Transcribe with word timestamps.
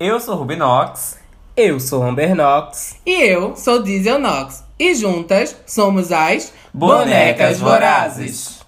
Eu 0.00 0.18
sou 0.18 0.34
Rubinox. 0.34 1.18
Eu 1.56 1.78
sou 1.78 2.02
Amber 2.02 2.34
Knox. 2.34 2.96
E 3.06 3.12
eu 3.12 3.54
sou 3.54 3.80
Diesel 3.80 4.18
Knox. 4.18 4.64
E 4.76 4.92
juntas 4.92 5.54
somos 5.66 6.10
as 6.10 6.52
Bonecas 6.72 7.60
Vorazes. 7.60 8.58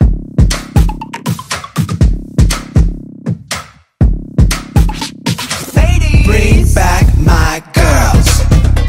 Bring 6.24 6.64
back 6.72 7.06
my 7.18 7.60
girls. 7.74 8.44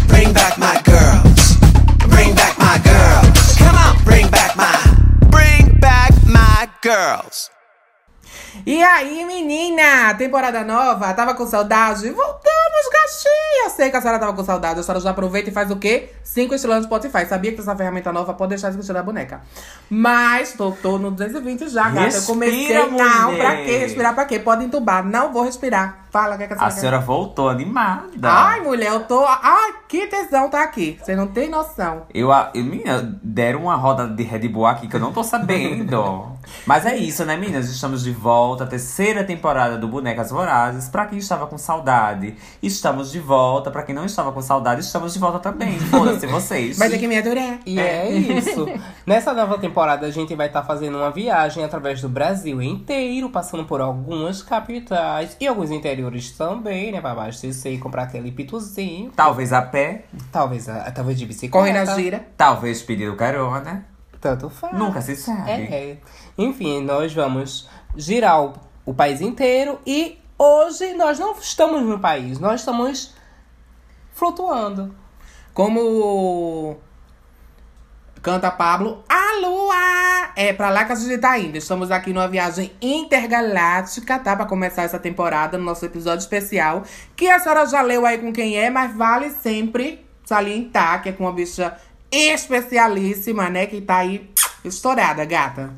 Bring 0.07 0.31
back 0.31 0.59
my 0.59 0.79
girls. 0.85 1.57
Bring 2.07 2.35
back 2.35 2.55
my 2.59 2.77
girls. 2.83 3.57
Come 3.57 3.75
on, 3.75 4.03
bring 4.03 4.29
back 4.29 4.55
my. 4.55 4.77
Bring 5.31 5.79
back 5.79 6.13
my 6.27 6.69
girls. 6.83 7.49
E 8.67 8.83
aí, 8.83 9.23
menina? 9.23 10.13
Temporada 10.15 10.61
nova? 10.61 11.13
Tava 11.13 11.33
com 11.33 11.47
saudade? 11.47 12.13
Voltamos, 12.67 12.89
gatinha! 12.91 13.65
Eu 13.65 13.69
sei 13.69 13.89
que 13.89 13.97
a 13.97 14.01
senhora 14.01 14.19
tava 14.19 14.33
com 14.33 14.43
saudade. 14.43 14.79
A 14.79 14.83
senhora 14.83 14.99
já 14.99 15.09
aproveita 15.11 15.49
e 15.49 15.53
faz 15.53 15.71
o 15.71 15.75
quê? 15.77 16.09
Cinco 16.23 16.53
estrelas 16.53 16.79
no 16.79 16.85
Spotify. 16.85 17.25
Sabia 17.25 17.53
que 17.53 17.59
essa 17.61 17.75
ferramenta 17.75 18.11
nova 18.11 18.33
pode 18.33 18.49
deixar 18.49 18.71
de 18.71 18.93
da 18.93 19.03
boneca. 19.03 19.41
Mas 19.89 20.53
tô, 20.53 20.71
tô 20.71 20.97
no 20.97 21.11
220 21.11 21.69
já, 21.69 21.89
gata. 21.89 22.15
Eu 22.17 22.21
comecei. 22.23 22.67
Respira, 22.67 22.87
Não, 22.87 23.31
mulher. 23.31 23.37
pra 23.37 23.55
quê? 23.63 23.77
Respirar 23.77 24.13
pra 24.15 24.25
quê? 24.25 24.39
Pode 24.39 24.63
entubar. 24.65 25.03
Não 25.03 25.31
vou 25.31 25.43
respirar. 25.43 26.05
Fala, 26.09 26.35
o 26.35 26.37
que, 26.37 26.43
é 26.45 26.47
que 26.47 26.53
a 26.53 26.55
A 26.55 26.59
senhora 26.59 26.73
quer? 26.73 26.79
senhora 26.79 26.99
voltou 26.99 27.49
animada. 27.49 28.07
Ai, 28.23 28.61
mulher, 28.61 28.91
eu 28.91 29.01
tô. 29.01 29.25
Ai, 29.27 29.73
que 29.87 30.07
tesão 30.07 30.49
tá 30.49 30.63
aqui. 30.63 30.97
Você 31.03 31.15
não 31.15 31.27
tem 31.27 31.49
noção. 31.49 32.03
Eu, 32.13 32.31
a- 32.31 32.49
eu, 32.55 32.63
menina, 32.63 33.19
deram 33.21 33.63
uma 33.63 33.75
roda 33.75 34.07
de 34.07 34.23
Red 34.23 34.47
Bull 34.47 34.65
aqui 34.65 34.87
que 34.87 34.95
eu 34.95 34.99
não 34.99 35.11
tô 35.13 35.23
sabendo. 35.23 36.37
Mas 36.65 36.85
é 36.85 36.95
isso, 36.95 37.25
né, 37.25 37.35
meninas? 37.35 37.69
Estamos 37.69 38.03
de 38.03 38.11
volta, 38.11 38.65
terceira 38.65 39.23
temporada 39.23 39.77
do 39.77 39.87
Bonecas 39.87 40.31
Vorazes. 40.31 40.87
Pra 40.87 41.05
quem 41.05 41.17
estava 41.19 41.45
com 41.45 41.57
saudade, 41.57 42.35
estamos 42.61 43.11
de 43.11 43.19
volta. 43.19 43.69
Pra 43.71 43.83
quem 43.83 43.93
não 43.95 44.05
estava 44.05 44.31
com 44.31 44.41
saudade, 44.41 44.81
estamos 44.81 45.13
de 45.13 45.19
volta 45.19 45.39
também. 45.39 45.79
Foda-se 45.79 46.25
vocês. 46.27 46.77
Mas 46.77 46.93
é 46.93 46.97
que 46.97 47.07
me 47.07 47.17
adorei. 47.17 47.59
E 47.65 47.79
é 47.79 48.09
isso. 48.11 48.65
Nessa 49.05 49.33
nova 49.33 49.57
temporada, 49.57 50.05
a 50.05 50.11
gente 50.11 50.33
vai 50.35 50.47
estar 50.47 50.63
fazendo 50.63 50.97
uma 50.97 51.11
viagem 51.11 51.63
através 51.63 52.01
do 52.01 52.09
Brasil 52.09 52.61
inteiro, 52.61 53.29
passando 53.29 53.65
por 53.65 53.81
algumas 53.81 54.41
capitais 54.41 55.35
e 55.39 55.47
alguns 55.47 55.71
interiores 55.71 56.31
também, 56.31 56.91
né? 56.91 57.01
Pra 57.01 57.11
abastecer 57.11 57.73
e 57.73 57.77
comprar 57.77 58.03
aquele 58.03 58.31
pituzinho. 58.31 59.11
Talvez 59.15 59.53
a 59.53 59.61
pé, 59.61 60.05
Talvez, 60.31 60.67
a- 60.69 60.91
talvez 60.91 61.17
de 61.17 61.25
bicicleta. 61.25 61.57
Corre 61.57 61.71
na 61.73 61.85
gira. 61.95 62.27
talvez 62.37 62.81
pedir 62.81 63.09
o 63.09 63.15
carona. 63.15 63.85
Tanto 64.19 64.49
faz. 64.49 64.77
Nunca 64.77 64.99
se 65.01 65.15
sabe. 65.15 65.49
É, 65.51 65.61
é. 65.91 65.97
Enfim, 66.37 66.81
nós 66.83 67.13
vamos 67.13 67.69
girar 67.95 68.43
o, 68.43 68.53
o 68.85 68.93
país 68.93 69.21
inteiro 69.21 69.79
e 69.85 70.17
hoje 70.37 70.93
nós 70.93 71.19
não 71.19 71.33
estamos 71.33 71.81
no 71.81 71.99
país, 71.99 72.39
nós 72.39 72.61
estamos 72.61 73.13
flutuando. 74.13 74.95
Como 75.53 76.77
canta 78.21 78.51
Pablo, 78.51 79.03
a 79.07 79.39
lua 79.39 80.31
é 80.35 80.53
pra 80.53 80.69
lá 80.69 80.85
que 80.85 80.91
a 80.91 80.95
gente 80.95 81.17
tá 81.17 81.37
indo. 81.39 81.57
Estamos 81.57 81.89
aqui 81.89 82.13
numa 82.13 82.27
viagem 82.27 82.71
intergaláctica, 82.81 84.19
tá? 84.19 84.35
Pra 84.35 84.45
começar 84.45 84.83
essa 84.83 84.99
temporada, 84.99 85.57
no 85.57 85.63
nosso 85.63 85.85
episódio 85.85 86.19
especial. 86.19 86.83
Que 87.15 87.29
a 87.29 87.39
senhora 87.39 87.65
já 87.65 87.81
leu 87.81 88.05
aí 88.05 88.17
com 88.19 88.31
quem 88.31 88.57
é, 88.57 88.69
mas 88.69 88.95
vale 88.95 89.31
sempre 89.31 90.05
salientar 90.23 91.01
que 91.01 91.09
é 91.09 91.11
com 91.13 91.23
uma 91.23 91.33
bicha 91.33 91.75
especialíssima, 92.11 93.49
né? 93.49 93.65
Que 93.65 93.81
tá 93.81 93.97
aí 93.97 94.29
estourada, 94.63 95.25
gata. 95.25 95.73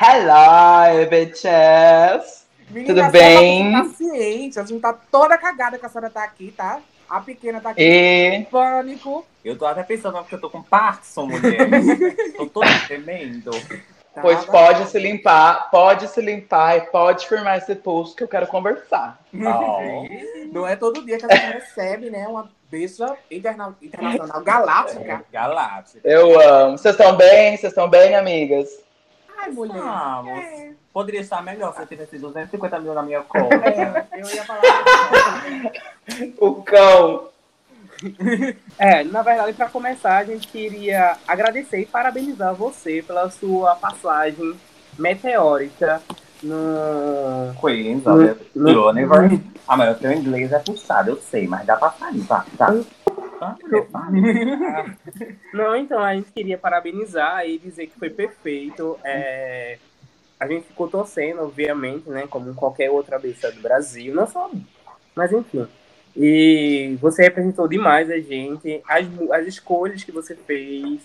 Hello, 0.00 1.08
bitches! 1.08 2.45
Menina, 2.70 2.94
Tudo 2.94 3.04
só 3.04 3.10
bem? 3.10 3.70
pra 3.72 3.84
ficar 3.84 3.96
ciente, 3.96 4.58
a 4.58 4.64
gente 4.64 4.80
tá 4.80 4.92
toda 4.92 5.38
cagada 5.38 5.78
que 5.78 5.86
a 5.86 5.88
senhora 5.88 6.10
tá 6.10 6.24
aqui, 6.24 6.52
tá? 6.56 6.80
A 7.08 7.20
pequena 7.20 7.60
tá 7.60 7.70
aqui 7.70 7.80
E 7.82 8.28
em 8.34 8.44
pânico. 8.44 9.24
Eu 9.44 9.56
tô 9.56 9.64
até 9.64 9.82
pensando 9.84 10.18
porque 10.18 10.34
eu 10.34 10.40
tô 10.40 10.50
com 10.50 10.60
Parkinson, 10.62 11.26
mulher. 11.26 11.68
tô 12.36 12.46
todo 12.46 12.66
tremendo. 12.86 13.50
Tá? 14.12 14.22
pois 14.22 14.44
pode 14.46 14.88
se 14.88 14.98
limpar, 14.98 15.70
pode 15.70 16.08
se 16.08 16.20
limpar 16.22 16.78
e 16.78 16.80
pode 16.90 17.28
firmar 17.28 17.58
esse 17.58 17.74
pulso 17.74 18.16
que 18.16 18.24
eu 18.24 18.28
quero 18.28 18.46
conversar. 18.46 19.20
Não 20.52 20.66
é 20.66 20.74
todo 20.74 21.04
dia 21.04 21.18
que 21.18 21.26
a 21.26 21.36
gente 21.36 21.52
recebe, 21.52 22.08
né? 22.10 22.26
Uma 22.26 22.50
bicha 22.70 23.14
interna- 23.30 23.76
internacional 23.80 24.42
galáctica. 24.42 25.24
Galáctica. 25.30 26.00
Eu 26.08 26.40
amo. 26.40 26.78
Vocês 26.78 26.94
estão 26.98 27.14
bem? 27.14 27.56
Vocês 27.56 27.72
estão 27.72 27.88
bem, 27.88 28.14
amigas? 28.16 28.68
Ai, 29.38 29.50
mulher. 29.50 29.76
Vamos. 29.82 30.38
É, 30.38 30.72
Poderia 30.96 31.20
estar 31.20 31.42
melhor 31.42 31.74
se 31.74 31.82
eu 31.82 31.86
tivesse 31.86 32.16
250 32.16 32.80
mil 32.80 32.94
na 32.94 33.02
minha 33.02 33.20
conta. 33.28 33.54
é, 33.54 34.06
eu 34.14 34.26
ia 34.30 34.44
falar. 34.44 34.62
O 36.38 36.54
cão. 36.62 37.28
É, 38.78 39.04
na 39.04 39.20
verdade, 39.20 39.52
para 39.52 39.68
começar, 39.68 40.16
a 40.16 40.24
gente 40.24 40.48
queria 40.48 41.18
agradecer 41.28 41.80
e 41.80 41.84
parabenizar 41.84 42.54
você 42.54 43.02
pela 43.06 43.28
sua 43.28 43.74
passagem 43.74 44.58
meteórica 44.98 46.00
no. 46.42 47.54
Queens, 47.60 48.02
No- 48.02 48.14
olha, 48.14 48.38
no- 48.54 48.88
Universe. 48.88 49.42
Ah, 49.68 49.76
mas 49.76 49.94
o 49.94 50.00
teu 50.00 50.12
inglês 50.12 50.50
é 50.50 50.58
puxado, 50.60 51.10
eu 51.10 51.16
sei, 51.20 51.46
mas 51.46 51.66
dá 51.66 51.76
pra 51.76 51.90
sair, 51.90 52.24
tá? 52.24 52.46
Tá. 52.56 52.74
Tá. 53.38 54.08
Não, 55.52 55.76
então, 55.76 56.02
a 56.02 56.14
gente 56.14 56.32
queria 56.32 56.56
parabenizar 56.56 57.44
e 57.46 57.58
dizer 57.58 57.86
que 57.88 57.98
foi 57.98 58.08
perfeito. 58.08 58.98
É, 59.04 59.76
A 60.38 60.46
gente 60.46 60.66
ficou 60.66 60.88
torcendo, 60.88 61.42
obviamente, 61.42 62.08
né? 62.08 62.26
Como 62.28 62.54
qualquer 62.54 62.90
outra 62.90 63.18
bicha 63.18 63.50
do 63.50 63.60
Brasil. 63.60 64.14
Não 64.14 64.26
só. 64.26 64.50
Mas 65.14 65.32
enfim. 65.32 65.66
E 66.14 66.96
você 67.00 67.24
representou 67.24 67.68
demais 67.68 68.10
a 68.10 68.18
gente, 68.18 68.82
as, 68.88 69.06
as 69.32 69.46
escolhas 69.46 70.02
que 70.02 70.12
você 70.12 70.34
fez. 70.34 71.00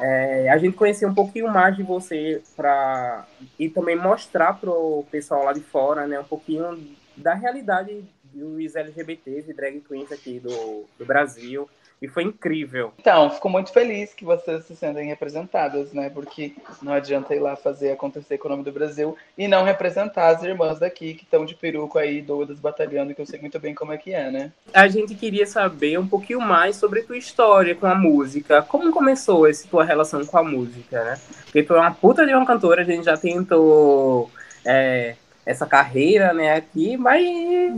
É, 0.00 0.48
a 0.48 0.56
gente 0.56 0.76
conhecer 0.76 1.04
um 1.04 1.14
pouquinho 1.14 1.48
mais 1.48 1.76
de 1.76 1.82
você 1.82 2.42
pra, 2.56 3.26
e 3.58 3.68
também 3.68 3.94
mostrar 3.94 4.54
pro 4.54 5.04
pessoal 5.10 5.44
lá 5.44 5.52
de 5.52 5.60
fora, 5.60 6.06
né? 6.06 6.18
Um 6.18 6.24
pouquinho 6.24 6.82
da 7.16 7.34
realidade 7.34 8.02
dos 8.32 8.74
LGBTs 8.74 9.50
e 9.50 9.54
drag 9.54 9.80
queens 9.80 10.10
aqui 10.10 10.40
do, 10.40 10.84
do 10.98 11.04
Brasil. 11.04 11.68
E 12.02 12.08
foi 12.08 12.24
incrível. 12.24 12.92
Então, 12.98 13.30
fico 13.30 13.48
muito 13.48 13.72
feliz 13.72 14.12
que 14.12 14.24
vocês 14.24 14.64
se 14.64 14.76
sentem 14.76 15.06
representadas, 15.06 15.92
né? 15.92 16.10
Porque 16.10 16.54
não 16.82 16.92
adianta 16.92 17.34
ir 17.34 17.40
lá 17.40 17.56
fazer 17.56 17.92
acontecer 17.92 18.36
com 18.36 18.48
o 18.48 18.50
nome 18.50 18.64
do 18.64 18.72
Brasil 18.72 19.16
e 19.38 19.48
não 19.48 19.64
representar 19.64 20.28
as 20.28 20.42
irmãs 20.42 20.78
daqui 20.78 21.14
que 21.14 21.24
estão 21.24 21.44
de 21.44 21.54
peruco 21.54 21.98
aí, 21.98 22.20
doidas, 22.20 22.60
batalhando, 22.60 23.14
que 23.14 23.20
eu 23.20 23.26
sei 23.26 23.40
muito 23.40 23.58
bem 23.58 23.74
como 23.74 23.92
é 23.92 23.96
que 23.96 24.12
é, 24.12 24.30
né? 24.30 24.52
A 24.72 24.86
gente 24.88 25.14
queria 25.14 25.46
saber 25.46 25.98
um 25.98 26.06
pouquinho 26.06 26.40
mais 26.40 26.76
sobre 26.76 27.02
tua 27.02 27.16
história 27.16 27.74
com 27.74 27.86
a 27.86 27.94
música. 27.94 28.62
Como 28.62 28.92
começou 28.92 29.46
essa 29.46 29.66
tua 29.68 29.84
relação 29.84 30.24
com 30.26 30.36
a 30.36 30.42
música, 30.42 31.02
né? 31.04 31.20
Porque 31.44 31.62
tu 31.62 31.74
é 31.74 31.80
uma 31.80 31.94
puta 31.94 32.26
de 32.26 32.34
uma 32.34 32.44
cantora, 32.44 32.82
a 32.82 32.84
gente 32.84 33.04
já 33.04 33.16
tentou 33.16 34.30
é, 34.64 35.16
essa 35.46 35.66
carreira, 35.66 36.32
né, 36.32 36.54
aqui, 36.54 36.96
mas. 36.96 37.22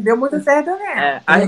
Deu 0.03 0.16
muito 0.16 0.38
certo, 0.41 0.71
né? 0.71 0.94
É, 0.97 1.22
a- 1.27 1.41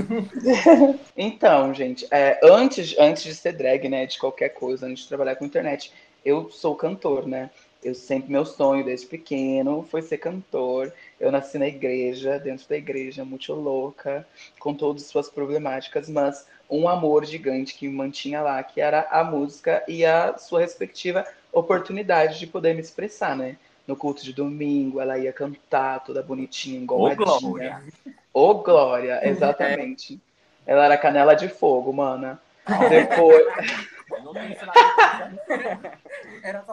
Então, 1.15 1.73
gente, 1.73 2.07
é, 2.11 2.39
antes, 2.43 2.95
antes 2.97 3.23
de 3.23 3.35
ser 3.35 3.53
drag, 3.53 3.87
né, 3.89 4.05
de 4.05 4.17
qualquer 4.17 4.49
coisa, 4.49 4.85
antes 4.85 5.03
de 5.03 5.09
trabalhar 5.09 5.35
com 5.35 5.45
internet, 5.45 5.91
eu 6.23 6.49
sou 6.49 6.75
cantor, 6.75 7.27
né? 7.27 7.49
Eu 7.81 7.95
sempre, 7.95 8.29
meu 8.29 8.45
sonho 8.45 8.83
desde 8.83 9.07
pequeno 9.07 9.83
foi 9.89 10.01
ser 10.01 10.17
cantor. 10.17 10.91
Eu 11.17 11.31
nasci 11.31 11.57
na 11.57 11.67
igreja, 11.67 12.37
dentro 12.37 12.67
da 12.67 12.75
igreja, 12.75 13.23
muito 13.23 13.53
louca, 13.53 14.27
com 14.59 14.73
todas 14.73 15.03
as 15.03 15.07
suas 15.09 15.29
problemáticas, 15.29 16.09
mas 16.09 16.45
um 16.69 16.89
amor 16.89 17.25
gigante 17.25 17.73
que 17.75 17.87
me 17.87 17.93
mantinha 17.95 18.41
lá, 18.41 18.61
que 18.63 18.81
era 18.81 19.07
a 19.09 19.23
música 19.23 19.81
e 19.87 20.05
a 20.05 20.37
sua 20.37 20.59
respectiva 20.59 21.25
oportunidade 21.53 22.37
de 22.37 22.45
poder 22.47 22.73
me 22.75 22.81
expressar, 22.81 23.35
né? 23.35 23.55
No 23.89 23.95
culto 23.95 24.23
de 24.23 24.31
domingo, 24.33 25.01
ela 25.01 25.17
ia 25.17 25.33
cantar 25.33 26.03
toda 26.03 26.21
bonitinha, 26.21 26.79
Ô, 26.81 27.09
engomadinha. 27.09 27.39
Glória. 27.41 27.83
Ô, 28.31 28.53
Glória, 28.53 29.27
exatamente. 29.27 30.19
Ela 30.63 30.85
era 30.85 30.95
canela 30.95 31.33
de 31.33 31.47
fogo, 31.49 31.91
mana. 31.91 32.39
Depois. 32.87 33.47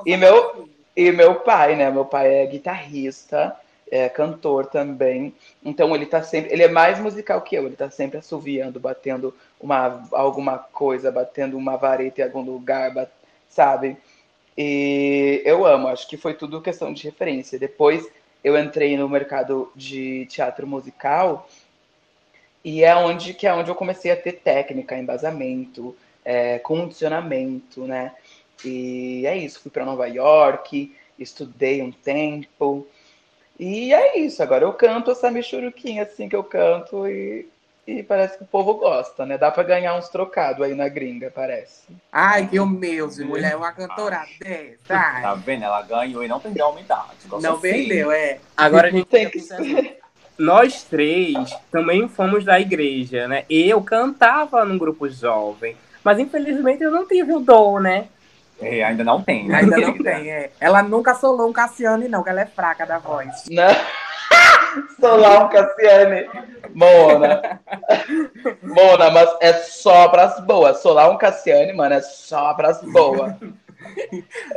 E 0.05 0.15
meu- 0.19 0.69
E 0.95 1.11
meu 1.13 1.37
pai, 1.37 1.75
né? 1.77 1.91
Meu 1.91 2.05
pai 2.05 2.35
é 2.35 2.47
guitarrista, 2.47 3.55
é 3.91 4.09
cantor 4.11 4.67
também. 4.67 5.35
Então 5.65 5.95
ele 5.95 6.05
tá 6.07 6.23
sempre. 6.23 6.53
Ele 6.53 6.63
é 6.65 6.69
mais 6.69 6.99
musical 6.99 7.41
que 7.43 7.55
eu. 7.55 7.65
Ele 7.67 7.77
tá 7.77 7.91
sempre 7.91 8.19
assoviando, 8.19 8.79
batendo 8.81 9.35
uma, 9.61 10.07
alguma 10.13 10.59
coisa, 10.59 11.11
batendo 11.13 11.57
uma 11.57 11.77
vareta 11.77 12.21
em 12.21 12.25
algum 12.25 12.41
lugar, 12.43 12.93
sabe? 13.49 13.97
E 14.57 15.43
eu 15.45 15.67
amo, 15.67 15.89
acho 15.89 16.09
que 16.09 16.17
foi 16.17 16.35
tudo 16.35 16.63
questão 16.63 16.93
de 16.93 17.05
referência. 17.05 17.59
Depois 17.59 18.09
eu 18.43 18.59
entrei 18.59 18.97
no 18.97 19.09
mercado 19.09 19.71
de 19.75 20.27
teatro 20.27 20.67
musical 20.67 21.49
e 22.65 22.83
é 22.83 22.95
onde 22.97 23.35
que 23.35 23.47
é 23.47 23.53
onde 23.53 23.71
eu 23.71 23.75
comecei 23.75 24.11
a 24.11 24.17
ter 24.17 24.33
técnica, 24.33 24.97
embasamento, 24.97 25.97
é, 26.25 26.59
condicionamento, 26.59 27.83
né? 27.87 28.15
E 28.65 29.27
é 29.27 29.37
isso, 29.37 29.61
fui 29.61 29.71
para 29.71 29.85
Nova 29.85 30.07
York, 30.07 30.95
estudei 31.19 31.83
um 31.83 31.93
tempo. 31.93 32.87
E 33.59 33.93
é 33.93 34.19
isso, 34.19 34.43
agora 34.43 34.65
eu 34.65 34.73
canto 34.73 35.11
essa 35.11 35.31
michuruquinha 35.31 36.03
assim 36.03 36.29
que 36.29 36.37
eu 36.37 36.45
canto 36.45 37.07
e 37.07 37.47
e 37.87 38.03
parece 38.03 38.37
que 38.37 38.43
o 38.43 38.47
povo 38.47 38.75
gosta, 38.75 39.25
né? 39.25 39.39
Dá 39.39 39.49
pra 39.51 39.63
ganhar 39.63 39.95
uns 39.95 40.09
trocados 40.09 40.61
aí 40.61 40.75
na 40.75 40.89
gringa, 40.89 41.31
parece. 41.33 41.85
Ai, 42.11 42.49
que 42.49 42.59
humilde, 42.59 43.25
mulher, 43.25 43.57
uma 43.57 43.71
cantora 43.71 44.25
dessa. 44.41 44.77
Ai, 44.89 45.23
Tá 45.23 45.35
vendo? 45.35 45.65
Ela 45.65 45.83
ganhou 45.83 46.25
e 46.25 46.29
não 46.29 46.41
perdeu 46.41 46.67
a 46.67 46.71
umidade. 46.71 47.29
Gosto 47.29 47.45
não 47.45 47.55
assim. 47.55 47.61
vendeu, 47.61 48.11
é. 48.11 48.39
Agora 48.57 48.89
a 48.89 48.91
gente 48.91 49.07
Tem 49.07 49.31
que 49.31 49.41
Nós 50.37 50.83
três 50.83 51.57
também 51.71 52.09
fomos 52.09 52.45
da 52.45 52.59
igreja, 52.59 53.29
né? 53.29 53.45
Eu 53.49 53.81
cantava 53.81 54.65
num 54.65 54.77
grupo 54.77 55.09
jovem, 55.09 55.77
mas 56.03 56.19
infelizmente 56.19 56.83
eu 56.83 56.91
não 56.91 57.07
tive 57.07 57.33
o 57.35 57.41
dom, 57.41 57.79
né? 57.79 58.09
É, 58.61 58.83
ainda 58.83 59.05
não 59.05 59.23
tem, 59.23 59.47
né? 59.47 59.59
Ainda 59.59 59.77
não 59.77 59.97
tem, 60.03 60.31
é. 60.31 60.51
Ela 60.59 60.83
nunca 60.83 61.15
solou 61.15 61.49
um 61.49 61.53
Cassiane, 61.53 62.09
não, 62.09 62.25
que 62.25 62.31
ela 62.31 62.41
é 62.41 62.47
fraca 62.47 62.85
da 62.85 62.99
voz. 62.99 63.45
Né? 63.51 63.69
Solar 65.01 65.45
um 65.45 65.49
Cassiane. 65.49 66.29
Mona. 66.75 67.61
Mona, 68.63 69.11
mas 69.11 69.31
é 69.41 69.53
só 69.55 70.09
pras 70.09 70.39
boas. 70.41 70.79
Solar 70.79 71.11
um 71.11 71.17
Cassiane, 71.19 71.73
mano, 71.73 71.95
é 71.95 72.01
só 72.03 72.53
pras 72.55 72.81
boas. 72.83 73.35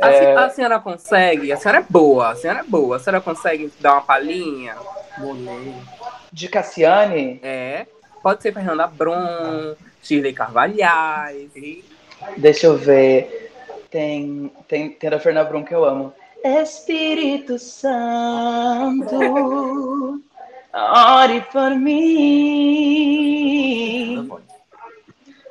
A, 0.02 0.10
É. 0.10 0.36
a 0.36 0.50
senhora 0.50 0.80
consegue? 0.80 1.52
A 1.52 1.56
senhora 1.56 1.78
é 1.78 1.84
boa, 1.88 2.30
a 2.30 2.34
senhora 2.34 2.60
é 2.60 2.64
boa. 2.64 2.96
A 2.96 2.98
senhora 2.98 3.20
consegue 3.22 3.72
dar 3.80 3.92
uma 3.94 4.00
palhinha? 4.02 4.74
De 6.32 6.48
Cassiane, 6.48 7.40
É. 7.42 7.86
Pode 8.22 8.42
ser 8.42 8.52
Fernanda 8.52 8.86
Brum, 8.86 9.74
Shirley 10.02 10.34
Carvalhais. 10.34 11.48
deixa 12.36 12.66
eu 12.66 12.76
ver. 12.76 13.50
Tem, 13.90 14.52
tem, 14.68 14.90
tem 14.90 15.10
da 15.10 15.18
Fernanda 15.18 15.48
Brum 15.48 15.64
que 15.64 15.74
eu 15.74 15.84
amo. 15.84 16.12
Espírito 16.44 17.58
Santo, 17.58 19.14
ore 20.72 21.40
por 21.52 21.70
mim. 21.76 23.10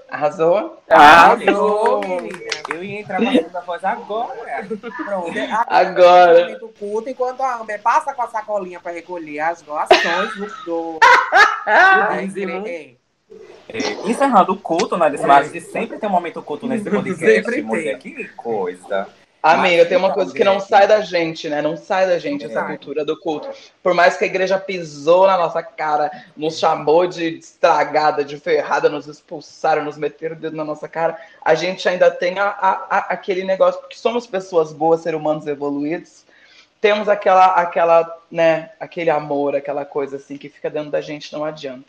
Arrasou? 0.10 0.82
Arrasou, 0.90 2.02
querida. 2.02 2.50
Eu 2.74 2.84
ia 2.84 3.02
entrar 3.02 3.18
com 3.18 3.30
a 3.30 3.32
segunda 3.32 3.62
voz 3.62 3.84
agora. 3.84 4.68
Pronto. 5.06 5.32
Agora. 5.68 6.42
Momento 6.42 6.74
culto, 6.80 7.10
enquanto 7.10 7.42
a 7.42 7.62
Amber 7.62 7.80
passa 7.82 8.12
com 8.14 8.24
a 8.24 8.28
sacolinha 8.28 8.80
para 8.80 8.92
recolher 8.92 9.40
as 9.42 9.62
doações 9.62 10.34
do. 10.66 10.98
do 10.98 11.00
igreja. 12.22 12.98
É, 13.72 14.10
encerrando 14.10 14.54
o 14.54 14.58
culto, 14.58 14.98
né? 14.98 15.14
Mas 15.28 15.52
de 15.52 15.62
sempre 15.62 16.00
tem 16.00 16.10
um 16.10 16.12
momento 16.12 16.42
culto 16.42 16.66
nesse 16.66 16.86
podcast, 16.90 17.20
Sempre 17.20 17.62
mulher. 17.62 18.00
Que 18.00 18.28
coisa. 18.30 19.08
Amiga, 19.42 19.86
tem 19.86 19.98
uma 19.98 20.12
coisa 20.14 20.34
que 20.34 20.44
não 20.44 20.60
sai 20.60 20.86
da 20.88 21.00
gente, 21.02 21.48
né? 21.48 21.62
Não 21.62 21.78
sai 21.78 22.06
da 22.08 22.20
gente 22.20 22.44
essa 22.46 22.60
cultura 22.68 23.06
do 23.06 23.18
culto. 23.18 23.48
Por 23.82 23.94
mais 23.94 24.18
que 24.18 24.26
a 24.26 24.28
igreja 24.28 24.60
pisou 24.60 25.28
na 25.28 25.38
nossa 25.38 25.64
cara, 25.64 26.12
nos 26.36 26.60
chamou 26.60 27.08
de 27.08 27.38
estragada, 27.38 28.24
de 28.24 28.38
ferrada, 28.38 28.90
nos 28.90 29.08
expulsaram, 29.08 29.84
nos 29.84 29.98
meteram 29.98 30.36
o 30.36 30.40
dedo 30.40 30.58
na 30.58 30.66
nossa 30.66 30.90
cara, 30.90 31.18
a 31.42 31.56
gente 31.56 31.88
ainda 31.88 32.12
tem 32.12 32.38
a- 32.38 32.48
a- 32.50 32.88
a- 32.90 33.06
aquele 33.12 33.44
negócio, 33.46 33.80
porque 33.80 33.96
somos 33.96 34.28
pessoas 34.28 34.74
boas, 34.74 35.02
seres 35.02 35.18
humanos 35.20 35.48
evoluídos, 35.48 36.26
temos 36.82 37.08
aquela, 37.08 37.48
aquela, 37.56 38.18
né, 38.30 38.72
aquele 38.80 39.10
amor, 39.10 39.56
aquela 39.56 39.86
coisa 39.86 40.18
assim 40.18 40.38
que 40.38 40.50
fica 40.50 40.70
dentro 40.70 40.92
da 40.92 41.00
gente, 41.02 41.32
não 41.32 41.46
adianta. 41.46 41.86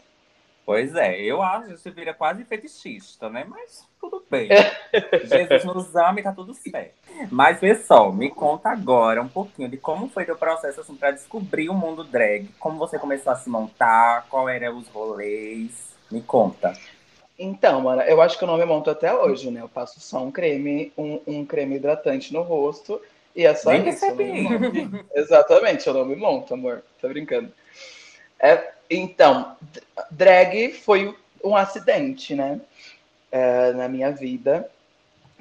Pois 0.70 0.94
é, 0.94 1.20
eu 1.20 1.42
acho 1.42 1.66
que 1.66 1.76
você 1.78 1.90
vira 1.90 2.14
quase 2.14 2.44
fetichista, 2.44 3.28
né? 3.28 3.44
Mas 3.44 3.84
tudo 4.00 4.24
bem. 4.30 4.48
Jesus 5.24 5.64
nos 5.64 5.96
ama 5.96 6.20
e 6.20 6.22
tá 6.22 6.30
tudo 6.30 6.54
certo. 6.54 6.94
Mas, 7.28 7.58
pessoal, 7.58 8.12
me 8.12 8.30
conta 8.30 8.68
agora 8.68 9.20
um 9.20 9.26
pouquinho 9.26 9.68
de 9.68 9.76
como 9.76 10.08
foi 10.08 10.24
teu 10.24 10.36
processo 10.36 10.80
assim, 10.80 10.94
para 10.94 11.10
descobrir 11.10 11.68
o 11.68 11.74
mundo 11.74 12.04
drag. 12.04 12.46
Como 12.60 12.78
você 12.78 13.00
começou 13.00 13.32
a 13.32 13.36
se 13.36 13.50
montar, 13.50 14.28
qual 14.30 14.48
eram 14.48 14.78
os 14.78 14.86
rolês. 14.86 15.72
Me 16.08 16.22
conta. 16.22 16.72
Então, 17.36 17.80
mano, 17.80 18.02
eu 18.02 18.22
acho 18.22 18.38
que 18.38 18.44
eu 18.44 18.48
não 18.48 18.56
me 18.56 18.64
monto 18.64 18.90
até 18.90 19.12
hoje, 19.12 19.50
né? 19.50 19.62
Eu 19.62 19.68
passo 19.68 19.98
só 19.98 20.22
um 20.22 20.30
creme, 20.30 20.92
um, 20.96 21.20
um 21.26 21.44
creme 21.44 21.74
hidratante 21.74 22.32
no 22.32 22.42
rosto 22.42 23.02
e 23.34 23.44
é 23.44 23.52
só 23.56 23.72
Nem 23.72 23.88
isso. 23.88 24.06
Exatamente, 25.16 25.84
eu 25.88 25.94
não 25.94 26.04
me 26.04 26.14
monto, 26.14 26.54
amor. 26.54 26.84
Tô 27.00 27.08
brincando. 27.08 27.52
É, 28.38 28.70
então, 28.90 29.56
drag 30.10 30.72
foi 30.72 31.14
um 31.44 31.56
acidente, 31.56 32.34
né? 32.34 32.60
É, 33.30 33.72
na 33.72 33.88
minha 33.88 34.10
vida. 34.10 34.68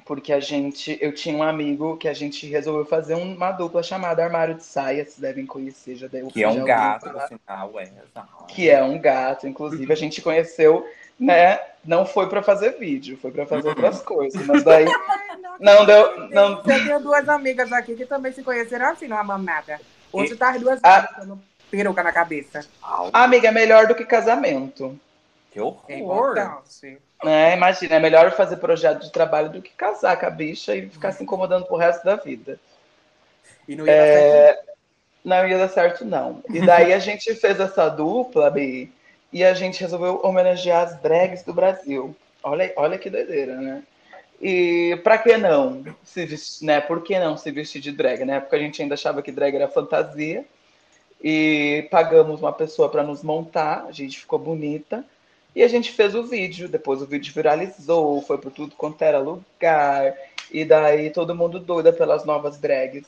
Porque 0.04 0.32
a 0.32 0.40
gente, 0.40 0.98
eu 1.00 1.14
tinha 1.14 1.36
um 1.36 1.42
amigo 1.42 1.96
que 1.96 2.08
a 2.08 2.12
gente 2.12 2.44
resolveu 2.46 2.84
fazer 2.84 3.14
uma 3.14 3.52
dupla 3.52 3.80
chamada 3.80 4.24
Armário 4.24 4.56
de 4.56 4.64
Saia, 4.64 5.04
vocês 5.04 5.18
devem 5.18 5.46
conhecer, 5.46 5.94
já 5.94 6.08
deu 6.08 6.26
Que 6.26 6.42
é 6.42 6.48
um 6.48 6.64
gato, 6.64 7.12
no 7.12 7.20
final, 7.20 7.78
é. 7.78 7.88
que 8.48 8.68
é 8.68 8.82
um 8.82 8.98
gato, 8.98 9.46
inclusive 9.46 9.92
a 9.92 9.96
gente 9.96 10.20
conheceu, 10.20 10.84
né? 11.18 11.60
Não 11.84 12.04
foi 12.04 12.28
pra 12.28 12.42
fazer 12.42 12.76
vídeo, 12.76 13.18
foi 13.22 13.30
pra 13.30 13.46
fazer 13.46 13.68
outras 13.68 14.02
coisas, 14.02 14.44
mas 14.46 14.64
daí 14.64 14.84
não 15.60 15.86
deu, 15.86 16.28
não, 16.30 16.56
Você 16.56 16.84
tem 16.84 17.00
duas 17.00 17.28
amigas 17.28 17.72
aqui 17.72 17.94
que 17.94 18.04
também 18.04 18.32
se 18.32 18.42
conheceram 18.42 18.86
assim, 18.86 19.06
numa 19.06 19.22
mamada. 19.22 19.80
Hoje 20.12 20.34
tá 20.34 20.50
as 20.50 20.60
duas 20.60 20.80
Ah. 20.82 21.08
com 21.14 21.38
peruca 21.70 22.02
na 22.02 22.12
cabeça. 22.12 22.66
Amiga, 23.12 23.48
é 23.48 23.52
melhor 23.52 23.86
do 23.86 23.94
que 23.94 24.04
casamento, 24.04 24.98
que 25.50 25.58
É 25.58 25.62
horror. 25.62 26.32
importante. 26.32 26.98
né? 27.24 27.56
Imagina, 27.56 27.96
é 27.96 27.98
melhor 28.00 28.32
fazer 28.32 28.56
projeto 28.56 29.02
de 29.02 29.12
trabalho 29.12 29.50
do 29.50 29.62
que 29.62 29.70
casar 29.70 30.18
com 30.18 30.26
a 30.26 30.30
bicha 30.30 30.74
e 30.74 30.88
ficar 30.88 31.12
se 31.12 31.22
incomodando 31.22 31.66
pro 31.66 31.76
resto 31.76 32.04
da 32.04 32.16
vida. 32.16 32.58
E 33.68 33.76
não 33.76 33.86
ia 33.86 33.94
dar 33.96 34.04
certo. 34.04 34.34
É, 34.34 34.72
não 35.24 35.48
ia 35.48 35.58
dar 35.58 35.68
certo, 35.68 36.04
não. 36.04 36.42
E 36.48 36.60
daí 36.64 36.92
a 36.92 36.98
gente 36.98 37.32
fez 37.36 37.60
essa 37.60 37.88
dupla, 37.88 38.50
Bi, 38.50 38.92
e 39.32 39.44
a 39.44 39.54
gente 39.54 39.80
resolveu 39.80 40.20
homenagear 40.24 40.82
as 40.84 40.96
drags 41.00 41.42
do 41.42 41.52
Brasil. 41.54 42.16
Olha, 42.42 42.72
olha 42.76 42.98
que 42.98 43.10
doideira, 43.10 43.56
né? 43.56 43.82
E 44.40 44.98
pra 45.04 45.18
que 45.18 45.36
não 45.36 45.84
se 46.02 46.24
vestir, 46.24 46.64
né? 46.66 46.80
Por 46.80 47.02
que 47.02 47.18
não 47.18 47.36
se 47.36 47.50
vestir 47.50 47.82
de 47.82 47.92
drag, 47.92 48.24
né? 48.24 48.40
Porque 48.40 48.56
a 48.56 48.58
gente 48.58 48.80
ainda 48.80 48.94
achava 48.94 49.20
que 49.20 49.30
drag 49.30 49.54
era 49.54 49.68
fantasia. 49.68 50.44
E 51.22 51.86
pagamos 51.90 52.40
uma 52.40 52.52
pessoa 52.52 52.88
para 52.88 53.02
nos 53.02 53.22
montar, 53.22 53.84
a 53.86 53.92
gente 53.92 54.18
ficou 54.18 54.38
bonita. 54.38 55.04
E 55.54 55.62
a 55.62 55.68
gente 55.68 55.92
fez 55.92 56.14
o 56.14 56.22
vídeo, 56.22 56.68
depois 56.68 57.02
o 57.02 57.06
vídeo 57.06 57.32
viralizou, 57.34 58.22
foi 58.22 58.38
por 58.38 58.52
tudo 58.52 58.74
quanto 58.76 59.02
era 59.02 59.18
lugar. 59.18 60.14
E 60.50 60.64
daí 60.64 61.10
todo 61.10 61.34
mundo 61.34 61.58
doida 61.58 61.92
pelas 61.92 62.24
novas 62.24 62.58
drags, 62.58 63.06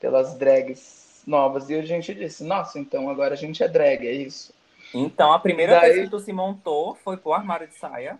pelas 0.00 0.34
drags 0.34 1.22
novas. 1.26 1.70
E 1.70 1.74
a 1.74 1.82
gente 1.82 2.12
disse, 2.12 2.44
nossa, 2.44 2.78
então 2.78 3.08
agora 3.08 3.34
a 3.34 3.36
gente 3.36 3.62
é 3.62 3.68
drag, 3.68 4.06
é 4.06 4.12
isso. 4.12 4.52
Então, 4.92 5.32
a 5.32 5.38
primeira 5.38 5.80
Daí- 5.80 5.92
vez 5.92 6.04
que 6.04 6.10
tu 6.10 6.20
se 6.20 6.32
montou 6.32 6.94
foi 7.02 7.16
pro 7.16 7.32
armário 7.32 7.66
de 7.66 7.74
saia. 7.74 8.18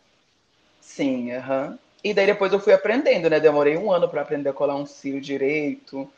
Sim, 0.81 1.32
aham. 1.32 1.79
E 2.03 2.13
daí 2.13 2.27
depois 2.27 2.53
eu 2.53 2.60
fui 2.60 2.72
aprendendo, 2.72 3.31
né? 3.31 3.41
Demorei 3.41 3.77
um 3.77 3.91
ano 3.91 4.08
para 4.08 4.22
aprender 4.22 4.48
a 4.48 4.53
colar 4.53 4.77
um 4.77 4.84
cílio 4.86 5.20
direito, 5.20 6.10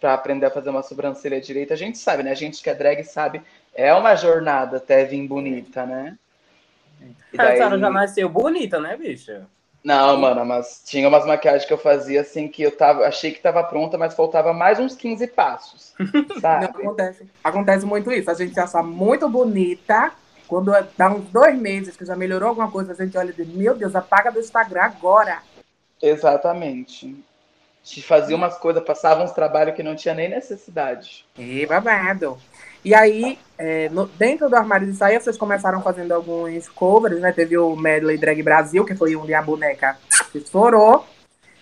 para 0.00 0.14
aprender 0.14 0.46
a 0.46 0.50
fazer 0.50 0.70
uma 0.70 0.82
sobrancelha 0.82 1.40
direita. 1.40 1.74
A 1.74 1.76
gente 1.76 1.98
sabe, 1.98 2.22
né? 2.22 2.30
A 2.30 2.34
gente 2.34 2.62
que 2.62 2.70
é 2.70 2.74
drag 2.74 3.04
sabe, 3.04 3.42
é 3.74 3.92
uma 3.92 4.16
jornada 4.16 4.78
até 4.78 5.04
vir 5.04 5.26
bonita, 5.28 5.84
né? 5.84 6.16
E 7.32 7.40
A 7.40 7.54
senhora 7.54 7.78
já 7.78 7.90
nasceu 7.90 8.28
bonita, 8.28 8.80
né, 8.80 8.96
bicha? 8.96 9.46
Não, 9.82 10.18
mano, 10.18 10.44
mas 10.44 10.82
tinha 10.84 11.08
umas 11.08 11.24
maquiagens 11.24 11.64
que 11.64 11.72
eu 11.72 11.78
fazia 11.78 12.20
assim 12.20 12.48
que 12.48 12.62
eu 12.62 12.76
tava, 12.76 13.06
achei 13.06 13.32
que 13.32 13.40
tava 13.40 13.64
pronta, 13.64 13.96
mas 13.96 14.14
faltava 14.14 14.52
mais 14.52 14.78
uns 14.78 14.94
15 14.94 15.26
passos, 15.28 15.94
Não, 15.98 16.40
sabe? 16.40 16.66
acontece. 16.66 17.26
Acontece 17.42 17.86
muito 17.86 18.12
isso. 18.12 18.30
A 18.30 18.34
gente 18.34 18.52
se 18.52 18.60
acha 18.60 18.82
muito 18.82 19.28
bonita. 19.28 20.12
Quando 20.46 20.72
dá 20.98 21.10
uns 21.10 21.24
dois 21.30 21.56
meses 21.56 21.96
que 21.96 22.04
já 22.04 22.16
melhorou 22.16 22.48
alguma 22.48 22.70
coisa, 22.70 22.92
a 22.92 22.94
gente 22.94 23.16
olha 23.16 23.30
e 23.30 23.32
diz, 23.32 23.46
meu 23.48 23.74
Deus, 23.74 23.94
apaga 23.94 24.30
do 24.30 24.40
Instagram 24.40 24.82
agora. 24.82 25.38
Exatamente. 26.02 27.16
Te 27.82 28.02
fazia 28.02 28.36
umas 28.36 28.56
coisas, 28.58 28.82
passava 28.84 29.22
uns 29.22 29.32
trabalhos 29.32 29.74
que 29.74 29.82
não 29.82 29.96
tinha 29.96 30.14
nem 30.14 30.28
necessidade. 30.28 31.24
E 31.38 31.64
babado. 31.66 32.38
E 32.84 32.94
aí, 32.94 33.38
é, 33.58 33.88
no- 33.90 34.06
dentro 34.06 34.48
do 34.48 34.56
armário 34.56 34.86
de 34.86 34.94
saia, 34.96 35.20
vocês 35.20 35.36
começaram 35.36 35.82
fazendo 35.82 36.12
alguns 36.12 36.68
covers, 36.68 37.20
né? 37.20 37.32
Teve 37.32 37.58
o 37.58 37.74
Medley 37.76 38.16
Drag 38.18 38.42
Brasil, 38.42 38.84
que 38.84 38.94
foi 38.94 39.16
onde 39.16 39.34
a 39.34 39.42
boneca 39.42 39.98
se 40.30 40.38
estourou. 40.38 41.04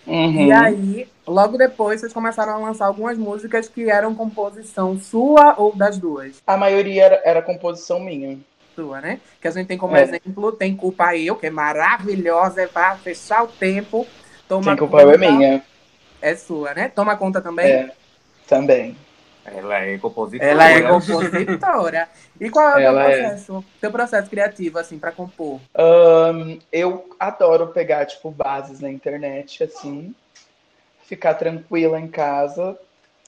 Uhum. 0.07 0.47
E 0.47 0.51
aí, 0.51 1.07
logo 1.27 1.57
depois, 1.57 1.99
vocês 2.01 2.13
começaram 2.13 2.53
a 2.53 2.57
lançar 2.57 2.85
algumas 2.85 3.17
músicas 3.17 3.67
que 3.67 3.89
eram 3.89 4.15
composição 4.15 4.97
sua 4.99 5.55
ou 5.57 5.75
das 5.75 5.97
duas. 5.97 6.41
A 6.47 6.57
maioria 6.57 7.05
era, 7.05 7.21
era 7.25 7.41
composição 7.41 7.99
minha. 7.99 8.37
Sua, 8.75 9.01
né? 9.01 9.19
Que 9.41 9.47
a 9.47 9.51
gente 9.51 9.67
tem 9.67 9.77
como 9.77 9.95
É. 9.97 10.03
exemplo, 10.03 10.51
tem 10.53 10.75
Culpa 10.75 11.15
Eu, 11.17 11.35
que 11.35 11.47
é 11.47 11.49
maravilhosa, 11.49 12.61
é 12.61 12.67
pra 12.67 12.95
fechar 12.95 13.43
o 13.43 13.47
tempo. 13.47 14.07
Toma 14.47 14.63
Quem 14.63 14.77
culpa 14.77 15.01
eu 15.01 15.11
é 15.11 15.17
minha. 15.17 15.61
É 16.21 16.35
sua, 16.35 16.73
né? 16.73 16.89
Toma 16.89 17.15
conta 17.15 17.41
também. 17.41 17.71
É, 17.71 17.91
também. 18.47 18.95
Ela 19.45 19.79
é 19.79 19.97
compositora. 19.97 20.51
Ela 20.51 20.69
é 20.69 20.81
compositora. 20.81 22.09
E 22.39 22.49
qual 22.49 22.77
é 22.77 22.89
o 22.89 22.93
teu 22.93 22.99
é. 22.99 23.03
processo, 23.03 23.65
teu 23.81 23.91
processo 23.91 24.29
criativo, 24.29 24.77
assim, 24.77 24.99
pra 24.99 25.11
compor? 25.11 25.59
Ahn, 25.73 26.59
eu 26.71 27.09
adoro 27.19 27.67
pegar, 27.67 28.05
tipo, 28.05 28.29
bases 28.31 28.79
na 28.79 28.89
internet, 28.89 29.63
assim, 29.63 30.13
ficar 31.03 31.33
tranquila 31.33 31.99
em 31.99 32.07
casa 32.07 32.77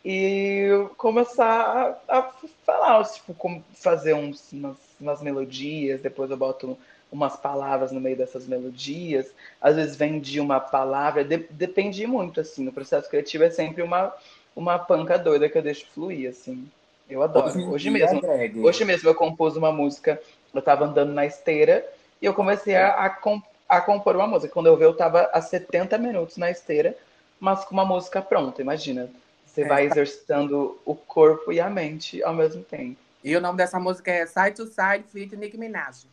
e 0.03 0.69
começar 0.98 1.98
a, 2.07 2.19
a 2.19 2.31
falar, 2.65 3.03
tipo, 3.05 3.33
como 3.33 3.63
fazer 3.74 4.13
uns, 4.13 4.51
umas, 4.51 4.77
umas 5.00 5.21
melodias, 5.21 6.01
depois 6.01 6.29
eu 6.29 6.38
boto 6.38 6.77
umas 7.12 7.36
palavras 7.36 7.91
no 7.91 8.00
meio 8.00 8.15
dessas 8.18 8.48
melodias, 8.48 9.32
às 9.60 9.75
vezes 9.75 9.96
vem 9.96 10.20
de 10.20 10.39
uma 10.39 10.60
palavra, 10.60 11.24
de, 11.24 11.38
depende 11.50 12.06
muito, 12.08 12.39
assim, 12.39 12.68
o 12.68 12.72
processo 12.72 13.10
criativo 13.10 13.44
é 13.44 13.50
sempre 13.50 13.82
uma, 13.84 14.13
uma 14.56 14.80
panca 14.80 15.18
doida 15.18 15.50
que 15.50 15.58
eu 15.58 15.62
deixo 15.62 15.86
fluir, 15.94 16.30
assim. 16.30 16.70
Eu 17.10 17.22
adoro. 17.22 17.48
Hoje 17.48 17.68
Hoje 17.68 17.89
mesmo, 17.89 18.22
drag. 18.22 18.60
hoje 18.60 18.86
mesmo 18.86 19.10
eu 19.10 19.15
compus 19.15 19.58
uma 19.58 19.72
música, 19.72 20.22
eu 20.53 20.62
tava 20.62 20.86
andando 20.86 21.12
na 21.12 21.25
esteira 21.25 21.86
e 22.22 22.25
eu 22.25 22.34
comecei 22.34 22.75
a, 22.75 22.91
a, 23.06 23.10
com- 23.10 23.41
a 23.68 23.82
compor 23.82 24.15
uma 24.15 24.27
música. 24.27 24.53
Quando 24.53 24.68
eu 24.68 24.77
vi, 24.77 24.84
eu 24.84 24.94
tava 24.96 25.30
há 25.34 25.41
70 25.41 25.98
minutos 25.98 26.38
na 26.38 26.50
esteira, 26.50 26.96
mas 27.39 27.65
com 27.65 27.74
uma 27.74 27.86
música 27.86 28.22
pronta, 28.22 28.62
imagina. 28.62 29.10
Você 29.46 29.63
É. 29.63 29.65
vai 29.65 29.86
exercitando 29.86 30.80
o 30.86 30.96
corpo 30.96 31.51
e 31.51 31.60
a 31.60 31.70
mente 31.70 32.24
ao 32.24 32.34
mesmo 32.34 32.63
tempo. 32.63 32.96
E 33.22 33.36
o 33.36 33.41
nome 33.41 33.58
dessa 33.58 33.80
música 33.80 34.10
é 34.10 34.25
Side 34.25 34.56
to 34.56 34.65
Side 34.65 35.03
Feat 35.12 35.36
Nicki 35.36 35.58
Minaj. 35.58 36.06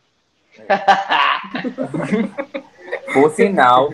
Por 3.13 3.31
sinal, 3.31 3.93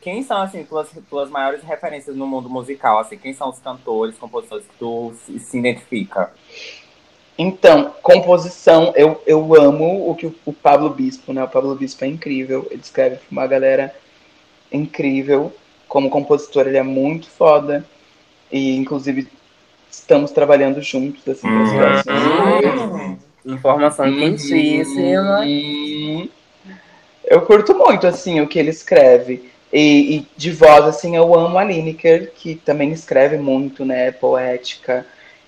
quem 0.00 0.22
são, 0.22 0.40
assim, 0.40 0.64
tuas, 0.64 0.88
tuas 1.08 1.30
maiores 1.30 1.62
referências 1.62 2.16
no 2.16 2.26
mundo 2.26 2.48
musical? 2.48 2.98
Assim, 2.98 3.16
quem 3.16 3.32
são 3.32 3.50
os 3.50 3.58
cantores, 3.58 4.16
compositores 4.18 4.64
que 4.66 4.74
tu 4.78 5.12
se, 5.24 5.38
se 5.38 5.58
identifica? 5.58 6.32
Então, 7.36 7.92
composição, 8.02 8.92
eu, 8.94 9.20
eu 9.26 9.54
amo 9.60 10.08
o 10.08 10.14
que 10.14 10.26
o, 10.26 10.34
o 10.46 10.52
Pablo 10.52 10.88
Bispo, 10.90 11.32
né? 11.32 11.42
O 11.42 11.48
Pablo 11.48 11.74
Bispo 11.74 12.04
é 12.04 12.08
incrível, 12.08 12.66
ele 12.70 12.80
escreve 12.80 13.16
pra 13.16 13.26
uma 13.30 13.46
galera 13.46 13.94
incrível. 14.72 15.52
Como 15.88 16.10
compositor, 16.10 16.66
ele 16.66 16.78
é 16.78 16.82
muito 16.82 17.28
foda. 17.28 17.84
E, 18.52 18.76
inclusive, 18.76 19.28
estamos 19.90 20.30
trabalhando 20.30 20.80
juntos, 20.80 21.26
assim, 21.28 21.48
nos 21.48 21.70
Uhum. 21.70 21.76
próximos 21.78 22.22
meses. 22.24 23.18
Informação 23.46 24.06
quentíssima. 24.14 25.40
Uhum. 25.40 25.44
Eu 27.26 27.42
curto 27.42 27.74
muito, 27.74 28.06
assim, 28.06 28.40
o 28.40 28.46
que 28.46 28.58
ele 28.58 28.70
escreve. 28.70 29.50
E, 29.72 30.16
e 30.16 30.26
de 30.36 30.52
voz, 30.52 30.84
assim, 30.84 31.16
eu 31.16 31.34
amo 31.34 31.58
a 31.58 31.64
Lineker, 31.64 32.32
que 32.32 32.54
também 32.54 32.92
escreve 32.92 33.36
muito, 33.38 33.84
né? 33.84 34.12
Poética 34.12 35.06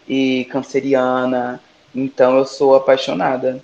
e 0.09 0.47
canceriana. 0.47 1.61
Então 1.95 2.37
eu 2.37 2.45
sou 2.45 2.75
apaixonada. 2.75 3.63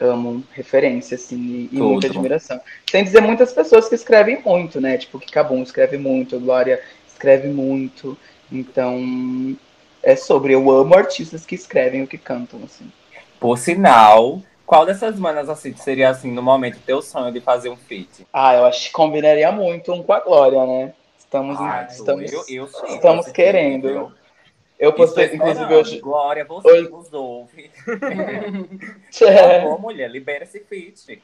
Amo 0.00 0.42
referência, 0.52 1.14
assim, 1.14 1.68
e, 1.70 1.76
e 1.76 1.78
muita 1.78 2.06
admiração. 2.06 2.58
Sem 2.90 3.04
dizer 3.04 3.20
muitas 3.20 3.52
pessoas 3.52 3.86
que 3.88 3.94
escrevem 3.94 4.40
muito, 4.42 4.80
né? 4.80 4.96
Tipo, 4.96 5.18
que 5.18 5.30
Cabum 5.30 5.62
escreve 5.62 5.98
muito, 5.98 6.40
Glória 6.40 6.80
escreve 7.06 7.48
muito. 7.48 8.16
Então, 8.50 9.56
é 10.02 10.16
sobre. 10.16 10.54
Eu 10.54 10.70
amo 10.70 10.94
artistas 10.94 11.44
que 11.44 11.54
escrevem 11.54 12.02
o 12.02 12.06
que 12.06 12.16
cantam, 12.16 12.60
assim. 12.64 12.90
Por 13.38 13.58
sinal, 13.58 14.42
qual 14.70 14.86
dessas 14.86 15.18
manas, 15.18 15.48
assim, 15.48 15.74
seria, 15.74 16.10
assim, 16.10 16.30
no 16.30 16.40
momento, 16.40 16.78
teu 16.86 17.02
sonho 17.02 17.32
de 17.32 17.40
fazer 17.40 17.70
um 17.70 17.76
feat? 17.76 18.24
Ah, 18.32 18.54
eu 18.54 18.64
acho 18.66 18.86
que 18.86 18.92
combinaria 18.92 19.50
muito 19.50 19.92
um 19.92 20.00
com 20.00 20.12
a 20.12 20.20
Glória, 20.20 20.64
né? 20.64 20.94
Estamos, 21.18 21.58
Ah, 21.58 21.88
estamos, 21.90 22.32
eu, 22.32 22.44
eu 22.48 22.66
sei, 22.68 22.88
estamos 22.94 23.26
querendo. 23.32 23.88
viu? 23.88 24.12
eu 24.78 24.92
postei, 24.92 25.24
Estou 25.24 25.38
inclusive 25.38 25.62
esperando. 25.64 25.80
hoje. 25.80 25.98
Glória, 26.00 26.44
você 26.44 26.68
Hoje- 26.68 26.88
nos 26.88 27.12
ouve. 27.12 27.68
É, 29.22 29.64
Ô, 29.66 29.76
mulher, 29.76 30.08
libera 30.08 30.44
esse 30.44 30.60
feat. 30.60 31.20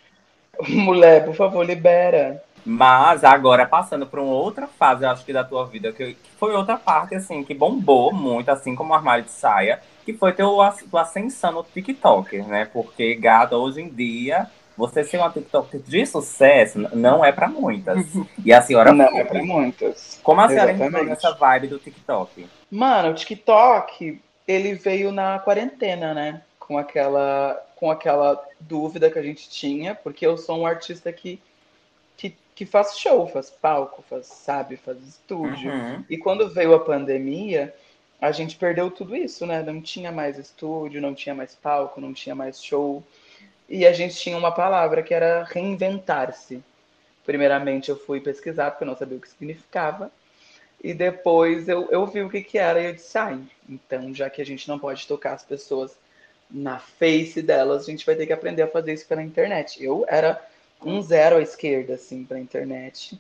mulher, 0.69 1.25
por 1.25 1.37
favor, 1.37 1.65
libera. 1.65 2.43
Mas 2.65 3.23
agora, 3.23 3.65
passando 3.65 4.09
para 4.09 4.21
uma 4.21 4.35
outra 4.35 4.67
fase, 4.67 5.05
eu 5.05 5.11
acho 5.11 5.25
que 5.25 5.33
da 5.33 5.45
tua 5.45 5.65
vida, 5.67 5.93
que 5.93 6.17
foi 6.37 6.53
outra 6.53 6.77
parte, 6.77 7.15
assim, 7.15 7.45
que 7.45 7.55
bombou 7.55 8.13
muito, 8.13 8.49
assim 8.49 8.75
como 8.75 8.93
o 8.93 8.97
armário 8.97 9.23
de 9.25 9.31
saia, 9.31 9.81
que 10.07 10.15
foi 10.15 10.33
teu, 10.33 10.63
as- 10.63 10.83
tua 10.85 11.03
ascensão 11.03 11.53
no 11.53 11.63
TikTok, 11.65 12.39
né? 12.43 12.65
Porque, 12.73 13.15
gado, 13.17 13.57
hoje 13.57 13.83
em 13.83 13.89
dia, 13.89 14.49
você 14.77 15.03
ser 15.03 15.19
uma 15.19 15.31
TikTok 15.31 15.79
de 15.79 16.07
sucesso 16.07 16.79
não 16.95 17.25
é 17.25 17.33
para 17.33 17.49
muitas. 17.49 18.07
E 18.45 18.53
a 18.53 18.63
senhora 18.63 18.93
Não, 18.93 19.11
foi. 19.11 19.21
é 19.21 19.25
pra 19.25 19.43
muitas. 19.43 20.21
Como 20.23 20.41
a 20.41 20.49
senhora 20.49 20.73
entrou 20.73 21.05
nessa 21.05 21.33
vibe 21.35 21.67
do 21.69 21.79
TikTok? 21.79 22.47
Mano, 22.71 23.11
o 23.11 23.15
TikTok, 23.15 24.21
ele 24.47 24.75
veio 24.75 25.11
na 25.11 25.39
quarentena, 25.41 26.15
né? 26.15 26.43
Com 26.59 26.79
aquela, 26.79 27.61
com 27.75 27.91
aquela 27.91 28.41
dúvida 28.61 29.11
que 29.11 29.19
a 29.19 29.23
gente 29.23 29.51
tinha, 29.51 29.95
porque 29.95 30.25
eu 30.27 30.37
sou 30.39 30.59
um 30.59 30.67
artista 30.67 31.13
que, 31.13 31.41
que, 32.17 32.35
que 32.55 32.65
faz 32.65 32.97
show, 32.99 33.27
faz 33.29 33.51
palco, 33.51 34.05
faz, 34.09 34.27
sabe, 34.27 34.77
faz 34.77 34.99
estúdio. 35.07 35.71
Uhum. 35.73 36.05
E 36.09 36.17
quando 36.17 36.49
veio 36.53 36.75
a 36.75 36.81
pandemia, 36.81 37.75
a 38.21 38.33
gente 38.33 38.57
perdeu 38.57 38.91
tudo 38.91 39.15
isso, 39.15 39.47
né? 39.47 39.63
Não 39.63 39.81
tinha 39.81 40.11
mais 40.11 40.39
estúdio, 40.39 41.01
não 41.01 41.15
tinha 41.15 41.35
mais 41.35 41.55
palco, 41.55 42.01
não 42.01 42.13
tinha 42.13 42.35
mais 42.35 42.63
show. 42.63 43.03
E 43.69 43.87
a 43.87 43.93
gente 43.93 44.17
tinha 44.17 44.37
uma 44.37 44.53
palavra 44.53 45.03
que 45.03 45.13
era 45.13 45.45
reinventar-se. 45.45 46.63
Primeiramente 47.25 47.91
eu 47.91 47.97
fui 47.97 48.21
pesquisar, 48.21 48.71
porque 48.71 48.85
eu 48.85 48.89
não 48.89 48.97
sabia 48.97 49.19
o 49.19 49.21
que 49.21 49.29
significava. 49.29 50.11
E 50.83 50.95
depois 50.95 51.69
eu, 51.69 51.89
eu 51.91 52.07
vi 52.07 52.23
o 52.23 52.31
que, 52.31 52.43
que 52.43 52.59
era 52.59 52.81
e 52.81 52.87
eu 52.87 52.93
disse, 52.95 53.19
ai, 53.19 53.41
então 53.69 54.15
já 54.15 54.31
que 54.31 54.41
a 54.41 54.47
gente 54.47 54.69
não 54.69 54.79
pode 54.79 55.07
tocar 55.07 55.33
as 55.33 55.43
pessoas 55.43 55.97
na 56.51 56.79
face 56.79 57.43
delas, 57.43 57.83
a 57.83 57.91
gente 57.91 58.07
vai 58.07 58.15
ter 58.15 58.27
que 58.27 58.33
aprender 58.33 58.63
a 58.63 58.69
fazer 58.69 58.93
isso 58.93 59.07
pela 59.07 59.23
internet. 59.23 59.83
Eu 59.83 60.05
era 60.09 60.41
um 60.85 61.03
zero 61.03 61.37
à 61.37 61.43
esquerda, 61.43 61.95
assim, 61.95 62.25
pra 62.25 62.39
internet. 62.39 63.19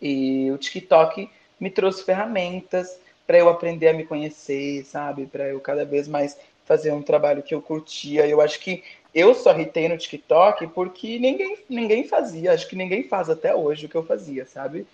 E 0.00 0.50
o 0.50 0.58
TikTok 0.58 1.28
me 1.60 1.70
trouxe 1.70 2.04
ferramentas 2.04 2.98
para 3.26 3.38
eu 3.38 3.48
aprender 3.48 3.88
a 3.88 3.92
me 3.92 4.04
conhecer, 4.04 4.84
sabe? 4.84 5.26
Para 5.26 5.48
eu 5.48 5.60
cada 5.60 5.84
vez 5.84 6.06
mais 6.06 6.36
fazer 6.64 6.92
um 6.92 7.02
trabalho 7.02 7.42
que 7.42 7.54
eu 7.54 7.62
curtia. 7.62 8.26
Eu 8.26 8.40
acho 8.40 8.60
que 8.60 8.84
eu 9.14 9.34
só 9.34 9.52
ritei 9.52 9.88
no 9.88 9.96
TikTok 9.96 10.66
porque 10.68 11.18
ninguém, 11.18 11.58
ninguém 11.68 12.06
fazia. 12.06 12.52
Acho 12.52 12.68
que 12.68 12.76
ninguém 12.76 13.04
faz 13.04 13.30
até 13.30 13.54
hoje 13.54 13.86
o 13.86 13.88
que 13.88 13.94
eu 13.94 14.04
fazia, 14.04 14.44
sabe? 14.44 14.86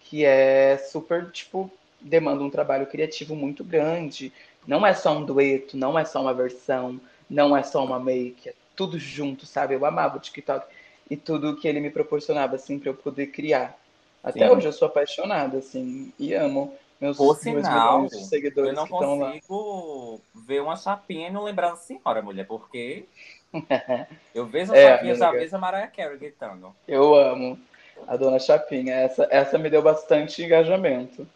Que 0.00 0.24
é 0.24 0.78
super, 0.78 1.30
tipo, 1.30 1.70
demanda 2.00 2.42
um 2.42 2.50
trabalho 2.50 2.86
criativo 2.86 3.34
muito 3.34 3.64
grande. 3.64 4.32
Não 4.66 4.86
é 4.86 4.94
só 4.94 5.16
um 5.16 5.24
dueto, 5.24 5.76
não 5.76 5.98
é 5.98 6.04
só 6.04 6.20
uma 6.20 6.34
versão, 6.34 7.00
não 7.28 7.56
é 7.56 7.62
só 7.62 7.84
uma 7.84 7.98
make, 7.98 8.48
é 8.48 8.54
tudo 8.74 8.98
junto, 8.98 9.46
sabe? 9.46 9.74
Eu 9.74 9.84
amava 9.84 10.16
o 10.16 10.20
TikTok 10.20 10.66
e 11.10 11.16
tudo 11.16 11.56
que 11.56 11.66
ele 11.66 11.80
me 11.80 11.90
proporcionava, 11.90 12.56
assim, 12.56 12.78
para 12.78 12.90
eu 12.90 12.94
poder 12.94 13.28
criar. 13.28 13.76
Até 14.22 14.48
Sim. 14.48 14.54
hoje 14.54 14.66
eu 14.66 14.72
sou 14.72 14.86
apaixonada, 14.86 15.58
assim, 15.58 16.12
e 16.18 16.34
amo 16.34 16.74
meus, 17.00 17.16
Por 17.16 17.26
meus 17.26 17.38
sinal, 17.38 18.06
de 18.06 18.24
seguidores 18.26 18.70
Eu 18.70 18.76
não 18.76 18.86
que 18.86 18.92
estão 18.92 19.18
lá. 19.18 19.32
consigo 19.32 20.20
ver 20.34 20.62
uma 20.62 20.76
chapinha 20.76 21.28
e 21.28 21.32
não 21.32 21.44
lembrar 21.44 21.70
da 21.70 21.76
senhora, 21.76 22.22
mulher, 22.22 22.46
porque 22.46 23.04
eu 24.34 24.46
vejo 24.46 24.72
a 24.72 24.76
É, 24.76 24.92
chapinha, 24.92 25.14
já 25.14 25.30
vejo 25.30 25.56
a 25.56 25.58
Mariah 25.58 25.88
Carey 25.88 26.18
gritando. 26.18 26.74
Eu 26.86 27.14
amo 27.14 27.58
a 28.06 28.16
Dona 28.16 28.38
Chapinha. 28.38 28.94
Essa, 28.94 29.26
essa 29.30 29.58
me 29.58 29.70
deu 29.70 29.82
bastante 29.82 30.42
engajamento. 30.42 31.26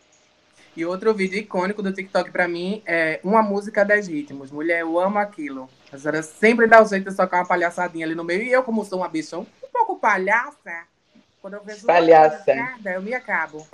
E 0.77 0.85
outro 0.87 1.13
vídeo 1.13 1.39
icônico 1.39 1.83
do 1.83 1.93
TikTok 1.93 2.31
pra 2.31 2.47
mim 2.47 2.83
é 2.87 3.19
Uma 3.25 3.43
Música 3.43 3.85
10 3.85 4.07
Ritmos. 4.09 4.51
Mulher, 4.51 4.81
eu 4.81 4.99
amo 5.01 5.19
aquilo. 5.19 5.69
A 5.93 5.99
senhora 5.99 6.23
sempre 6.23 6.67
dá 6.67 6.81
o 6.81 6.87
jeito 6.87 7.11
de 7.11 7.17
tocar 7.17 7.39
uma 7.39 7.47
palhaçadinha 7.49 8.07
ali 8.07 8.15
no 8.15 8.23
meio. 8.25 8.43
E 8.43 8.53
eu, 8.53 8.63
como 8.63 8.85
sou 8.85 8.99
uma 8.99 9.09
bicha 9.09 9.37
um 9.37 9.47
pouco 9.73 9.97
palhaça, 9.99 10.85
quando 11.43 11.55
eu 11.55 11.65
vejo 11.65 11.81
uma 11.81 11.95
Palhaça. 11.95 12.45
palhaçada, 12.45 12.91
eu 12.93 13.03
me 13.03 13.13
acabo. 13.15 13.67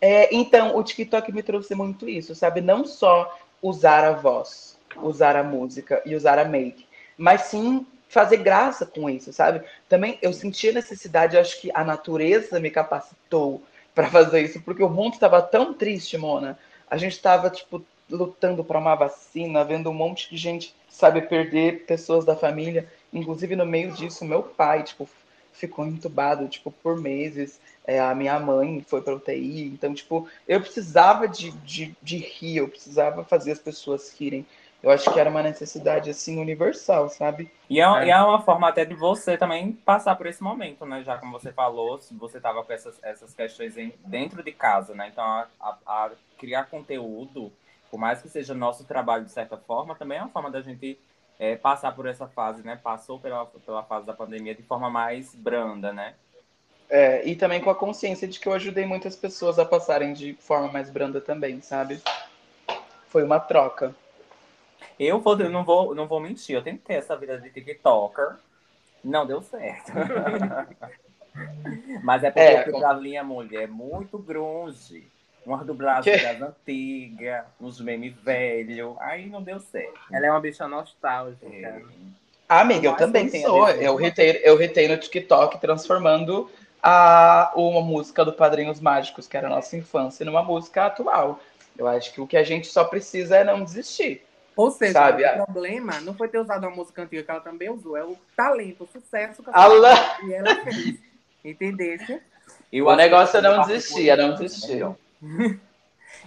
É, 0.00 0.34
então, 0.34 0.76
o 0.76 0.82
TikTok 0.82 1.30
me 1.32 1.42
trouxe 1.42 1.74
muito 1.74 2.08
isso, 2.08 2.34
sabe? 2.34 2.60
Não 2.60 2.84
só 2.84 3.38
usar 3.62 4.04
a 4.04 4.12
voz, 4.12 4.78
usar 4.96 5.36
a 5.36 5.42
música 5.42 6.02
e 6.06 6.14
usar 6.14 6.38
a 6.38 6.44
make, 6.44 6.86
mas 7.18 7.42
sim 7.42 7.86
fazer 8.08 8.38
graça 8.38 8.86
com 8.86 9.08
isso, 9.08 9.32
sabe? 9.32 9.62
Também 9.88 10.18
eu 10.20 10.32
senti 10.32 10.68
a 10.68 10.72
necessidade, 10.72 11.38
acho 11.38 11.60
que 11.60 11.70
a 11.72 11.84
natureza 11.84 12.58
me 12.58 12.70
capacitou 12.70 13.62
para 13.94 14.08
fazer 14.10 14.42
isso, 14.42 14.60
porque 14.62 14.82
o 14.82 14.88
mundo 14.88 15.14
estava 15.14 15.40
tão 15.42 15.74
triste, 15.74 16.16
Mona. 16.16 16.58
A 16.90 16.96
gente 16.96 17.12
estava, 17.12 17.50
tipo, 17.50 17.84
lutando 18.10 18.64
para 18.64 18.78
uma 18.78 18.94
vacina, 18.94 19.64
vendo 19.64 19.90
um 19.90 19.94
monte 19.94 20.28
de 20.28 20.36
gente, 20.36 20.74
sabe, 20.88 21.22
perder 21.22 21.84
pessoas 21.86 22.24
da 22.24 22.34
família. 22.34 22.88
Inclusive, 23.12 23.54
no 23.54 23.66
meio 23.66 23.92
disso, 23.92 24.24
meu 24.24 24.42
pai, 24.42 24.82
tipo, 24.82 25.08
ficou 25.60 25.86
entubado, 25.86 26.48
tipo, 26.48 26.70
por 26.70 26.96
meses. 27.00 27.60
É, 27.84 28.00
a 28.00 28.14
minha 28.14 28.38
mãe 28.38 28.84
foi 28.88 29.02
para 29.02 29.14
UTI. 29.14 29.66
Então, 29.68 29.94
tipo, 29.94 30.28
eu 30.48 30.60
precisava 30.60 31.26
de, 31.28 31.50
de, 31.52 31.94
de 32.02 32.16
rir, 32.18 32.56
eu 32.58 32.68
precisava 32.68 33.24
fazer 33.24 33.52
as 33.52 33.58
pessoas 33.58 34.12
rirem. 34.18 34.46
Eu 34.82 34.90
acho 34.90 35.12
que 35.12 35.20
era 35.20 35.28
uma 35.28 35.42
necessidade, 35.42 36.08
assim, 36.08 36.38
universal, 36.40 37.08
sabe? 37.10 37.50
E 37.68 37.80
é, 37.80 37.84
É. 37.84 38.06
e 38.06 38.10
é 38.10 38.22
uma 38.22 38.40
forma 38.40 38.68
até 38.68 38.84
de 38.84 38.94
você 38.94 39.36
também 39.36 39.72
passar 39.72 40.16
por 40.16 40.26
esse 40.26 40.42
momento, 40.42 40.86
né? 40.86 41.02
Já 41.04 41.18
como 41.18 41.32
você 41.38 41.52
falou, 41.52 42.00
você 42.12 42.40
tava 42.40 42.64
com 42.64 42.72
essas, 42.72 42.98
essas 43.02 43.34
questões 43.34 43.76
em- 43.76 43.92
dentro 44.06 44.42
de 44.42 44.52
casa, 44.52 44.94
né? 44.94 45.08
Então, 45.12 45.22
a, 45.24 45.46
a- 45.60 45.76
a 45.86 46.10
criar 46.38 46.64
conteúdo, 46.64 47.52
por 47.90 47.98
mais 48.00 48.22
que 48.22 48.28
seja 48.28 48.54
nosso 48.54 48.84
trabalho 48.84 49.24
de 49.24 49.32
certa 49.32 49.56
forma, 49.58 49.94
também 49.94 50.16
é 50.18 50.22
uma 50.22 50.30
forma 50.30 50.50
da 50.50 50.62
gente 50.62 50.98
é, 51.40 51.56
passar 51.56 51.96
por 51.96 52.06
essa 52.06 52.28
fase, 52.28 52.62
né? 52.62 52.78
Passou 52.80 53.18
pela, 53.18 53.46
pela 53.46 53.82
fase 53.82 54.06
da 54.06 54.12
pandemia 54.12 54.54
de 54.54 54.62
forma 54.62 54.90
mais 54.90 55.34
branda, 55.34 55.90
né? 55.90 56.14
É, 56.90 57.26
e 57.26 57.34
também 57.34 57.62
com 57.62 57.70
a 57.70 57.74
consciência 57.74 58.28
de 58.28 58.38
que 58.38 58.46
eu 58.46 58.52
ajudei 58.52 58.84
muitas 58.84 59.16
pessoas 59.16 59.58
a 59.58 59.64
passarem 59.64 60.12
de 60.12 60.34
forma 60.34 60.70
mais 60.70 60.90
branda 60.90 61.18
também, 61.18 61.62
sabe? 61.62 62.02
Foi 63.08 63.24
uma 63.24 63.40
troca. 63.40 63.94
Eu, 64.98 65.18
vou, 65.18 65.40
eu 65.40 65.48
não, 65.48 65.64
vou, 65.64 65.94
não 65.94 66.06
vou 66.06 66.20
mentir, 66.20 66.54
eu 66.54 66.62
tentei 66.62 66.96
essa 66.96 67.16
vida 67.16 67.40
de 67.40 67.48
TikToker. 67.48 68.36
Não 69.02 69.24
deu 69.24 69.40
certo. 69.40 69.92
Mas 72.04 72.22
é 72.22 72.30
porque 72.30 72.46
É, 72.46 72.64
fui 72.64 72.72
com- 72.72 72.92
linha 72.92 73.24
mulher 73.24 73.66
muito 73.66 74.18
grunge. 74.18 75.10
Umas 75.44 75.66
dublagens 75.66 76.22
das 76.22 76.42
antigas, 76.42 77.44
uns 77.60 77.80
memes 77.80 78.14
velhos. 78.22 78.96
Aí 79.00 79.26
não 79.26 79.42
deu 79.42 79.58
certo. 79.58 79.98
Ela 80.12 80.26
é 80.26 80.30
uma 80.30 80.40
bicha 80.40 80.68
nostálgica. 80.68 81.46
É. 81.46 81.82
Ah, 82.48 82.60
amiga, 82.60 82.88
eu 82.88 82.96
também 82.96 83.28
sou. 83.28 83.66
ver 83.66 83.82
Eu 83.82 83.94
retei, 83.96 84.40
eu 84.44 84.56
retei 84.56 84.88
no 84.88 84.96
TikTok 84.98 85.60
transformando 85.60 86.50
a, 86.82 87.52
uma 87.54 87.80
música 87.80 88.24
do 88.24 88.32
Padrinhos 88.32 88.80
Mágicos, 88.80 89.26
que 89.26 89.36
era 89.36 89.46
a 89.46 89.50
nossa 89.50 89.76
infância, 89.76 90.26
numa 90.26 90.42
música 90.42 90.86
atual. 90.86 91.40
Eu 91.78 91.86
acho 91.86 92.12
que 92.12 92.20
o 92.20 92.26
que 92.26 92.36
a 92.36 92.42
gente 92.42 92.66
só 92.66 92.84
precisa 92.84 93.36
é 93.36 93.44
não 93.44 93.62
desistir. 93.62 94.22
Ou 94.56 94.70
seja, 94.70 94.92
Sabe, 94.92 95.24
o 95.24 95.44
problema 95.46 96.00
não 96.00 96.12
foi 96.12 96.28
ter 96.28 96.38
usado 96.38 96.66
uma 96.66 96.74
música 96.74 97.02
antiga 97.02 97.22
que 97.22 97.30
ela 97.30 97.40
também 97.40 97.70
usou, 97.70 97.96
é 97.96 98.04
o 98.04 98.16
talento, 98.36 98.84
o 98.84 98.86
sucesso 98.86 99.42
que 99.42 99.50
a 99.50 99.62
Alá! 99.62 100.18
e 100.22 100.34
ela 100.34 100.54
fez. 100.56 100.98
Entendesse? 101.44 102.20
Eu 102.72 102.86
O 102.86 102.96
negócio 102.96 103.38
é 103.38 103.40
não 103.40 103.62
desistir, 103.62 104.10
é 104.10 104.16
não 104.16 104.34
desistir. 104.34 104.84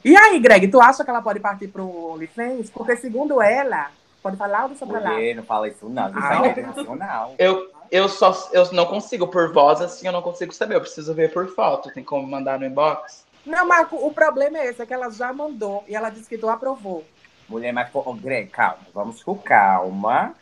E 0.03 0.15
aí, 0.15 0.39
Greg, 0.39 0.67
tu 0.69 0.81
acha 0.81 1.03
que 1.03 1.09
ela 1.09 1.21
pode 1.21 1.39
partir 1.39 1.67
pro 1.67 2.11
OnlyFans? 2.13 2.69
Porque 2.69 2.95
segundo 2.95 3.41
ela, 3.41 3.91
pode 4.21 4.37
falar 4.37 4.69
pra 4.69 4.99
lá? 4.99 5.11
Mulher, 5.13 5.35
não 5.35 5.43
fala 5.43 5.67
isso 5.67 5.87
não. 5.89 6.09
Isso 6.09 6.19
Ah. 6.19 6.41
é 6.45 6.49
internacional. 6.49 7.35
Eu, 7.37 7.69
eu 7.91 8.09
só 8.09 8.33
eu 8.51 8.71
não 8.73 8.85
consigo 8.85 9.27
por 9.27 9.53
voz 9.53 9.81
assim, 9.81 10.07
eu 10.07 10.13
não 10.13 10.21
consigo 10.21 10.53
saber. 10.53 10.75
Eu 10.75 10.81
preciso 10.81 11.13
ver 11.13 11.31
por 11.31 11.47
foto. 11.53 11.91
Tem 11.93 12.03
como 12.03 12.27
mandar 12.27 12.59
no 12.59 12.65
inbox? 12.65 13.23
Não, 13.45 13.67
Marco, 13.67 13.95
o 13.95 14.13
problema 14.13 14.57
é 14.57 14.67
esse, 14.67 14.81
é 14.81 14.85
que 14.85 14.93
ela 14.93 15.09
já 15.09 15.33
mandou 15.33 15.83
e 15.87 15.95
ela 15.95 16.09
disse 16.09 16.29
que 16.29 16.37
tu 16.37 16.49
aprovou. 16.49 17.03
Mulher, 17.47 17.73
mas, 17.73 17.89
oh, 17.93 18.13
Greg, 18.13 18.49
calma, 18.49 18.77
vamos 18.93 19.21
com 19.21 19.35
calma. 19.35 20.33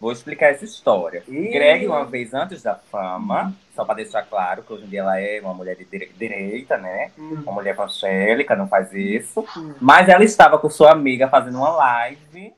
Vou 0.00 0.12
explicar 0.12 0.48
essa 0.52 0.64
história. 0.64 1.24
Ih. 1.26 1.48
Greg, 1.50 1.86
uma 1.88 2.04
vez 2.04 2.32
antes 2.32 2.62
da 2.62 2.76
fama, 2.76 3.52
só 3.74 3.84
para 3.84 3.96
deixar 3.96 4.22
claro 4.22 4.62
que 4.62 4.72
hoje 4.72 4.84
em 4.84 4.88
dia 4.88 5.00
ela 5.00 5.20
é 5.20 5.40
uma 5.40 5.52
mulher 5.52 5.74
de 5.74 5.84
dire- 5.84 6.10
direita, 6.16 6.76
né? 6.78 7.10
Uma 7.18 7.52
mulher 7.52 7.70
evangélica, 7.72 8.54
não 8.54 8.68
faz 8.68 8.92
isso. 8.92 9.44
Mas 9.80 10.08
ela 10.08 10.22
estava 10.22 10.56
com 10.58 10.70
sua 10.70 10.92
amiga 10.92 11.28
fazendo 11.28 11.58
uma 11.58 11.70
live. 11.70 12.52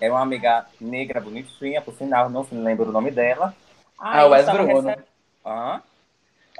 É 0.00 0.10
uma 0.10 0.20
amiga 0.22 0.66
negra 0.80 1.20
bonitinha, 1.20 1.80
por 1.80 1.94
sinal, 1.94 2.28
não 2.28 2.44
se 2.44 2.54
lembra 2.54 2.88
o 2.88 2.92
nome 2.92 3.10
dela. 3.12 3.54
Ah, 3.98 4.26
Wes 4.26 4.46
Bruno. 4.48 4.80
receb- 4.88 5.04
Hã? 5.46 5.82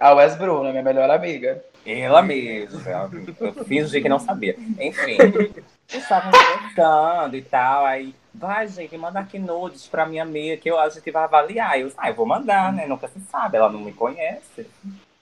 A 0.01 0.15
Wes 0.15 0.37
Bruno, 0.37 0.71
minha 0.71 0.83
melhor 0.83 1.11
amiga. 1.11 1.63
Ela 1.85 2.23
mesma. 2.23 3.11
Eu 3.41 3.53
fingi 3.65 4.01
que 4.01 4.09
não 4.09 4.19
sabia. 4.19 4.55
Enfim. 4.79 5.17
Estavam 5.89 6.31
conversando 6.31 7.37
e 7.37 7.43
tal. 7.43 7.85
Aí, 7.87 8.15
vai, 8.35 8.67
gente, 8.69 8.97
manda 8.97 9.19
aqui 9.21 9.39
nudes 9.39 9.87
pra 9.87 10.07
minha 10.07 10.23
amiga 10.23 10.57
que 10.57 10.71
eu, 10.71 10.79
a 10.79 10.89
gente 10.89 11.11
vai 11.11 11.25
avaliar. 11.25 11.79
Eu, 11.79 11.93
ah, 11.97 12.09
eu 12.09 12.15
vou 12.15 12.27
mandar, 12.27 12.73
né? 12.73 12.87
Nunca 12.87 13.09
se 13.09 13.21
sabe. 13.21 13.57
Ela 13.57 13.71
não 13.71 13.81
me 13.81 13.93
conhece. 13.93 14.67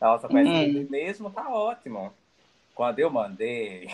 Ela 0.00 0.18
só 0.18 0.28
conhece 0.28 0.50
Hum. 0.50 0.62
ele 0.62 0.86
mesmo, 0.90 1.30
tá 1.30 1.48
ótimo. 1.48 2.12
Quando 2.74 2.98
eu 3.00 3.10
mandei. 3.10 3.90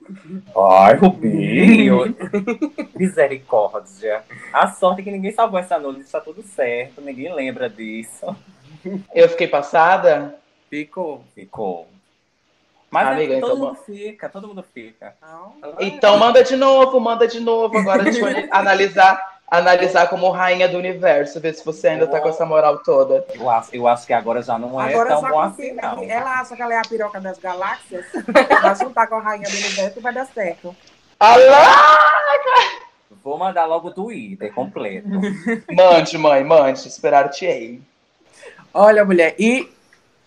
Ai, 0.56 0.94
Rubinho! 0.96 2.14
Misericórdia. 2.94 4.22
A 4.52 4.70
sorte 4.70 5.00
é 5.00 5.04
que 5.04 5.10
ninguém 5.10 5.32
salvou 5.32 5.58
essa 5.58 5.78
nude, 5.78 6.04
tá 6.04 6.20
tudo 6.20 6.42
certo. 6.42 7.00
Ninguém 7.00 7.32
lembra 7.34 7.68
disso. 7.68 8.34
Eu 9.14 9.28
fiquei 9.28 9.48
passada. 9.48 10.36
Ficou. 10.70 11.24
Ficou. 11.34 11.88
Mas 12.94 13.08
é, 13.08 13.10
Amiga, 13.10 13.40
todo 13.40 13.52
então 13.54 13.56
mundo 13.56 13.78
fica, 13.84 14.28
todo 14.28 14.46
mundo 14.46 14.64
fica. 14.72 15.16
Não. 15.20 15.56
Então 15.80 16.16
manda 16.16 16.44
de 16.44 16.54
novo, 16.54 17.00
manda 17.00 17.26
de 17.26 17.40
novo. 17.40 17.76
Agora 17.76 18.04
deixa 18.04 18.20
eu 18.20 18.46
analisar, 18.54 19.40
analisar 19.50 20.08
como 20.08 20.30
rainha 20.30 20.68
do 20.68 20.78
universo, 20.78 21.40
ver 21.40 21.54
se 21.54 21.64
você 21.64 21.88
ainda 21.88 22.06
tá 22.06 22.20
com 22.20 22.28
essa 22.28 22.46
moral 22.46 22.78
toda. 22.84 23.26
Eu 23.34 23.50
acho, 23.50 23.70
eu 23.74 23.88
acho 23.88 24.06
que 24.06 24.12
agora 24.12 24.40
já 24.42 24.56
não 24.56 24.80
é 24.80 24.94
Agora 24.94 25.08
tão 25.08 25.20
só 25.22 25.28
bom 25.28 25.40
assim, 25.40 25.72
não. 25.72 26.04
ela 26.04 26.40
acha 26.40 26.54
que 26.54 26.62
ela 26.62 26.72
é 26.72 26.78
a 26.78 26.82
piroca 26.82 27.20
das 27.20 27.36
galáxias. 27.36 28.06
vai 28.62 28.76
juntar 28.76 29.08
com 29.08 29.16
a 29.16 29.20
rainha 29.20 29.48
do 29.48 29.56
universo 29.56 29.98
e 29.98 30.00
vai 30.02 30.14
dar 30.14 30.26
certo. 30.26 30.76
Alá! 31.18 31.88
Vou 33.24 33.36
mandar 33.36 33.64
logo 33.64 33.88
o 33.88 33.92
Twitter 33.92 34.54
completo. 34.54 35.08
Mande, 35.74 36.16
mãe, 36.16 36.44
mande. 36.44 36.86
Esperar-te-ei. 36.86 37.82
Olha, 38.72 39.04
mulher, 39.04 39.34
e 39.36 39.68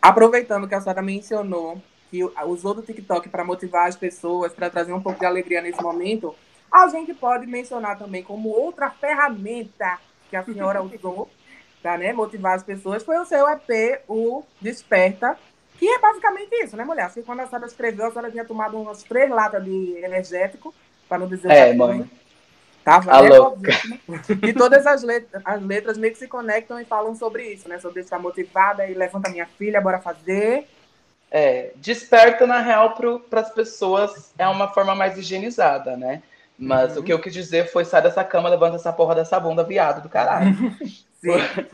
aproveitando 0.02 0.68
que 0.68 0.76
a 0.76 0.82
senhora 0.82 1.02
mencionou 1.02 1.82
que 2.10 2.24
usou 2.46 2.74
do 2.74 2.82
TikTok 2.82 3.30
para 3.30 3.44
motivar 3.44 3.88
as 3.88 3.96
pessoas, 3.96 4.54
para 4.54 4.70
trazer 4.70 4.94
um 4.94 5.02
pouco 5.02 5.20
de 5.20 5.26
alegria 5.26 5.62
nesse 5.62 5.82
momento, 5.82 6.36
a 6.72 6.88
gente 6.88 7.14
pode 7.14 7.48
mencionar 7.48 7.98
também 7.98 8.24
como 8.24 8.50
outra 8.50 8.90
ferramenta 8.90 10.00
que 10.30 10.36
a 10.36 10.44
senhora 10.44 10.82
usou 10.84 11.30
para 11.82 11.98
né, 11.98 12.14
motivar 12.14 12.56
as 12.56 12.64
pessoas 12.64 13.04
foi 13.04 13.18
o 13.18 13.26
seu 13.26 13.48
EP, 13.50 14.02
o 14.08 14.44
Desperta, 14.60 15.38
que 15.78 15.88
é 15.88 16.00
basicamente 16.00 16.54
isso, 16.64 16.76
né, 16.76 16.84
mulher? 16.84 17.04
Acho 17.04 17.16
que 17.16 17.24
quando 17.24 17.42
a 17.42 17.48
senhora 17.48 17.68
escreveu, 17.68 18.08
a 18.08 18.12
senhora 18.12 18.32
tinha 18.32 18.46
tomado 18.46 18.80
umas 18.80 19.04
três 19.04 19.30
latas 19.30 19.64
de 19.64 19.98
energético, 20.04 20.74
para 21.08 21.20
não 21.20 21.28
dizer 21.28 21.50
É, 21.52 21.74
mãe. 21.74 22.10
Tava 22.84 23.12
A. 23.12 23.22
E 24.48 24.54
todas 24.54 24.88
as 24.88 25.04
letras, 25.04 25.42
as 25.46 25.62
letras 25.62 25.98
meio 25.98 26.14
que 26.14 26.20
se 26.20 26.28
conectam 26.28 26.80
e 26.80 26.86
falam 26.86 27.14
sobre 27.16 27.54
isso, 27.54 27.68
né? 27.68 27.80
Sobre 27.80 28.02
estar 28.02 28.18
motivada 28.18 28.88
e 28.88 28.94
levanta 28.94 29.30
minha 29.30 29.46
filha, 29.46 29.82
bora 29.82 30.00
fazer. 30.00 30.68
É, 31.30 31.72
desperta, 31.76 32.48
na 32.48 32.60
real, 32.62 32.96
para 33.30 33.42
as 33.42 33.50
pessoas 33.52 34.32
é 34.38 34.48
uma 34.48 34.70
forma 34.70 34.96
mais 34.96 35.18
higienizada, 35.18 35.98
né? 35.98 36.22
Mas 36.58 36.94
Uhum. 36.96 37.02
o 37.02 37.04
que 37.04 37.14
eu 37.14 37.20
quis 37.20 37.34
dizer 37.34 37.70
foi 37.72 37.86
sai 37.86 38.02
dessa 38.02 38.24
cama, 38.24 38.50
levanta 38.50 38.78
essa 38.78 38.92
porra 38.94 39.14
dessa 39.14 39.40
bunda, 39.40 39.64
viado 39.64 40.02
do 40.02 40.10
caralho. 40.10 40.56
Sim. 41.22 41.68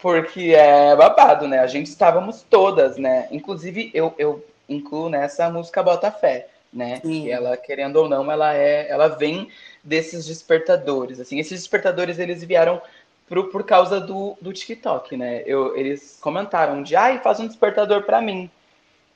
Porque 0.00 0.54
é 0.54 0.94
babado, 0.96 1.48
né? 1.48 1.58
A 1.58 1.66
gente 1.66 1.86
estávamos 1.86 2.42
todas, 2.48 2.96
né? 2.96 3.28
Inclusive, 3.30 3.90
eu, 3.94 4.14
eu 4.18 4.44
incluo 4.68 5.08
nessa 5.08 5.50
música 5.50 5.82
Bota 5.82 6.10
Fé, 6.10 6.48
né? 6.72 7.00
Sim. 7.02 7.26
E 7.26 7.30
ela, 7.30 7.56
querendo 7.56 7.96
ou 7.96 8.08
não, 8.08 8.30
ela 8.30 8.54
é, 8.54 8.88
ela 8.88 9.08
vem 9.08 9.48
desses 9.82 10.26
despertadores. 10.26 11.18
Assim, 11.20 11.38
esses 11.38 11.60
despertadores 11.60 12.18
eles 12.18 12.42
vieram 12.44 12.80
pro, 13.28 13.48
por 13.48 13.64
causa 13.64 14.00
do, 14.00 14.36
do 14.40 14.52
TikTok, 14.52 15.16
né? 15.16 15.42
Eu, 15.46 15.76
eles 15.76 16.18
comentaram 16.20 16.82
de, 16.82 16.94
ai, 16.96 17.18
faz 17.18 17.40
um 17.40 17.46
despertador 17.46 18.02
pra 18.02 18.20
mim. 18.20 18.50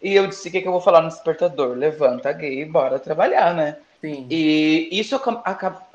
E 0.07 0.14
eu 0.14 0.29
disse, 0.29 0.49
o 0.49 0.53
que, 0.53 0.62
que 0.62 0.69
eu 0.69 0.73
vou 0.73 0.81
falar 0.81 1.03
no 1.03 1.09
despertador? 1.09 1.77
Levanta, 1.77 2.31
gay, 2.31 2.64
bora 2.64 2.97
trabalhar, 2.97 3.53
né? 3.53 3.77
Sim. 4.01 4.25
E 4.31 4.88
isso 4.92 5.21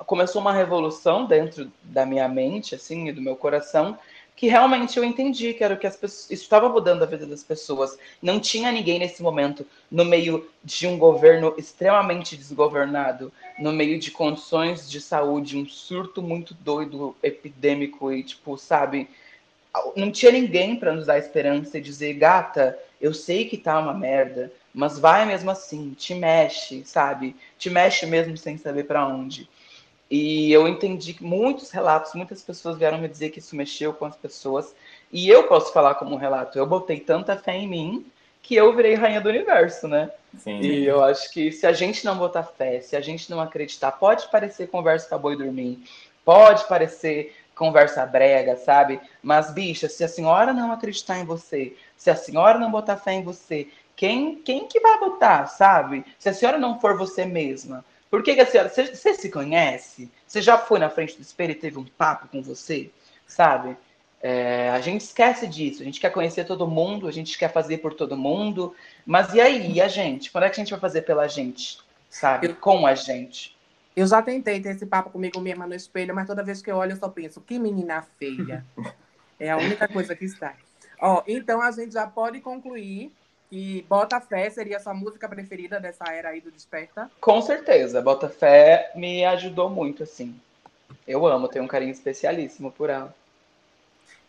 começou 0.06 0.42
uma 0.42 0.52
revolução 0.52 1.26
dentro 1.26 1.72
da 1.82 2.06
minha 2.06 2.28
mente, 2.28 2.76
assim, 2.76 3.08
e 3.08 3.14
do 3.14 3.22
meu 3.22 3.38
coração, 3.38 3.98
que 4.36 4.50
realmente 4.50 4.98
eu 4.98 5.06
entendi 5.06 5.54
que 5.54 5.64
era 5.64 5.76
o 5.76 5.78
que 5.78 5.88
as 5.88 5.96
pessoas. 5.96 6.30
Isso 6.30 6.44
estava 6.44 6.68
mudando 6.68 7.04
a 7.04 7.06
vida 7.06 7.26
das 7.26 7.42
pessoas. 7.42 7.98
Não 8.22 8.38
tinha 8.38 8.70
ninguém 8.70 9.00
nesse 9.00 9.24
momento 9.24 9.66
no 9.90 10.04
meio 10.04 10.46
de 10.62 10.86
um 10.88 10.98
governo 10.98 11.56
extremamente 11.58 12.36
desgovernado, 12.36 13.32
no 13.58 13.72
meio 13.72 13.98
de 13.98 14.12
condições 14.12 14.92
de 14.92 15.00
saúde, 15.00 15.58
um 15.58 15.66
surto 15.66 16.22
muito 16.22 16.54
doido, 16.54 17.16
epidêmico 17.24 18.12
e, 18.12 18.24
tipo, 18.24 18.58
sabe? 18.58 19.10
Não 19.96 20.12
tinha 20.12 20.34
ninguém 20.34 20.76
para 20.76 20.92
nos 20.92 21.06
dar 21.06 21.18
esperança 21.18 21.78
e 21.78 21.82
dizer, 21.82 22.12
gata, 22.16 22.78
eu 23.02 23.14
sei 23.14 23.46
que 23.46 23.58
tá 23.58 23.80
uma 23.80 23.94
merda, 23.94 24.52
mas 24.74 25.00
vai 25.00 25.26
mesmo 25.26 25.50
assim, 25.50 25.94
te 25.98 26.14
mexe, 26.14 26.84
sabe? 26.86 27.36
Te 27.58 27.70
mexe 27.70 28.06
mesmo 28.06 28.38
sem 28.38 28.58
saber 28.58 28.84
para 28.84 29.06
onde. 29.06 29.50
E 30.10 30.52
eu 30.52 30.68
entendi 30.68 31.14
que 31.14 31.24
muitos 31.24 31.72
relatos, 31.72 32.14
muitas 32.14 32.44
pessoas 32.44 32.78
vieram 32.78 32.98
me 32.98 33.08
dizer 33.08 33.30
que 33.30 33.40
isso 33.40 33.56
mexeu 33.56 33.94
com 33.94 34.06
as 34.06 34.16
pessoas. 34.16 34.76
E 35.12 35.30
eu 35.30 35.48
posso 35.48 35.72
falar 35.72 35.96
como 35.96 36.14
um 36.14 36.18
relato. 36.18 36.58
Eu 36.58 36.68
botei 36.68 37.00
tanta 37.00 37.38
fé 37.38 37.56
em 37.56 37.68
mim 37.68 38.06
que 38.42 38.56
eu 38.56 38.76
virei 38.76 38.94
rainha 38.94 39.22
do 39.22 39.30
universo, 39.30 39.88
né? 39.88 40.12
Sim. 40.38 40.60
E 40.60 40.86
eu 40.86 41.04
acho 41.04 41.32
que 41.32 41.52
se 41.52 41.66
a 41.66 41.72
gente 41.72 42.04
não 42.04 42.18
botar 42.18 42.44
fé, 42.44 42.82
se 42.82 42.96
a 42.96 43.02
gente 43.02 43.30
não 43.30 43.40
acreditar, 43.40 43.92
pode 43.94 44.30
parecer 44.30 44.68
conversa 44.68 45.08
pra 45.08 45.18
boi 45.18 45.38
dormir, 45.38 45.82
pode 46.26 46.68
parecer 46.68 47.36
conversa 47.56 48.06
brega, 48.06 48.58
sabe? 48.58 49.00
Mas, 49.22 49.54
bicha, 49.54 49.88
se 49.88 50.04
a 50.04 50.08
senhora 50.08 50.52
não 50.52 50.72
acreditar 50.72 51.20
em 51.20 51.26
você, 51.26 51.76
se 52.02 52.10
a 52.10 52.16
senhora 52.16 52.58
não 52.58 52.72
botar 52.72 52.98
fé 52.98 53.14
em 53.14 53.22
você, 53.22 53.68
quem, 53.96 54.38
quem 54.38 54.68
que 54.68 54.80
vai 54.80 55.00
botar, 55.00 55.46
sabe? 55.46 56.04
Se 56.18 56.30
a 56.30 56.34
senhora 56.34 56.58
não 56.58 56.80
for 56.80 56.98
você 56.98 57.26
mesma, 57.26 57.86
por 58.10 58.24
que, 58.24 58.34
que 58.34 58.42
a 58.42 58.46
senhora. 58.48 58.70
Você, 58.70 58.88
você 58.88 59.14
se 59.14 59.30
conhece? 59.30 60.12
Você 60.26 60.42
já 60.42 60.58
foi 60.58 60.80
na 60.80 60.90
frente 60.90 61.16
do 61.16 61.22
espelho 61.22 61.52
e 61.52 61.56
teve 61.56 61.78
um 61.78 61.86
papo 61.86 62.28
com 62.28 62.42
você? 62.42 62.90
Sabe? 63.28 63.78
É, 64.20 64.72
a 64.72 64.82
gente 64.82 65.02
esquece 65.02 65.46
disso. 65.46 65.84
A 65.84 65.86
gente 65.86 66.00
quer 66.00 66.10
conhecer 66.10 66.44
todo 66.44 66.66
mundo, 66.66 67.08
a 67.08 67.12
gente 67.12 67.38
quer 67.38 67.54
fazer 67.54 67.78
por 67.78 67.94
todo 67.94 68.18
mundo. 68.18 68.76
Mas 69.06 69.36
e 69.36 69.40
aí, 69.40 69.74
e 69.74 69.80
a 69.80 69.88
gente? 69.88 70.32
Quando 70.32 70.46
é 70.46 70.50
que 70.50 70.60
a 70.60 70.64
gente 70.64 70.72
vai 70.72 70.80
fazer 70.80 71.04
pela 71.04 71.28
gente? 71.28 71.78
Sabe? 72.10 72.52
Com 72.56 72.88
a 72.88 72.96
gente. 72.96 73.56
Eu 73.96 74.08
já 74.08 74.24
tentei 74.24 74.60
ter 74.60 74.70
esse 74.70 74.88
papo 74.88 75.12
comigo 75.12 75.40
mesma 75.40 75.68
no 75.68 75.76
espelho, 75.76 76.16
mas 76.16 76.26
toda 76.26 76.44
vez 76.44 76.64
que 76.64 76.72
eu 76.72 76.78
olho, 76.78 76.94
eu 76.94 76.98
só 76.98 77.10
penso, 77.10 77.42
que 77.42 77.60
menina 77.60 78.02
feia. 78.18 78.66
É 79.40 79.50
a 79.50 79.58
única 79.58 79.88
coisa 79.88 80.16
que 80.16 80.24
está. 80.24 80.54
Ó, 81.02 81.24
então 81.28 81.62
a 81.62 81.72
gente 81.72 81.94
já 81.94 82.06
pode 82.06 82.40
concluir 82.40 83.12
que 83.50 83.86
Bota 83.90 84.22
Fé 84.22 84.50
seria 84.50 84.78
a 84.78 84.80
sua 84.80 84.94
música 84.94 85.28
preferida 85.28 85.80
dessa 85.80 86.06
era 86.14 86.30
aí 86.30 86.40
do 86.40 86.52
Desperta. 86.52 87.10
Com 87.20 87.42
certeza, 87.42 88.02
Botafé 88.02 88.92
me 88.96 89.26
ajudou 89.26 89.70
muito, 89.70 90.04
assim. 90.04 90.40
Eu 91.08 91.26
amo, 91.26 91.48
tenho 91.50 91.66
um 91.66 91.68
carinho 91.68 91.92
especialíssimo 91.92 92.72
por 92.72 92.90
ela. 92.90 93.14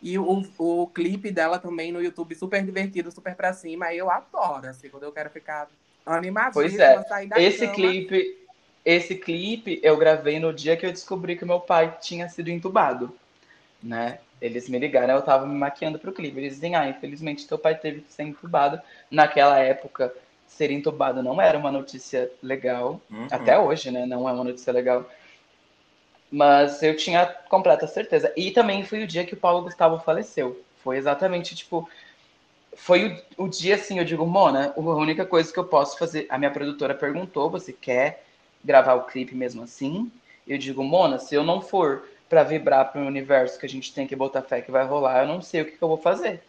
E 0.00 0.18
o, 0.18 0.42
o 0.58 0.86
clipe 0.88 1.30
dela 1.30 1.58
também 1.60 1.92
no 1.92 2.02
YouTube 2.02 2.34
super 2.34 2.64
divertido, 2.64 3.12
super 3.12 3.36
pra 3.36 3.52
cima. 3.52 3.94
Eu 3.94 4.10
adoro, 4.10 4.66
assim, 4.66 4.88
quando 4.88 5.04
eu 5.04 5.12
quero 5.12 5.30
ficar 5.30 5.68
animadíssima, 6.04 6.62
Pois 6.64 6.78
é. 6.80 7.02
sair 7.04 7.28
da 7.28 7.40
Esse 7.40 7.60
cama. 7.60 7.74
clipe, 7.74 8.38
esse 8.84 9.14
clipe 9.14 9.78
eu 9.84 9.96
gravei 9.96 10.40
no 10.40 10.52
dia 10.52 10.76
que 10.76 10.84
eu 10.84 10.90
descobri 10.90 11.36
que 11.36 11.44
meu 11.44 11.60
pai 11.60 11.96
tinha 12.00 12.28
sido 12.28 12.48
entubado, 12.48 13.14
né? 13.80 14.18
Eles 14.42 14.68
me 14.68 14.76
ligaram, 14.76 15.14
eu 15.14 15.22
tava 15.22 15.46
me 15.46 15.54
maquiando 15.54 16.00
pro 16.00 16.12
clipe. 16.12 16.36
Eles 16.36 16.54
dizem, 16.54 16.74
ah, 16.74 16.88
infelizmente 16.88 17.46
teu 17.46 17.56
pai 17.56 17.76
teve 17.76 18.00
que 18.00 18.12
ser 18.12 18.24
entubado. 18.24 18.80
Naquela 19.08 19.56
época, 19.60 20.12
ser 20.48 20.72
entubado 20.72 21.22
não 21.22 21.40
era 21.40 21.56
uma 21.56 21.70
notícia 21.70 22.28
legal. 22.42 23.00
Uhum. 23.08 23.28
Até 23.30 23.56
hoje, 23.56 23.92
né? 23.92 24.04
Não 24.04 24.28
é 24.28 24.32
uma 24.32 24.42
notícia 24.42 24.72
legal. 24.72 25.08
Mas 26.28 26.82
eu 26.82 26.96
tinha 26.96 27.24
completa 27.48 27.86
certeza. 27.86 28.32
E 28.36 28.50
também 28.50 28.84
foi 28.84 29.04
o 29.04 29.06
dia 29.06 29.24
que 29.24 29.34
o 29.34 29.36
Paulo 29.36 29.62
Gustavo 29.62 30.00
faleceu. 30.00 30.60
Foi 30.82 30.96
exatamente, 30.96 31.54
tipo. 31.54 31.88
Foi 32.74 33.22
o, 33.38 33.44
o 33.44 33.48
dia 33.48 33.76
assim, 33.76 33.98
eu 33.98 34.04
digo, 34.04 34.26
Mona, 34.26 34.72
a 34.76 34.80
única 34.80 35.24
coisa 35.24 35.52
que 35.52 35.58
eu 35.58 35.64
posso 35.64 35.96
fazer. 35.96 36.26
A 36.28 36.36
minha 36.36 36.50
produtora 36.50 36.96
perguntou: 36.96 37.48
você 37.48 37.72
quer 37.72 38.24
gravar 38.64 38.94
o 38.94 39.04
clipe 39.04 39.36
mesmo 39.36 39.62
assim? 39.62 40.10
Eu 40.48 40.58
digo, 40.58 40.82
Mona, 40.82 41.20
se 41.20 41.32
eu 41.32 41.44
não 41.44 41.60
for 41.60 42.08
pra 42.32 42.42
vibrar 42.42 42.90
pro 42.90 43.02
universo 43.02 43.58
que 43.58 43.66
a 43.66 43.68
gente 43.68 43.92
tem 43.92 44.06
que 44.06 44.16
botar 44.16 44.40
fé 44.40 44.62
que 44.62 44.70
vai 44.70 44.86
rolar, 44.86 45.20
eu 45.20 45.28
não 45.28 45.42
sei 45.42 45.60
o 45.60 45.64
que, 45.66 45.72
que 45.72 45.84
eu 45.84 45.88
vou 45.88 45.98
fazer. 45.98 46.42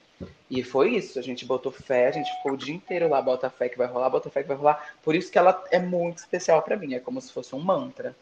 E 0.50 0.64
foi 0.64 0.92
isso, 0.96 1.20
a 1.20 1.22
gente 1.22 1.44
botou 1.46 1.74
fé, 1.74 2.08
a 2.08 2.12
gente 2.12 2.34
ficou 2.38 2.54
o 2.54 2.58
dia 2.58 2.74
inteiro 2.74 3.10
lá, 3.10 3.22
bota 3.22 3.50
fé 3.50 3.68
que 3.68 3.78
vai 3.78 3.86
rolar, 3.86 4.10
bota 4.10 4.30
fé 4.30 4.44
que 4.44 4.48
vai 4.48 4.56
rolar. 4.56 4.94
Por 5.04 5.14
isso 5.14 5.30
que 5.30 5.38
ela 5.38 5.62
é 5.72 5.80
muito 5.80 6.20
especial 6.20 6.62
pra 6.62 6.78
mim, 6.78 6.94
é 6.94 7.02
como 7.02 7.20
se 7.20 7.34
fosse 7.34 7.54
um 7.54 7.60
mantra. 7.60 8.16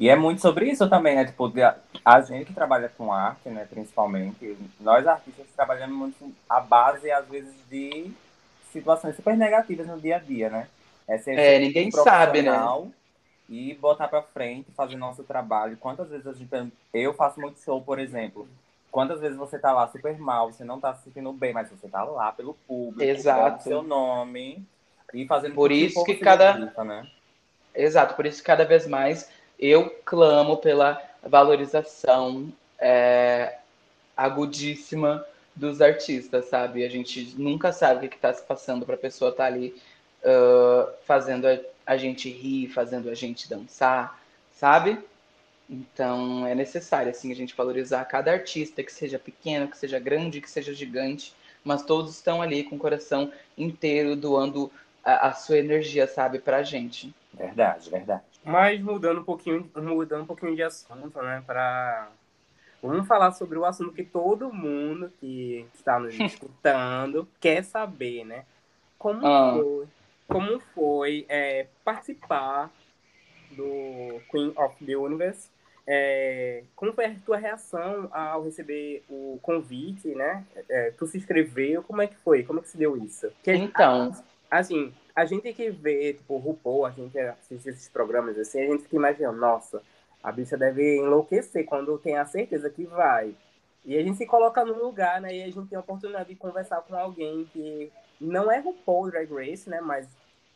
E 0.00 0.08
é 0.08 0.16
muito 0.16 0.40
sobre 0.40 0.70
isso 0.70 0.88
também, 0.88 1.14
né? 1.14 1.26
Tipo, 1.26 1.52
a 2.02 2.20
gente 2.22 2.46
que 2.46 2.54
trabalha 2.54 2.90
com 2.96 3.12
arte, 3.12 3.50
né, 3.50 3.66
principalmente, 3.68 4.56
nós 4.80 5.06
artistas 5.06 5.44
trabalhamos 5.54 5.94
muito 5.94 6.34
a 6.48 6.58
base, 6.58 7.10
às 7.10 7.28
vezes, 7.28 7.52
de 7.68 8.10
situações 8.72 9.14
super 9.14 9.36
negativas 9.36 9.86
no 9.86 10.00
dia 10.00 10.16
a 10.16 10.20
dia, 10.20 10.48
né? 10.48 10.66
É, 11.06 11.18
É, 11.38 11.58
ninguém 11.58 11.90
sabe, 11.90 12.40
né? 12.40 12.56
E 13.48 13.74
botar 13.74 14.08
pra 14.08 14.22
frente, 14.22 14.70
fazer 14.72 14.96
nosso 14.96 15.24
trabalho. 15.24 15.76
Quantas 15.78 16.08
vezes 16.10 16.26
a 16.26 16.32
gente. 16.32 16.50
Eu 16.92 17.14
faço 17.14 17.40
muito 17.40 17.60
show, 17.60 17.80
por 17.80 17.98
exemplo. 17.98 18.46
Quantas 18.90 19.20
vezes 19.20 19.36
você 19.36 19.58
tá 19.58 19.72
lá 19.72 19.86
super 19.88 20.18
mal, 20.18 20.52
você 20.52 20.64
não 20.64 20.80
tá 20.80 20.94
se 20.94 21.04
sentindo 21.04 21.32
bem, 21.32 21.52
mas 21.52 21.70
você 21.70 21.88
tá 21.88 22.04
lá 22.04 22.32
pelo 22.32 22.54
público, 22.66 23.02
Exato. 23.02 23.62
seu 23.62 23.82
nome 23.82 24.64
e 25.12 25.26
fazendo 25.26 25.54
Por 25.54 25.70
isso 25.70 26.02
que 26.04 26.14
se 26.14 26.20
cada- 26.20 26.54
né? 26.84 27.06
Exato, 27.74 28.14
por 28.14 28.26
isso 28.26 28.40
que 28.40 28.46
cada 28.46 28.64
vez 28.64 28.86
mais 28.86 29.30
eu 29.58 29.90
clamo 30.04 30.56
pela 30.56 31.00
valorização 31.22 32.50
é, 32.78 33.58
agudíssima 34.16 35.24
dos 35.54 35.80
artistas, 35.82 36.46
sabe? 36.46 36.84
A 36.84 36.88
gente 36.88 37.34
nunca 37.38 37.72
sabe 37.72 38.06
o 38.06 38.08
que 38.08 38.16
está 38.16 38.32
se 38.32 38.42
passando 38.42 38.86
para 38.86 38.94
a 38.94 38.98
pessoa 38.98 39.30
estar 39.30 39.44
ali 39.44 39.74
ah, 40.24 40.92
fazendo 41.04 41.46
a, 41.46 41.58
a 41.88 41.96
gente 41.96 42.28
rir, 42.30 42.68
fazendo 42.68 43.08
a 43.10 43.14
gente 43.14 43.48
dançar, 43.48 44.20
sabe? 44.52 44.98
Então 45.68 46.46
é 46.46 46.54
necessário 46.54 47.10
assim 47.10 47.32
a 47.32 47.34
gente 47.34 47.54
valorizar 47.56 48.04
cada 48.04 48.30
artista, 48.30 48.82
que 48.82 48.92
seja 48.92 49.18
pequeno, 49.18 49.68
que 49.68 49.76
seja 49.76 49.98
grande, 49.98 50.40
que 50.40 50.50
seja 50.50 50.72
gigante, 50.72 51.34
mas 51.64 51.82
todos 51.82 52.14
estão 52.14 52.40
ali 52.40 52.62
com 52.64 52.76
o 52.76 52.78
coração 52.78 53.32
inteiro 53.56 54.14
doando 54.14 54.70
a, 55.04 55.28
a 55.28 55.32
sua 55.32 55.58
energia, 55.58 56.06
sabe, 56.06 56.38
pra 56.38 56.62
gente. 56.62 57.12
Verdade, 57.34 57.90
verdade. 57.90 58.22
Mas 58.44 58.80
mudando 58.80 59.20
um 59.20 59.24
pouquinho, 59.24 59.70
mudando 59.76 60.22
um 60.22 60.26
pouquinho 60.26 60.54
de 60.56 60.62
assunto, 60.62 61.20
né? 61.22 61.42
Pra... 61.46 62.08
Vamos 62.82 63.06
falar 63.06 63.32
sobre 63.32 63.58
o 63.58 63.64
assunto 63.64 63.92
que 63.92 64.04
todo 64.04 64.52
mundo 64.52 65.12
que 65.20 65.66
está 65.74 65.98
nos 65.98 66.14
escutando 66.20 67.26
quer 67.40 67.62
saber, 67.64 68.24
né? 68.24 68.44
Como 68.98 69.26
Ah. 69.26 69.54
foi, 69.54 69.86
como 70.28 70.60
foi 70.74 71.24
é, 71.28 71.66
participar 71.82 72.70
do 73.50 74.20
Queen 74.30 74.52
of 74.56 74.84
the 74.84 74.94
Universe? 74.94 75.48
É, 75.86 76.64
como 76.76 76.92
foi 76.92 77.06
a 77.06 77.14
tua 77.24 77.38
reação 77.38 78.10
ao 78.12 78.44
receber 78.44 79.02
o 79.08 79.38
convite, 79.40 80.08
né? 80.08 80.44
É, 80.68 80.90
tu 80.90 81.06
se 81.06 81.16
inscreveu, 81.16 81.82
como 81.82 82.02
é 82.02 82.06
que 82.06 82.16
foi? 82.16 82.42
Como 82.42 82.58
é 82.58 82.62
que 82.62 82.68
se 82.68 82.76
deu 82.76 82.94
isso? 83.02 83.32
Que, 83.42 83.52
Então, 83.52 84.12
assim, 84.50 84.92
a 85.16 85.24
gente 85.24 85.50
que 85.54 85.70
vê, 85.70 86.12
tipo, 86.12 86.34
o 86.34 86.38
RuPaul, 86.38 86.84
a 86.84 86.90
gente 86.90 87.18
assiste 87.18 87.70
esses 87.70 87.88
programas 87.88 88.38
assim, 88.38 88.60
a 88.60 88.66
gente 88.66 88.82
fica 88.82 88.96
imaginando, 88.96 89.38
nossa, 89.38 89.82
a 90.22 90.30
bicha 90.30 90.58
deve 90.58 90.98
enlouquecer 90.98 91.64
quando 91.64 91.98
tem 91.98 92.18
a 92.18 92.26
certeza 92.26 92.68
que 92.68 92.84
vai. 92.84 93.34
E 93.82 93.96
a 93.96 94.02
gente 94.02 94.18
se 94.18 94.26
coloca 94.26 94.62
no 94.66 94.74
lugar, 94.84 95.22
né? 95.22 95.34
E 95.34 95.42
a 95.42 95.46
gente 95.46 95.68
tem 95.68 95.76
a 95.78 95.80
oportunidade 95.80 96.28
de 96.28 96.36
conversar 96.36 96.82
com 96.82 96.94
alguém 96.94 97.48
que 97.50 97.90
não 98.20 98.50
é 98.50 98.58
RuPaul 98.58 99.10
Drag 99.10 99.28
Race, 99.32 99.68
né? 99.68 99.80
Mas 99.80 100.06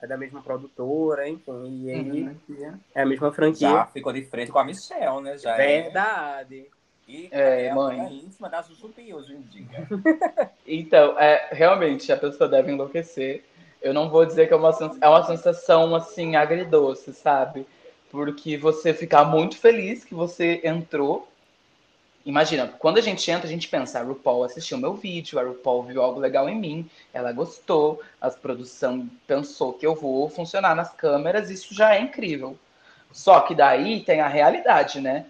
é 0.00 0.06
da 0.06 0.16
mesma 0.16 0.42
produtora, 0.42 1.28
enfim. 1.28 1.84
E 1.86 1.90
aí 1.90 2.22
Uhum. 2.48 2.78
é 2.94 3.02
a 3.02 3.06
mesma 3.06 3.32
franquia. 3.32 3.68
Já 3.68 3.86
ficou 3.86 4.12
de 4.12 4.22
frente 4.24 4.50
com 4.50 4.58
a 4.58 4.64
Michelle, 4.64 5.20
né? 5.22 5.38
Já 5.38 5.56
é. 5.56 5.82
Verdade. 5.82 6.66
E 7.08 7.28
É, 7.30 7.66
é, 7.66 7.74
mãe. 7.74 8.00
a 8.00 8.10
íntima 8.10 8.48
da 8.48 8.62
Chuchupi 8.62 9.12
hoje 9.12 9.34
em 9.34 9.40
dia. 9.42 9.66
Então, 10.66 11.18
é, 11.18 11.48
realmente, 11.52 12.12
a 12.12 12.16
pessoa 12.16 12.48
deve 12.48 12.70
enlouquecer. 12.72 13.42
Eu 13.80 13.92
não 13.92 14.08
vou 14.08 14.24
dizer 14.24 14.46
que 14.46 14.54
é 14.54 14.56
uma, 14.56 14.70
é 15.00 15.08
uma 15.08 15.24
sensação, 15.26 15.94
assim, 15.96 16.36
agridoce, 16.36 17.12
sabe? 17.12 17.66
Porque 18.10 18.56
você 18.56 18.94
fica 18.94 19.24
muito 19.24 19.58
feliz 19.58 20.04
que 20.04 20.14
você 20.14 20.60
entrou. 20.62 21.28
Imagina, 22.24 22.68
quando 22.78 22.98
a 22.98 23.00
gente 23.00 23.28
entra, 23.30 23.46
a 23.46 23.50
gente 23.50 23.68
pensa, 23.68 23.98
a 23.98 24.02
RuPaul 24.02 24.44
assistiu 24.44 24.78
meu 24.78 24.94
vídeo, 24.94 25.38
a 25.38 25.42
RuPaul 25.42 25.82
viu 25.82 26.00
algo 26.00 26.20
legal 26.20 26.48
em 26.48 26.54
mim, 26.54 26.88
ela 27.12 27.32
gostou, 27.32 28.00
a 28.20 28.30
produção 28.30 29.10
pensou 29.26 29.72
que 29.72 29.86
eu 29.86 29.94
vou 29.94 30.28
funcionar 30.28 30.74
nas 30.76 30.92
câmeras, 30.92 31.50
isso 31.50 31.74
já 31.74 31.96
é 31.96 32.00
incrível. 32.00 32.56
Só 33.10 33.40
que 33.40 33.54
daí 33.54 34.00
tem 34.00 34.20
a 34.20 34.28
realidade, 34.28 35.00
né? 35.00 35.26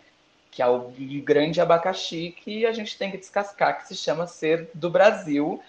que 0.52 0.60
é 0.60 0.66
o 0.66 0.92
grande 1.24 1.62
abacaxi 1.62 2.36
que 2.44 2.66
a 2.66 2.72
gente 2.72 2.96
tem 2.98 3.10
que 3.10 3.16
descascar, 3.16 3.78
que 3.78 3.88
se 3.88 3.96
chama 3.96 4.26
ser 4.26 4.70
do 4.74 4.90
Brasil 4.90 5.62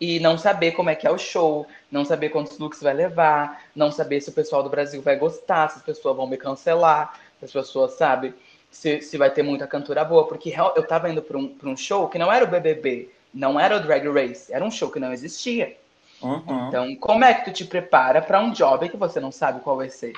e 0.00 0.18
não 0.18 0.36
saber 0.36 0.72
como 0.72 0.90
é 0.90 0.96
que 0.96 1.06
é 1.06 1.10
o 1.10 1.16
show, 1.16 1.64
não 1.88 2.04
saber 2.04 2.30
quantos 2.30 2.58
looks 2.58 2.82
vai 2.82 2.92
levar, 2.92 3.62
não 3.76 3.92
saber 3.92 4.20
se 4.20 4.30
o 4.30 4.32
pessoal 4.32 4.64
do 4.64 4.68
Brasil 4.68 5.00
vai 5.00 5.14
gostar, 5.14 5.70
se 5.70 5.78
as 5.78 5.84
pessoas 5.84 6.16
vão 6.16 6.26
me 6.26 6.36
cancelar, 6.36 7.20
se 7.38 7.44
as 7.44 7.52
pessoas, 7.52 7.92
sabe, 7.92 8.34
se, 8.70 9.00
se 9.00 9.16
vai 9.16 9.30
ter 9.30 9.42
muita 9.42 9.66
cantora 9.66 10.04
boa, 10.04 10.26
porque 10.26 10.54
eu 10.76 10.86
tava 10.86 11.10
indo 11.10 11.22
para 11.22 11.38
um, 11.38 11.48
pra 11.48 11.68
um 11.68 11.76
show 11.76 12.08
que 12.08 12.18
não 12.18 12.32
era 12.32 12.44
o 12.44 12.48
BBB, 12.48 13.10
não 13.32 13.58
era 13.58 13.76
o 13.76 13.80
Drag 13.80 14.06
Race, 14.08 14.52
era 14.52 14.64
um 14.64 14.70
show 14.70 14.90
que 14.90 15.00
não 15.00 15.12
existia. 15.12 15.76
Uhum. 16.22 16.68
Então, 16.68 16.96
como 16.96 17.24
é 17.24 17.34
que 17.34 17.44
tu 17.44 17.52
te 17.52 17.64
prepara 17.64 18.20
para 18.20 18.40
um 18.40 18.50
job 18.52 18.88
que 18.88 18.96
você 18.96 19.20
não 19.20 19.30
sabe 19.30 19.60
qual 19.60 19.76
vai 19.76 19.88
ser? 19.88 20.12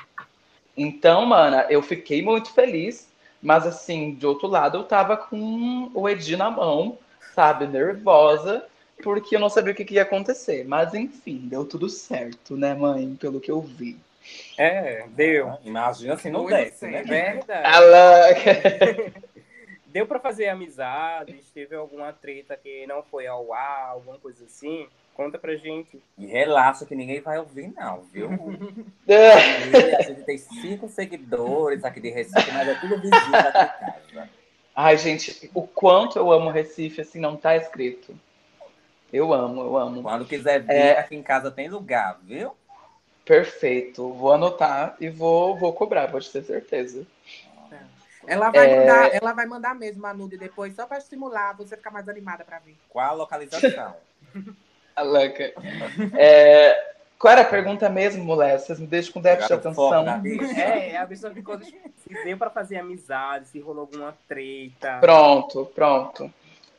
Então, 0.75 1.25
mana, 1.25 1.67
eu 1.69 1.81
fiquei 1.81 2.21
muito 2.21 2.51
feliz, 2.53 3.07
mas 3.41 3.65
assim, 3.65 4.15
de 4.15 4.25
outro 4.25 4.47
lado, 4.47 4.77
eu 4.77 4.83
tava 4.83 5.17
com 5.17 5.91
o 5.93 6.09
Edi 6.09 6.35
na 6.35 6.49
mão, 6.49 6.97
sabe, 7.35 7.67
nervosa, 7.67 8.65
porque 9.03 9.35
eu 9.35 9.39
não 9.39 9.49
sabia 9.49 9.73
o 9.73 9.75
que, 9.75 9.85
que 9.85 9.95
ia 9.95 10.03
acontecer. 10.03 10.65
Mas 10.67 10.93
enfim, 10.93 11.41
deu 11.43 11.65
tudo 11.65 11.89
certo, 11.89 12.55
né, 12.55 12.73
mãe? 12.73 13.15
Pelo 13.15 13.39
que 13.39 13.51
eu 13.51 13.61
vi. 13.61 13.97
É, 14.57 15.05
deu. 15.09 15.57
Imagina 15.63 16.17
se 16.17 16.29
não 16.29 16.41
Muito 16.43 16.55
desce, 16.55 16.85
né? 16.85 17.03
sério. 17.03 17.07
Verdade. 17.45 19.13
Deu 19.87 20.05
pra 20.07 20.19
fazer 20.19 20.47
amizades? 20.47 21.49
Teve 21.53 21.75
alguma 21.75 22.13
treta 22.13 22.55
que 22.55 22.87
não 22.87 23.03
foi 23.03 23.27
ao 23.27 23.51
ar, 23.53 23.89
alguma 23.89 24.17
coisa 24.17 24.45
assim? 24.45 24.87
Conta 25.13 25.37
pra 25.37 25.55
gente. 25.57 26.01
E 26.17 26.25
relaxa 26.25 26.85
que 26.85 26.95
ninguém 26.95 27.19
vai 27.19 27.37
ouvir, 27.37 27.73
não, 27.75 28.01
viu? 28.13 28.29
E 29.07 29.95
a 29.95 30.01
gente 30.03 30.23
tem 30.23 30.37
cinco 30.37 30.87
seguidores 30.87 31.83
aqui 31.83 31.99
de 31.99 32.09
Recife, 32.09 32.51
mas 32.53 32.67
é 32.69 32.75
tudo 32.75 32.95
vizinho 33.01 33.31
daqui 33.31 33.59
de 33.59 34.13
casa. 34.13 34.29
Ai, 34.73 34.97
gente, 34.97 35.51
o 35.53 35.67
quanto 35.67 36.17
eu 36.17 36.31
amo 36.31 36.49
Recife, 36.49 37.01
assim, 37.01 37.19
não 37.19 37.35
tá 37.35 37.57
escrito. 37.57 38.17
Eu 39.11 39.33
amo, 39.33 39.59
eu 39.61 39.77
amo. 39.77 40.01
Quando 40.01 40.23
quiser 40.25 40.61
vir, 40.61 40.71
É. 40.71 40.97
aqui 40.99 41.17
em 41.17 41.21
casa 41.21 41.51
tem 41.51 41.67
lugar, 41.67 42.17
viu? 42.23 42.55
Perfeito. 43.31 44.11
Vou 44.11 44.33
anotar 44.33 44.97
e 44.99 45.07
vou, 45.07 45.55
vou 45.55 45.71
cobrar, 45.71 46.11
pode 46.11 46.29
ter 46.29 46.43
certeza. 46.43 47.07
Ela 48.27 48.51
vai, 48.51 48.69
É. 48.69 48.79
mandar, 48.81 49.15
ela 49.15 49.31
vai 49.31 49.45
mandar 49.45 49.73
mesmo 49.73 50.05
a 50.05 50.13
nude 50.13 50.37
depois, 50.37 50.75
só 50.75 50.85
pra 50.85 50.97
estimular 50.97 51.55
você 51.55 51.77
ficar 51.77 51.91
mais 51.91 52.09
animada 52.09 52.43
pra 52.43 52.59
ver. 52.59 52.75
Qual 52.89 53.05
a 53.07 53.13
localização? 53.13 53.95
A 54.93 55.03
louca. 55.03 55.53
É, 56.19 56.93
qual 57.17 57.31
era 57.31 57.43
a 57.43 57.45
pergunta 57.45 57.89
mesmo, 57.89 58.25
mulher? 58.25 58.59
Vocês 58.59 58.77
me 58.77 58.85
deixam 58.85 59.13
com 59.13 59.21
déficit 59.21 59.47
de 59.47 59.53
atenção. 59.53 60.05
É, 60.57 60.97
a 60.97 61.07
pessoa 61.07 61.33
ficou. 61.33 61.57
Se 61.63 62.23
deu 62.25 62.37
pra 62.37 62.49
fazer 62.49 62.75
amizade, 62.79 63.47
se 63.47 63.61
rolou 63.61 63.83
alguma 63.83 64.13
treta. 64.27 64.97
Pronto, 64.99 65.65
pronto. 65.73 66.31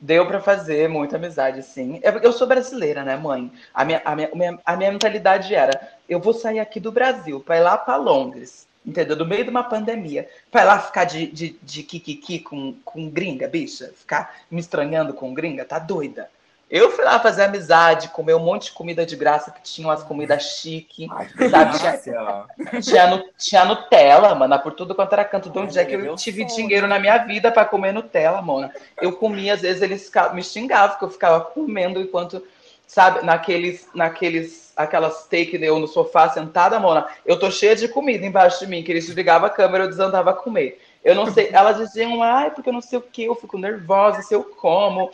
Deu 0.02 0.26
pra 0.26 0.40
fazer 0.40 0.88
muita 0.88 1.16
amizade, 1.16 1.62
sim. 1.62 2.00
Eu, 2.02 2.14
eu 2.18 2.32
sou 2.32 2.46
brasileira, 2.46 3.04
né, 3.04 3.16
mãe? 3.16 3.52
A 3.72 3.84
minha, 3.84 4.02
a, 4.04 4.16
minha, 4.16 4.58
a 4.66 4.76
minha- 4.76 4.90
mentalidade 4.92 5.54
era: 5.54 5.80
eu 6.08 6.18
vou 6.20 6.34
sair 6.34 6.58
aqui 6.58 6.80
do 6.80 6.90
Brasil 6.90 7.38
pra 7.40 7.56
ir 7.56 7.60
lá 7.60 7.78
pra 7.78 7.96
Londres. 7.96 8.66
Entendeu? 8.84 9.14
No 9.16 9.24
meio 9.24 9.44
de 9.44 9.50
uma 9.50 9.62
pandemia. 9.62 10.28
Pra 10.50 10.64
lá 10.64 10.80
ficar 10.80 11.04
de, 11.04 11.28
de, 11.28 11.56
de 11.62 11.84
kikiki 11.84 12.40
com, 12.40 12.74
com 12.84 13.08
gringa, 13.08 13.46
bicha. 13.46 13.92
Ficar 13.96 14.40
me 14.50 14.60
estranhando 14.60 15.14
com 15.14 15.32
gringa, 15.32 15.64
tá 15.64 15.78
doida. 15.78 16.28
Eu 16.72 16.90
fui 16.90 17.04
lá 17.04 17.20
fazer 17.20 17.42
amizade, 17.42 18.08
comer 18.08 18.32
um 18.32 18.38
monte 18.38 18.64
de 18.64 18.72
comida 18.72 19.04
de 19.04 19.14
graça, 19.14 19.50
que 19.50 19.60
tinha 19.60 19.86
umas 19.86 20.02
comidas 20.02 20.42
chique, 20.42 21.06
sabe? 21.50 21.78
Tinha, 21.78 22.80
tinha, 22.80 23.24
tinha 23.36 23.64
Nutella, 23.66 24.34
mano, 24.34 24.58
por 24.58 24.72
tudo 24.72 24.94
quanto 24.94 25.12
era 25.12 25.22
canto 25.22 25.50
de 25.50 25.58
onde 25.58 25.78
é 25.78 25.84
que 25.84 25.92
eu 25.92 26.16
tive 26.16 26.48
sonho. 26.48 26.62
dinheiro 26.62 26.86
na 26.86 26.98
minha 26.98 27.18
vida 27.18 27.52
pra 27.52 27.66
comer 27.66 27.92
Nutella, 27.92 28.40
mano. 28.40 28.70
Eu 28.98 29.12
comia, 29.12 29.52
às 29.52 29.60
vezes 29.60 29.82
eles 29.82 30.10
me 30.32 30.42
xingavam, 30.42 30.92
porque 30.92 31.04
eu 31.04 31.10
ficava 31.10 31.44
comendo 31.44 32.00
enquanto, 32.00 32.42
sabe, 32.86 33.22
naqueles, 33.22 33.86
naqueles, 33.94 34.72
aquelas 34.74 35.26
take 35.26 35.62
eu 35.62 35.78
no 35.78 35.86
sofá 35.86 36.30
sentada, 36.30 36.80
mona, 36.80 37.06
eu 37.26 37.38
tô 37.38 37.50
cheia 37.50 37.76
de 37.76 37.86
comida 37.86 38.24
embaixo 38.24 38.60
de 38.60 38.66
mim, 38.66 38.82
que 38.82 38.90
eles 38.90 39.04
desligavam 39.04 39.46
a 39.46 39.50
câmera, 39.50 39.84
eu 39.84 39.90
desandava 39.90 40.30
a 40.30 40.34
comer. 40.34 40.80
Eu 41.04 41.14
não 41.14 41.30
sei, 41.30 41.50
elas 41.52 41.76
diziam, 41.76 42.22
ai, 42.22 42.50
porque 42.50 42.70
eu 42.70 42.72
não 42.72 42.80
sei 42.80 42.98
o 42.98 43.02
que, 43.02 43.24
eu 43.24 43.34
fico 43.34 43.58
nervosa 43.58 44.22
se 44.22 44.32
eu 44.32 44.42
como, 44.42 45.10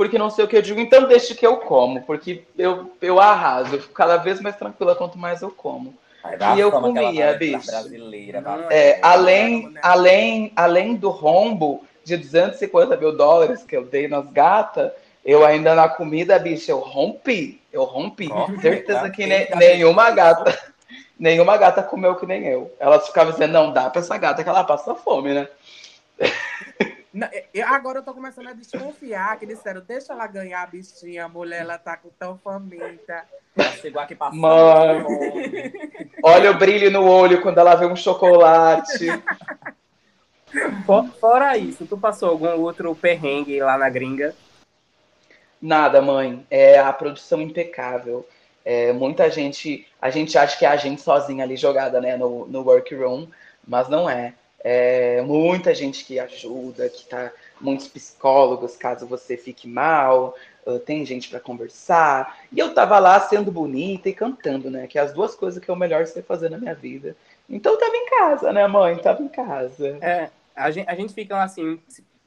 porque 0.00 0.16
não 0.16 0.30
sei 0.30 0.46
o 0.46 0.48
que 0.48 0.56
eu 0.56 0.62
digo, 0.62 0.80
então 0.80 1.06
deixe 1.06 1.34
que 1.34 1.46
eu 1.46 1.58
como, 1.58 2.00
porque 2.04 2.42
eu, 2.56 2.90
eu 3.02 3.20
arraso, 3.20 3.74
eu 3.74 3.82
fico 3.82 3.92
cada 3.92 4.16
vez 4.16 4.40
mais 4.40 4.56
tranquila 4.56 4.94
quanto 4.96 5.18
mais 5.18 5.42
eu 5.42 5.50
como. 5.50 5.92
E 6.56 6.58
eu 6.58 6.72
comia, 6.72 7.34
bicho. 7.34 7.66
brasileira. 7.66 8.42
É, 8.70 8.98
além, 9.02 9.74
além, 9.82 10.52
além 10.56 10.94
do 10.96 11.10
rombo 11.10 11.84
de 12.02 12.16
250 12.16 12.96
mil 12.96 13.14
dólares 13.14 13.62
que 13.62 13.76
eu 13.76 13.84
dei 13.84 14.08
nas 14.08 14.26
gatas, 14.30 14.90
eu 15.22 15.44
ainda 15.44 15.74
na 15.74 15.86
comida, 15.86 16.38
bicho, 16.38 16.70
eu 16.70 16.78
rompi. 16.78 17.60
Eu 17.70 17.84
rompi. 17.84 18.30
Ó, 18.32 18.48
Certeza 18.58 19.10
que 19.10 19.16
Quem 19.16 19.26
ne- 19.26 19.48
nenhuma 19.54 20.10
gata, 20.12 20.58
nenhuma 21.20 21.58
gata 21.58 21.82
comeu 21.82 22.14
que 22.14 22.24
nem 22.24 22.46
eu. 22.46 22.74
Elas 22.80 23.06
ficavam 23.06 23.32
dizendo, 23.32 23.52
não 23.52 23.70
dá 23.70 23.90
pra 23.90 24.00
essa 24.00 24.16
gata 24.16 24.42
que 24.42 24.48
ela 24.48 24.64
passa 24.64 24.94
fome, 24.94 25.34
né? 25.34 25.46
Não, 27.12 27.28
eu- 27.52 27.66
agora 27.66 27.98
eu 27.98 28.02
tô 28.04 28.14
começando 28.14 28.46
a 28.48 28.52
desconfiar 28.52 29.36
que 29.38 29.44
disseram, 29.46 29.80
deixa 29.80 30.12
ela 30.12 30.26
ganhar 30.28 30.62
a 30.62 30.66
bichinha, 30.66 31.24
a 31.24 31.28
mulher, 31.28 31.62
ela 31.62 31.76
tá 31.76 31.96
com 31.96 32.08
tão 32.10 32.38
faminta. 32.38 33.24
Ela 33.56 33.72
chegou 33.72 34.00
aqui 34.00 34.14
passando 34.14 34.40
Mano. 34.40 35.06
Olha 36.22 36.52
o 36.52 36.58
brilho 36.58 36.90
no 36.90 37.04
olho 37.04 37.42
quando 37.42 37.58
ela 37.58 37.74
vê 37.74 37.86
um 37.86 37.96
chocolate. 37.96 39.08
For- 40.86 41.08
Fora 41.20 41.56
isso, 41.56 41.84
tu 41.86 41.98
passou 41.98 42.30
algum 42.30 42.60
outro 42.60 42.94
perrengue 42.94 43.60
lá 43.60 43.76
na 43.76 43.88
gringa? 43.88 44.34
Nada, 45.60 46.00
mãe. 46.00 46.46
É 46.48 46.78
a 46.78 46.92
produção 46.92 47.40
impecável. 47.40 48.26
É, 48.64 48.92
muita 48.92 49.28
gente, 49.30 49.86
a 50.00 50.10
gente 50.10 50.38
acha 50.38 50.56
que 50.56 50.64
é 50.64 50.68
a 50.68 50.76
gente 50.76 51.02
sozinha 51.02 51.42
ali 51.44 51.56
jogada, 51.56 52.00
né, 52.00 52.16
no, 52.16 52.46
no 52.46 52.62
workroom, 52.62 53.26
mas 53.66 53.88
não 53.88 54.08
é. 54.08 54.34
É 54.62 55.22
muita 55.22 55.74
gente 55.74 56.04
que 56.04 56.18
ajuda, 56.18 56.88
que 56.88 57.06
tá, 57.06 57.32
muitos 57.60 57.88
psicólogos, 57.88 58.76
caso 58.76 59.06
você 59.06 59.36
fique 59.36 59.66
mal, 59.66 60.34
uh, 60.66 60.78
tem 60.78 61.04
gente 61.04 61.28
para 61.28 61.40
conversar. 61.40 62.38
E 62.52 62.58
eu 62.58 62.74
tava 62.74 62.98
lá 62.98 63.18
sendo 63.20 63.50
bonita 63.50 64.08
e 64.08 64.14
cantando, 64.14 64.70
né, 64.70 64.86
que 64.86 64.98
é 64.98 65.02
as 65.02 65.12
duas 65.12 65.34
coisas 65.34 65.62
que 65.62 65.70
eu 65.70 65.76
melhor 65.76 66.06
sei 66.06 66.22
fazer 66.22 66.50
na 66.50 66.58
minha 66.58 66.74
vida. 66.74 67.16
Então 67.48 67.72
eu 67.72 67.78
tava 67.78 67.96
em 67.96 68.06
casa, 68.06 68.52
né, 68.52 68.66
mãe? 68.66 68.96
Tava 68.98 69.22
em 69.22 69.28
casa. 69.28 69.98
É, 70.00 70.30
a 70.54 70.70
gente, 70.70 70.88
a 70.88 70.94
gente 70.94 71.14
fica 71.14 71.42
assim 71.42 71.80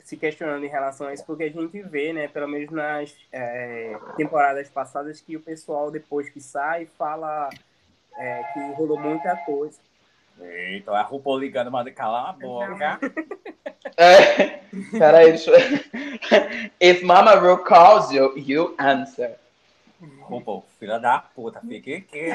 se 0.04 0.18
questionando 0.18 0.66
em 0.66 0.70
relação 0.70 1.08
a 1.08 1.14
isso, 1.14 1.26
porque 1.26 1.44
a 1.44 1.50
gente 1.50 1.82
vê, 1.82 2.12
né, 2.12 2.28
pelo 2.28 2.48
menos 2.48 2.70
nas 2.70 3.16
é, 3.32 3.98
temporadas 4.18 4.70
passadas, 4.70 5.22
que 5.22 5.38
o 5.38 5.40
pessoal, 5.40 5.90
depois 5.90 6.30
que 6.30 6.42
sai, 6.42 6.88
fala 6.98 7.50
é, 8.18 8.44
que 8.54 8.60
rolou 8.74 9.00
muita 9.00 9.36
coisa. 9.38 9.80
Eita, 10.44 10.92
a 10.92 11.02
RuPaul 11.02 11.40
ligando, 11.40 11.72
manda 11.72 11.92
calar 11.92 12.30
a 12.30 12.34
boca. 12.34 13.00
É, 13.98 14.60
peraí, 14.98 15.32
deixa 15.32 15.52
eu... 15.52 15.58
If 16.80 17.04
Mama 17.04 17.36
Ru 17.36 17.58
calls 17.60 18.12
you, 18.12 18.38
you 18.38 18.76
answer. 18.80 19.36
RuPaul, 20.22 20.66
filha 20.80 21.00
da 21.00 21.20
puta, 21.20 21.62
fique 21.62 21.94
aqui. 21.96 22.28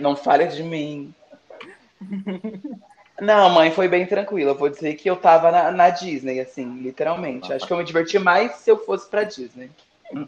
Não 0.00 0.16
fale 0.16 0.46
de 0.46 0.62
mim. 0.62 1.14
Não, 3.20 3.50
mãe, 3.50 3.70
foi 3.70 3.88
bem 3.88 4.06
tranquila. 4.06 4.52
Eu 4.52 4.58
vou 4.58 4.68
dizer 4.68 4.94
que 4.94 5.08
eu 5.08 5.16
tava 5.16 5.50
na, 5.50 5.70
na 5.70 5.90
Disney, 5.90 6.40
assim, 6.40 6.80
literalmente. 6.80 7.52
Acho 7.52 7.66
que 7.66 7.72
eu 7.72 7.78
me 7.78 7.84
diverti 7.84 8.18
mais 8.18 8.52
se 8.56 8.70
eu 8.70 8.78
fosse 8.78 9.08
pra 9.08 9.24
Disney. 9.24 9.70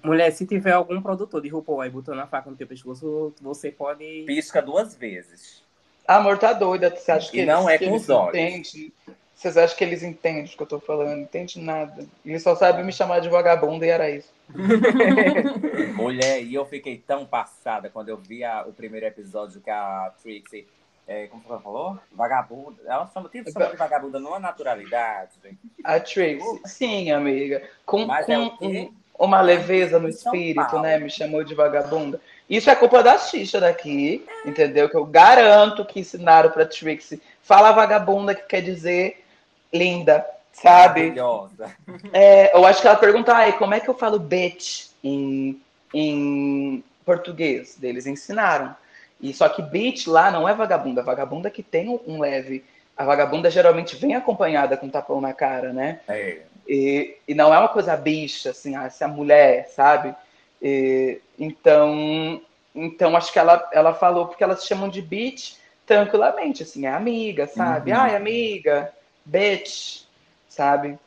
Mulher, 0.02 0.30
se 0.32 0.46
tiver 0.46 0.72
algum 0.72 1.00
produtor 1.02 1.40
de 1.40 1.48
RuPaul 1.48 1.80
aí 1.80 1.90
botando 1.90 2.18
a 2.20 2.26
faca 2.26 2.50
no 2.50 2.56
teu 2.56 2.66
pescoço, 2.66 3.34
você 3.40 3.70
pode. 3.70 4.24
Pisca 4.26 4.62
duas 4.62 4.94
vezes. 4.94 5.62
Amor, 6.08 6.38
tá 6.38 6.52
doida. 6.52 6.90
Você 6.94 7.10
acha 7.12 7.30
que 7.30 7.40
E 7.40 7.46
não 7.46 7.68
eles, 7.68 7.74
é 7.74 7.78
que 7.78 7.84
com 7.86 7.90
eles 7.92 8.02
os 8.02 8.10
olhos. 8.10 8.28
entendem? 8.34 8.92
Vocês 9.34 9.56
acham 9.56 9.76
que 9.76 9.84
eles 9.84 10.02
entendem 10.02 10.44
o 10.44 10.48
que 10.48 10.62
eu 10.62 10.66
tô 10.66 10.80
falando? 10.80 11.10
Não 11.10 11.18
entende 11.22 11.60
nada. 11.60 12.06
Eles 12.24 12.42
só 12.42 12.54
sabem 12.56 12.84
me 12.84 12.92
chamar 12.92 13.20
de 13.20 13.28
vagabunda 13.28 13.84
e 13.84 13.90
era 13.90 14.08
isso. 14.10 14.32
Mulher, 15.94 16.42
e 16.42 16.54
eu 16.54 16.64
fiquei 16.66 16.96
tão 16.98 17.24
passada 17.26 17.90
quando 17.90 18.08
eu 18.08 18.16
vi 18.16 18.42
a- 18.44 18.64
o 18.66 18.72
primeiro 18.72 19.06
episódio 19.06 19.60
que 19.60 19.70
a 19.70 20.12
Trixie. 20.22 20.66
é, 21.08 21.26
como 21.28 21.40
foi 21.42 21.48
que 21.48 21.52
ela 21.52 21.62
falou? 21.62 21.98
Vagabunda. 22.12 22.82
Ela 22.86 23.06
chama, 23.12 23.28
tem 23.28 23.44
chama 23.50 23.66
de 23.70 23.76
vagabunda 23.76 24.18
numa 24.18 24.38
naturalidade. 24.40 25.32
gente. 25.42 25.58
A 25.84 26.00
Trixie. 26.00 26.60
Sim, 26.64 27.10
amiga. 27.12 27.62
Com, 27.84 28.06
Mas 28.06 28.26
com 28.26 28.32
é 28.32 28.38
o 28.38 28.56
quê? 28.56 28.88
um- 28.90 29.05
uma 29.18 29.40
leveza 29.40 29.98
no 29.98 30.08
espírito, 30.08 30.78
né? 30.80 30.98
Me 30.98 31.10
chamou 31.10 31.42
de 31.44 31.54
vagabunda. 31.54 32.20
Isso 32.48 32.70
é 32.70 32.74
culpa 32.76 33.02
da 33.02 33.18
Xixa 33.18 33.58
daqui, 33.60 34.24
entendeu? 34.44 34.88
Que 34.88 34.96
eu 34.96 35.04
garanto 35.04 35.84
que 35.84 36.00
ensinaram 36.00 36.50
pra 36.50 36.64
Trixie. 36.66 37.20
Fala 37.42 37.72
vagabunda, 37.72 38.34
que 38.34 38.42
quer 38.42 38.60
dizer 38.62 39.24
linda, 39.72 40.24
sabe? 40.52 41.00
Maravilhosa. 41.10 41.70
É, 42.12 42.56
eu 42.56 42.64
acho 42.64 42.80
que 42.80 42.86
ela 42.86 42.96
pergunta, 42.96 43.34
ai, 43.34 43.58
como 43.58 43.74
é 43.74 43.80
que 43.80 43.88
eu 43.88 43.94
falo 43.94 44.18
bitch 44.18 44.86
em, 45.02 45.60
em 45.92 46.84
português? 47.04 47.76
Eles 47.82 48.06
ensinaram. 48.06 48.74
E 49.20 49.32
só 49.32 49.48
que 49.48 49.62
bitch 49.62 50.06
lá 50.06 50.30
não 50.30 50.48
é 50.48 50.54
vagabunda. 50.54 51.02
Vagabunda 51.02 51.50
que 51.50 51.62
tem 51.62 51.88
um- 51.88 52.00
um 52.06 52.20
leve. 52.20 52.64
A 52.96 53.04
vagabunda 53.04 53.50
geralmente 53.50 53.96
vem 53.96 54.14
acompanhada 54.14 54.76
com 54.76 54.86
um 54.86 54.90
tapão 54.90 55.20
na 55.20 55.32
cara, 55.32 55.72
né? 55.72 56.00
É. 56.08 56.40
E, 56.68 57.16
e 57.28 57.34
não 57.34 57.54
é 57.54 57.58
uma 57.58 57.68
coisa 57.68 57.96
bicha, 57.96 58.50
assim, 58.50 58.74
ah, 58.74 58.84
essa 58.84 59.06
mulher, 59.06 59.68
sabe? 59.68 60.14
E, 60.60 61.20
então, 61.38 62.40
então, 62.74 63.16
acho 63.16 63.32
que 63.32 63.38
ela, 63.38 63.68
ela 63.72 63.94
falou 63.94 64.26
porque 64.26 64.44
elas 64.44 64.64
chamam 64.64 64.88
de 64.88 65.00
bitch 65.00 65.54
tranquilamente, 65.86 66.62
assim, 66.62 66.86
é 66.86 66.90
amiga, 66.90 67.46
sabe? 67.46 67.92
Uhum. 67.92 67.98
Ai, 67.98 68.16
amiga, 68.16 68.92
bitch, 69.24 70.02
sabe? 70.48 70.98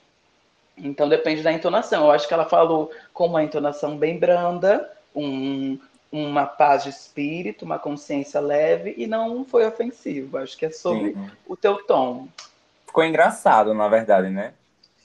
Então 0.78 1.10
depende 1.10 1.44
da 1.44 1.52
entonação. 1.52 2.06
Eu 2.06 2.12
acho 2.12 2.28
que 2.28 2.34
ela 2.34 2.46
falou 2.46 2.92
com 3.14 3.28
uma 3.28 3.44
entonação 3.44 3.98
bem 3.98 4.18
branda, 4.18 4.90
um, 5.14 5.78
uma 6.12 6.46
paz 6.46 6.84
de 6.84 6.90
espírito, 6.90 7.66
uma 7.66 7.78
consciência 7.78 8.40
leve 8.40 8.94
e 8.98 9.06
não 9.06 9.44
foi 9.44 9.66
ofensivo. 9.66 10.38
Acho 10.38 10.58
que 10.58 10.66
é 10.66 10.72
sobre 10.72 11.14
Sim. 11.14 11.30
o 11.46 11.56
teu 11.56 11.84
tom. 11.86 12.28
Ficou 12.86 13.04
engraçado, 13.04 13.74
na 13.74 13.88
verdade, 13.88 14.30
né? 14.30 14.54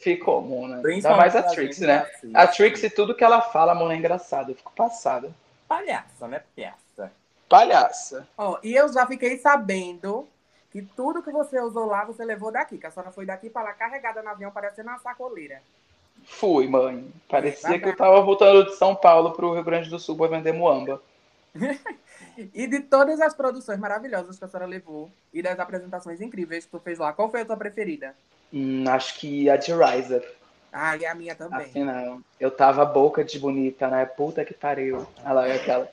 Ficou, 0.05 0.43
Mona. 0.43 0.77
Ainda 0.77 0.83
Principalmente 0.83 1.33
mais 1.33 1.35
a 1.35 1.49
gente 1.49 1.81
né? 1.81 2.01
que 2.01 2.11
assiste. 2.11 2.37
A 2.37 2.47
Trixie, 2.47 2.91
tudo 2.91 3.15
que 3.15 3.25
ela 3.25 3.41
fala, 3.41 3.75
Mona, 3.75 3.95
é 3.95 3.97
engraçado. 3.97 4.51
Eu 4.51 4.55
fico 4.55 4.71
passada. 4.77 5.33
Palhaça, 5.67 6.29
né? 6.29 6.43
Peça. 6.55 7.11
Palhaça. 7.49 8.29
Ó, 8.37 8.59
e 8.63 8.75
eu 8.75 8.93
já 8.93 9.07
fiquei 9.07 9.39
sabendo 9.39 10.29
que 10.71 10.83
tudo 10.83 11.23
que 11.23 11.33
você 11.33 11.59
usou 11.59 11.87
lá, 11.87 12.05
você 12.05 12.23
levou 12.23 12.53
daqui. 12.53 12.77
Que 12.77 12.87
a 12.87 12.91
senhora 12.91 13.11
foi 13.11 13.25
daqui 13.25 13.49
pra 13.49 13.63
lá 13.63 13.73
carregada 13.73 14.23
no 14.23 14.29
avião, 14.29 14.51
parecendo 14.51 14.91
uma 14.91 14.99
sacoleira. 14.99 15.63
Fui, 16.27 16.69
mãe. 16.69 17.11
Parecia 17.27 17.71
Tá 17.71 17.79
que 17.79 17.89
eu 17.89 17.97
tava 17.97 18.21
voltando 18.21 18.67
de 18.67 18.77
São 18.77 18.95
Paulo 18.95 19.33
pro 19.33 19.55
Rio 19.55 19.65
Grande 19.65 19.89
do 19.89 19.99
Sul 19.99 20.19
pra 20.19 20.27
vender 20.27 20.53
muamba. 20.53 21.01
E 22.53 22.67
de 22.67 22.81
todas 22.81 23.21
as 23.21 23.33
produções 23.33 23.79
maravilhosas 23.79 24.37
que 24.37 24.45
a 24.45 24.49
senhora 24.49 24.67
levou 24.67 25.09
e 25.33 25.41
das 25.41 25.57
apresentações 25.61 26.21
incríveis 26.21 26.65
que 26.65 26.71
tu 26.73 26.81
fez 26.81 26.99
lá, 26.99 27.13
qual 27.13 27.31
foi 27.31 27.43
a 27.43 27.45
tua 27.45 27.57
preferida? 27.57 28.13
Hum, 28.55 28.85
acho 28.89 29.19
que 29.19 29.51
a 29.51 29.57
de 29.57 29.73
Rise 29.73 30.15
Up. 30.15 30.27
Ah, 30.73 30.97
e 30.97 31.05
a 31.05 31.13
minha 31.13 31.35
também. 31.35 31.67
Afinal, 31.67 32.21
eu 32.39 32.53
tava 32.53 32.85
boca 32.85 33.25
de 33.25 33.37
bonita, 33.39 33.89
né? 33.89 34.07
Puta 34.07 34.45
que 34.45 34.55
pariu. 34.55 35.05
Lá, 35.25 35.49
é 35.49 35.57
aquela. 35.57 35.89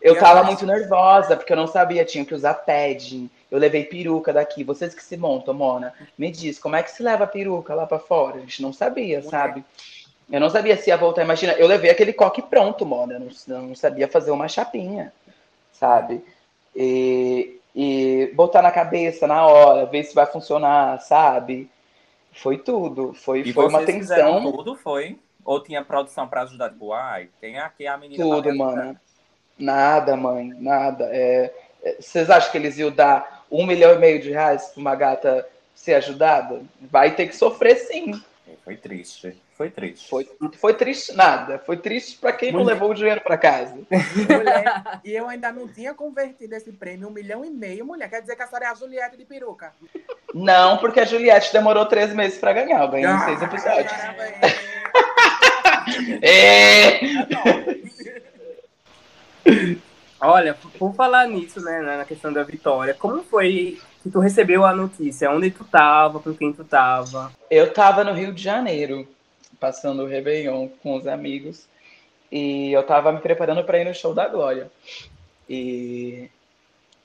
Eu 0.00 0.18
tava 0.18 0.44
muito 0.44 0.64
nervosa, 0.64 1.36
porque 1.36 1.52
eu 1.52 1.56
não 1.56 1.66
sabia, 1.66 2.04
tinha 2.04 2.24
que 2.24 2.34
usar 2.34 2.54
padding. 2.54 3.28
Eu 3.50 3.58
levei 3.58 3.84
peruca 3.84 4.32
daqui. 4.32 4.64
Vocês 4.64 4.94
que 4.94 5.02
se 5.02 5.16
montam, 5.16 5.54
Mona, 5.54 5.92
me 6.18 6.30
diz, 6.30 6.58
como 6.58 6.74
é 6.74 6.82
que 6.82 6.90
se 6.90 7.02
leva 7.02 7.24
a 7.24 7.28
peruca 7.28 7.74
lá 7.74 7.86
pra 7.86 7.98
fora? 7.98 8.38
A 8.38 8.40
gente 8.40 8.62
não 8.62 8.72
sabia, 8.72 9.18
Mulher. 9.18 9.30
sabe? 9.30 9.64
Eu 10.30 10.40
não 10.40 10.50
sabia 10.50 10.76
se 10.76 10.90
ia 10.90 10.96
voltar. 10.96 11.22
Imagina, 11.22 11.52
eu 11.52 11.68
levei 11.68 11.90
aquele 11.90 12.12
coque 12.12 12.42
pronto, 12.42 12.86
Mona. 12.86 13.14
Eu 13.14 13.20
não, 13.20 13.62
não 13.68 13.74
sabia 13.74 14.08
fazer 14.08 14.32
uma 14.32 14.48
chapinha, 14.48 15.12
sabe? 15.72 16.24
E, 16.74 17.60
e 17.74 18.30
botar 18.34 18.62
na 18.62 18.70
cabeça 18.70 19.26
na 19.26 19.46
hora, 19.46 19.86
ver 19.86 20.04
se 20.04 20.14
vai 20.14 20.26
funcionar, 20.26 21.00
sabe? 21.00 21.70
Foi 22.32 22.58
tudo. 22.58 23.14
Foi, 23.14 23.40
E 23.40 23.52
foi 23.52 23.66
uma 23.68 23.84
tensão. 23.84 24.52
tudo, 24.52 24.76
foi? 24.76 25.18
Ou 25.44 25.62
tinha 25.62 25.84
produção 25.84 26.28
pra 26.28 26.42
ajudar? 26.42 26.70
Tipo, 26.70 26.92
ai, 26.92 27.28
tem 27.40 27.58
aqui 27.58 27.86
a 27.86 27.96
menina. 27.96 28.22
Tudo, 28.22 28.54
mano. 28.54 28.98
Nada, 29.58 30.16
mãe, 30.16 30.52
nada. 30.58 31.08
É, 31.12 31.52
é, 31.82 31.96
vocês 32.00 32.30
acham 32.30 32.50
que 32.50 32.58
eles 32.58 32.78
iam 32.78 32.90
dar 32.90 33.44
um 33.50 33.66
milhão 33.66 33.94
e 33.94 33.98
meio 33.98 34.20
de 34.20 34.30
reais 34.30 34.66
pra 34.68 34.80
uma 34.80 34.94
gata 34.94 35.46
ser 35.74 35.94
ajudada? 35.94 36.62
Vai 36.80 37.14
ter 37.14 37.26
que 37.26 37.36
sofrer 37.36 37.76
sim. 37.76 38.20
Foi 38.64 38.76
triste. 38.76 39.36
Foi 39.56 39.70
triste. 39.70 40.08
Foi, 40.08 40.28
foi 40.58 40.74
triste 40.74 41.12
nada. 41.14 41.58
Foi 41.58 41.76
triste 41.76 42.18
pra 42.18 42.32
quem 42.32 42.50
não 42.52 42.60
Mulher. 42.60 42.72
levou 42.74 42.90
o 42.90 42.94
dinheiro 42.94 43.20
pra 43.20 43.36
casa. 43.38 43.74
Mulher, 43.74 45.00
e 45.04 45.12
eu 45.12 45.28
ainda 45.28 45.52
não 45.52 45.68
tinha 45.68 45.92
convertido 45.94 46.54
esse 46.54 46.72
prêmio 46.72 47.08
um 47.08 47.12
milhão 47.12 47.44
e 47.44 47.50
meio, 47.50 47.84
mulher. 47.84 48.08
Quer 48.10 48.22
dizer 48.22 48.34
que 48.34 48.42
a 48.42 48.46
senhora 48.46 48.64
é 48.64 48.68
a 48.68 48.74
Juliette 48.74 49.16
de 49.16 49.24
peruca. 49.24 49.72
Não, 50.34 50.78
porque 50.78 51.00
a 51.00 51.04
Juliette 51.04 51.52
demorou 51.52 51.84
três 51.86 52.12
meses 52.14 52.38
pra 52.38 52.52
ganhar. 52.52 52.80
Eu 52.82 52.88
ganhei 52.88 53.08
em 53.08 53.18
seis 53.20 53.42
episódios. 53.42 53.92
Caramba, 53.92 54.22
É. 56.22 57.00
Olha, 60.20 60.56
por 60.78 60.94
falar 60.94 61.26
nisso, 61.26 61.60
né, 61.60 61.80
na 61.80 62.04
questão 62.04 62.32
da 62.32 62.44
vitória, 62.44 62.94
como 62.94 63.24
foi 63.24 63.80
que 64.02 64.10
tu 64.10 64.20
recebeu 64.20 64.64
a 64.64 64.72
notícia? 64.72 65.28
Onde 65.30 65.50
tu 65.50 65.64
tava, 65.64 66.20
com 66.20 66.32
quem 66.32 66.52
tu 66.52 66.62
tava? 66.64 67.32
Eu 67.50 67.72
tava 67.72 68.04
no 68.04 68.12
Rio 68.12 68.32
de 68.32 68.40
Janeiro, 68.40 69.06
passando 69.62 70.02
o 70.02 70.06
Réveillon 70.06 70.68
com 70.82 70.96
os 70.96 71.06
amigos. 71.06 71.68
E 72.30 72.72
eu 72.72 72.82
tava 72.82 73.12
me 73.12 73.20
preparando 73.20 73.62
pra 73.62 73.78
ir 73.78 73.84
no 73.84 73.94
show 73.94 74.12
da 74.12 74.26
Glória. 74.26 74.68
E, 75.48 76.28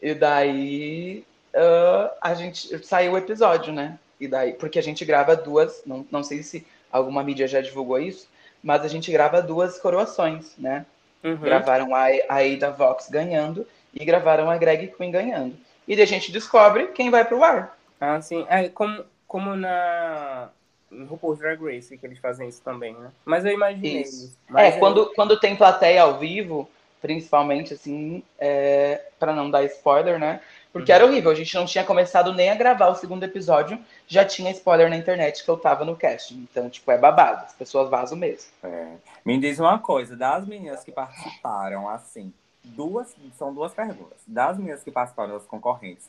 e 0.01 0.15
daí 0.15 1.23
ah, 1.53 2.13
a 2.19 2.33
gente 2.33 2.83
saiu 2.83 3.11
o 3.11 3.17
episódio, 3.17 3.71
né? 3.71 3.99
E 4.19 4.27
daí, 4.27 4.53
porque 4.53 4.79
a 4.79 4.81
gente 4.81 5.05
grava 5.05 5.35
duas, 5.35 5.83
não, 5.85 6.05
não 6.09 6.23
sei 6.23 6.41
se 6.41 6.65
alguma 6.91 7.23
mídia 7.23 7.47
já 7.47 7.61
divulgou 7.61 7.99
isso, 7.99 8.27
mas 8.63 8.83
a 8.83 8.87
gente 8.87 9.11
grava 9.11 9.39
duas 9.39 9.77
coroações, 9.77 10.55
né? 10.57 10.83
Uhum. 11.23 11.37
Gravaram 11.37 11.93
a, 11.93 12.05
a 12.29 12.39
Ada 12.39 12.71
Vox 12.71 13.07
ganhando 13.09 13.67
e 13.93 14.03
gravaram 14.03 14.49
a 14.49 14.57
Greg 14.57 14.87
Queen 14.97 15.11
ganhando. 15.11 15.55
E 15.87 15.95
daí 15.95 16.03
a 16.03 16.07
gente 16.07 16.31
descobre 16.31 16.87
quem 16.87 17.11
vai 17.11 17.23
pro 17.23 17.43
ar. 17.43 17.77
Ah, 18.01 18.19
sim. 18.19 18.45
É 18.49 18.69
como, 18.69 19.03
como 19.27 19.55
na 19.55 20.49
no 20.89 21.06
RuPaul's 21.06 21.39
Drag 21.39 21.62
Race 21.63 21.97
que 21.97 22.06
eles 22.06 22.19
fazem 22.19 22.47
isso 22.47 22.62
também, 22.62 22.93
né? 22.93 23.12
Mas 23.26 23.45
eu 23.45 23.52
imaginei 23.52 24.02
Isso. 24.02 24.26
isso. 24.26 24.38
Mas 24.50 24.73
é, 24.73 24.76
eu- 24.76 24.80
quando, 24.80 25.13
quando 25.13 25.39
tem 25.39 25.56
plateia 25.56 26.04
ao 26.04 26.17
vivo, 26.17 26.69
principalmente, 27.02 27.73
assim, 27.73 28.23
é, 28.39 29.02
para 29.19 29.34
não 29.34 29.50
dar 29.50 29.63
spoiler, 29.65 30.19
né? 30.19 30.41
Porque 30.71 30.91
era 30.91 31.06
horrível, 31.06 31.32
a 31.32 31.36
gente 31.36 31.56
não 31.56 31.65
tinha 31.65 31.84
começado 31.84 32.34
nem 32.34 32.50
a 32.50 32.56
gravar 32.56 32.89
o 32.89 32.95
segundo 32.95 33.23
episódio, 33.23 33.80
já 34.06 34.23
tinha 34.23 34.52
spoiler 34.52 34.89
na 34.89 34.97
internet 34.97 35.43
que 35.43 35.50
eu 35.50 35.58
tava 35.58 35.84
no 35.84 35.95
casting. 35.95 36.45
Então, 36.52 36.69
tipo, 36.69 36.91
é 36.91 36.97
babado, 36.97 37.45
as 37.45 37.54
pessoas 37.54 37.89
vazam 37.89 38.17
mesmo. 38.17 38.52
É. 38.62 38.88
Me 39.26 39.39
diz 39.39 39.60
uma 39.60 39.80
coisa, 39.80 40.15
das 40.15 40.45
meninas 40.45 40.84
que 40.84 40.91
participaram, 40.91 41.89
assim, 41.89 42.32
duas, 42.63 43.15
são 43.38 43.54
duas 43.54 43.73
perguntas. 43.73 44.19
Das 44.28 44.58
meninas 44.58 44.84
que 44.84 44.91
participaram 44.91 45.34
das 45.34 45.45
concorrentes, 45.45 46.08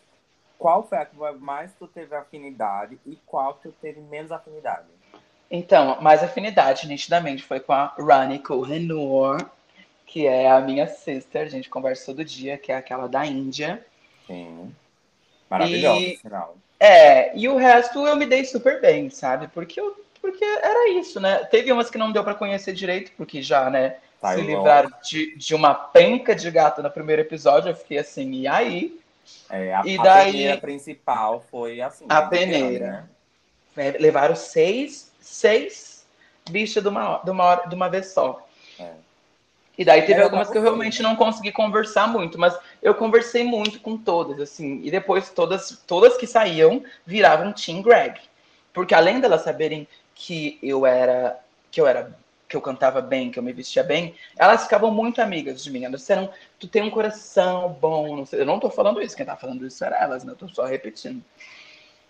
qual 0.59 0.83
foi 0.87 0.99
a 0.99 1.07
que 1.07 1.17
mais 1.39 1.73
tu 1.79 1.87
teve 1.87 2.15
afinidade 2.15 2.99
e 3.07 3.17
qual 3.25 3.55
que 3.55 3.69
tu 3.69 3.75
teve 3.81 4.01
menos 4.01 4.33
afinidade? 4.33 4.87
Então, 5.51 5.99
mais 6.03 6.23
afinidade, 6.23 6.87
nitidamente, 6.87 7.43
foi 7.43 7.61
com 7.61 7.73
a 7.73 7.95
Rani 7.99 8.39
Kohinoor, 8.41 9.49
que 10.05 10.27
é 10.27 10.51
a 10.51 10.61
minha 10.61 10.87
sister, 10.87 11.47
a 11.47 11.49
gente 11.49 11.71
conversa 11.71 12.07
todo 12.07 12.25
dia, 12.25 12.59
que 12.59 12.71
é 12.73 12.77
aquela 12.77 13.09
da 13.09 13.25
Índia. 13.25 13.85
Sim. 14.27 14.75
Maravilhosa, 15.49 16.01
E- 16.01 16.19
sinal. 16.21 16.57
É, 16.81 17.37
e 17.37 17.49
o 17.49 17.57
resto 17.57 18.07
eu 18.07 18.15
me 18.15 18.27
dei 18.27 18.45
super 18.45 18.81
bem, 18.81 19.11
sabe? 19.11 19.49
Porque, 19.49 19.81
eu, 19.81 19.97
porque 20.21 20.45
era 20.45 20.91
isso, 20.91 21.19
né? 21.19 21.45
Teve 21.45 21.73
umas 21.73 21.91
que 21.91 21.99
não 21.99 22.13
deu 22.13 22.23
pra 22.23 22.35
conhecer 22.35 22.73
direito, 22.73 23.11
porque 23.17 23.43
já, 23.43 23.69
né, 23.69 23.97
Tá 24.21 24.35
se 24.35 24.43
livraram 24.43 24.91
de, 25.03 25.37
de 25.37 25.55
uma 25.55 25.75
penca 25.75 26.35
de 26.37 26.49
gato 26.51 26.83
no 26.83 26.91
primeiro 26.91 27.23
episódio. 27.23 27.71
Eu 27.71 27.75
fiquei 27.75 27.99
assim, 27.99 28.33
e 28.33 28.47
aí? 28.47 29.01
É, 29.51 29.75
a, 29.75 29.83
E 29.85 29.99
a 29.99 30.03
daí- 30.03 30.33
peneira 30.33 30.59
principal 30.59 31.45
foi 31.51 31.81
assim. 31.81 32.05
A 32.09 32.23
grande, 32.23 32.53
peneira. 32.53 32.87
né? 32.87 33.09
É, 33.77 33.99
levaram 33.99 34.35
seis, 34.37 35.11
seis 35.21 36.05
bichas 36.51 36.83
de 36.83 36.89
uma, 36.89 37.19
de 37.19 37.31
uma, 37.31 37.45
hora- 37.45 37.67
de 37.69 37.75
uma 37.75 37.89
vez 37.89 38.09
só. 38.13 38.47
É. 38.79 38.91
E 39.77 39.85
daí 39.85 40.01
teve 40.03 40.15
Era 40.15 40.25
algumas 40.25 40.51
que 40.51 40.59
eu 40.59 40.63
realmente 40.63 41.01
não 41.03 41.15
consegui 41.15 41.53
conversar 41.53 42.09
muito, 42.09 42.37
mas 42.39 42.59
eu 42.83 42.95
conversei 42.95 43.45
muito 43.45 43.79
com 43.81 43.97
todas, 43.97 44.41
assim. 44.41 44.81
E 44.83 44.91
depois 44.91 45.31
todas, 45.31 45.81
todas 45.87 46.17
que 46.17 46.27
saíam 46.27 46.83
viravam 47.07 47.53
Team 47.53 47.81
Greg. 47.83 48.19
Porque 48.73 48.93
além 48.95 49.21
delas 49.21 49.43
saberem 49.43 49.87
que 50.15 50.59
eu 50.63 50.85
era, 50.85 51.39
que 51.71 51.81
eu 51.81 51.87
era, 51.87 52.13
que 52.49 52.57
eu 52.57 52.63
cantava 52.63 53.01
bem, 53.03 53.31
que 53.31 53.39
eu 53.39 53.43
me 53.43 53.53
vestia 53.53 53.85
bem, 53.85 54.15
elas 54.37 54.63
ficavam 54.65 54.91
muito 54.91 55.21
amigas 55.21 55.63
de 55.63 55.71
mim. 55.71 55.85
Elas 55.85 56.01
disseram, 56.01 56.31
tu 56.59 56.67
tem 56.67 56.83
um 56.83 56.91
coração 56.91 57.77
bom. 57.81 58.17
Não 58.17 58.25
eu 58.33 58.47
não 58.47 58.59
tô 58.59 58.71
falando 58.71 59.03
isso, 59.03 59.17
quem 59.17 59.27
tá 59.27 59.37
falando 59.37 59.67
isso 59.67 59.85
era 59.85 60.03
elas, 60.03 60.25
né? 60.25 60.33
Eu 60.33 60.37
tô 60.37 60.49
só 60.49 60.65
repetindo. 60.65 61.23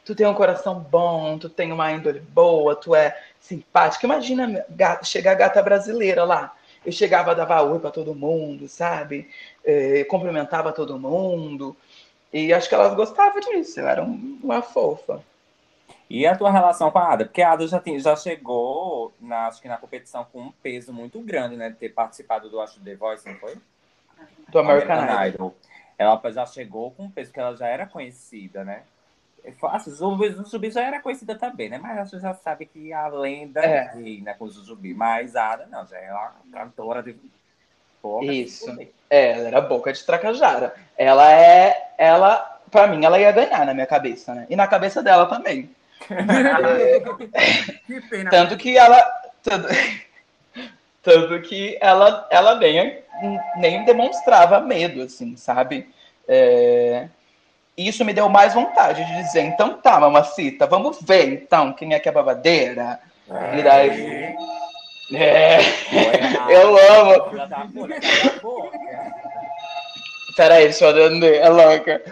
Tu 0.05 0.15
tem 0.15 0.27
um 0.27 0.35
coração 0.35 0.79
bom, 0.79 1.37
tu 1.39 1.49
tem 1.49 1.73
uma 1.73 1.91
índole 1.93 2.21
boa, 2.21 2.77
tu 2.77 2.95
é 2.95 3.21
simpática. 3.41 4.07
Imagina 4.07 4.65
gata, 4.71 5.05
chegar 5.05 5.35
gata 5.35 5.63
brasileira 5.63 6.25
lá. 6.25 6.55
Eu 6.87 6.93
chegava, 6.93 7.35
dava 7.35 7.61
oi 7.63 7.79
pra 7.81 7.91
todo 7.91 8.15
mundo, 8.15 8.69
sabe? 8.69 9.29
Eh, 9.65 10.05
cumprimentava 10.05 10.73
todo 10.73 10.99
mundo. 10.99 11.77
E 12.33 12.53
acho 12.53 12.69
que 12.69 12.75
elas 12.75 12.95
gostavam 12.95 13.41
disso. 13.41 13.81
Eu 13.81 13.89
era 13.89 14.03
um- 14.05 14.39
uma 14.43 14.63
fofa. 14.63 15.21
E 16.11 16.27
a 16.27 16.35
tua 16.35 16.51
relação 16.51 16.91
com 16.91 16.99
a 16.99 17.13
Ada? 17.13 17.25
Porque 17.27 17.43
a 17.43 17.53
Ada 17.53 17.67
já, 17.67 17.79
tem, 17.79 17.99
já 17.99 18.17
chegou, 18.17 19.13
na, 19.21 19.47
acho 19.47 19.61
que 19.61 19.69
na 19.69 19.77
competição, 19.77 20.27
com 20.33 20.41
um 20.41 20.53
peso 20.63 20.93
muito 20.93 21.21
grande, 21.21 21.57
né? 21.57 21.69
De 21.69 21.77
ter 21.77 21.91
participado 21.91 22.49
do 22.49 22.61
acho 22.61 22.81
The 22.81 22.95
Voice, 22.95 23.29
não 23.29 23.37
foi? 23.37 23.57
Do 24.49 24.59
American, 24.59 25.27
Idol. 25.27 25.55
Ela 25.99 26.21
já 26.31 26.47
chegou 26.47 26.93
com 26.93 27.05
um 27.05 27.11
peso, 27.11 27.31
porque 27.31 27.41
ela 27.41 27.57
já 27.57 27.67
era 27.67 27.85
conhecida, 27.87 28.65
né? 28.65 28.83
É 29.45 29.79
Zubi, 29.91 30.31
Zubi 30.45 30.71
já 30.71 30.83
era 30.83 31.01
conhecida 31.01 31.35
também, 31.35 31.69
né? 31.69 31.79
Mas 31.79 31.99
a 31.99 32.05
gente 32.05 32.21
já 32.21 32.35
sabe 32.35 32.67
que 32.67 32.93
a 32.93 33.07
lenda 33.09 33.61
É. 33.61 33.93
é 33.95 34.21
né, 34.21 34.35
com 34.35 34.45
o 34.45 34.51
Zubi. 34.51 34.95
Mas 34.95 35.37
a 35.37 35.53
Ada 35.53 35.67
não, 35.67 35.87
já 35.87 35.99
é 35.99 36.13
uma 36.13 36.33
cantora 36.53 37.03
de 37.03 37.17
de 38.23 38.43
Isso. 38.43 38.67
Zubi. 38.67 38.93
É, 39.11 39.33
ela 39.33 39.49
era 39.49 39.61
boca 39.61 39.93
de 39.93 40.05
tracajara. 40.05 40.75
Ela 40.97 41.31
é. 41.33 41.93
Ela, 41.99 42.61
pra 42.71 42.87
mim, 42.87 43.05
ela 43.05 43.19
ia 43.19 43.33
ganhar 43.33 43.67
na 43.67 43.75
minha 43.75 43.87
cabeça, 43.87 44.35
né? 44.35 44.47
E 44.49 44.57
na 44.57 44.67
cabeça 44.67 45.03
dela 45.03 45.27
também. 45.27 45.71
Que 47.87 48.01
pena. 48.03 48.31
Tanto 48.31 48.57
que 48.57 48.77
ela. 48.77 49.03
Tanto, 49.43 49.69
tanto 51.03 51.41
que 51.43 51.79
ela, 51.81 52.27
ela 52.31 52.55
nem, 52.57 53.03
nem 53.57 53.85
demonstrava 53.85 54.61
medo, 54.61 55.03
assim, 55.03 55.37
sabe? 55.37 55.89
É, 56.27 57.09
isso 57.77 58.05
me 58.05 58.13
deu 58.13 58.29
mais 58.29 58.55
vontade 58.55 59.05
de 59.05 59.23
dizer, 59.23 59.43
então 59.43 59.75
tá, 59.75 60.01
mamacita, 60.01 60.67
vamos 60.67 61.01
ver 61.01 61.29
então 61.29 61.73
quem 61.73 61.95
é 61.95 62.01
que 62.01 62.09
é 62.09 62.13
babadeira. 62.13 63.01
E 63.57 63.63
daí. 63.63 64.37
É, 65.15 65.59
eu 66.53 66.77
amo. 66.77 67.41
A 67.41 67.65
boca. 68.43 68.79
Peraí, 70.37 70.65
deixa 70.65 70.85
eu 70.85 71.07
atender, 71.07 71.41
é 71.41 71.49
louca. 71.49 72.03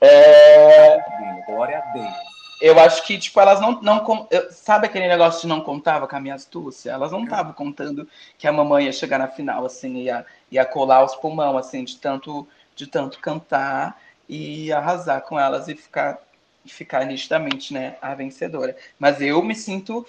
É, 0.00 0.98
Glória 1.46 1.78
a 1.78 1.92
Deus. 1.92 2.37
Eu 2.60 2.78
acho 2.78 3.06
que, 3.06 3.18
tipo, 3.18 3.40
elas 3.40 3.60
não. 3.60 3.80
não 3.80 4.28
sabe 4.50 4.86
aquele 4.86 5.06
negócio 5.08 5.42
de 5.42 5.46
não 5.46 5.60
contava 5.60 6.08
com 6.08 6.16
a 6.16 6.20
minha 6.20 6.34
astúcia? 6.34 6.90
Elas 6.90 7.12
não 7.12 7.24
estavam 7.24 7.52
contando 7.52 8.08
que 8.36 8.46
a 8.46 8.52
mamãe 8.52 8.86
ia 8.86 8.92
chegar 8.92 9.18
na 9.18 9.28
final, 9.28 9.64
assim, 9.64 10.02
ia, 10.02 10.26
ia 10.50 10.64
colar 10.64 11.04
os 11.04 11.14
pulmão, 11.14 11.56
assim, 11.56 11.84
de 11.84 11.96
tanto, 11.96 12.46
de 12.74 12.86
tanto 12.86 13.20
cantar 13.20 14.00
e 14.28 14.72
arrasar 14.72 15.22
com 15.22 15.38
elas 15.38 15.68
e 15.68 15.74
ficar, 15.74 16.18
ficar 16.66 17.04
nitidamente, 17.06 17.72
né, 17.72 17.96
a 18.02 18.14
vencedora. 18.14 18.76
Mas 18.98 19.20
eu 19.20 19.42
me 19.42 19.54
sinto. 19.54 20.06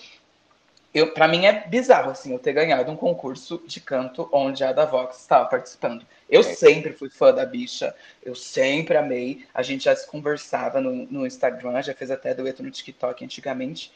Eu, 0.94 1.14
para 1.14 1.28
mim 1.28 1.46
é 1.46 1.68
bizarro, 1.68 2.10
assim, 2.10 2.34
eu 2.34 2.40
ter 2.40 2.52
ganhado 2.54 2.92
um 2.92 2.96
concurso 2.96 3.62
de 3.68 3.80
canto 3.80 4.28
onde 4.32 4.64
a 4.64 4.72
da 4.74 4.86
Vox 4.86 5.20
estava 5.20 5.46
participando. 5.46 6.04
Eu 6.28 6.42
sempre 6.42 6.94
fui 6.94 7.10
fã 7.12 7.32
da 7.32 7.46
bicha, 7.46 7.96
eu 8.24 8.34
sempre 8.34 8.98
amei. 8.98 9.46
A 9.54 9.62
gente 9.62 9.84
já 9.86 9.96
se 9.96 10.08
conversava 10.08 10.82
no, 10.82 10.92
no 11.06 11.28
Instagram, 11.28 11.82
já 11.84 11.94
fez 11.94 12.10
até 12.10 12.34
dueto 12.34 12.64
no 12.64 12.72
TikTok 12.72 13.24
antigamente. 13.24 13.92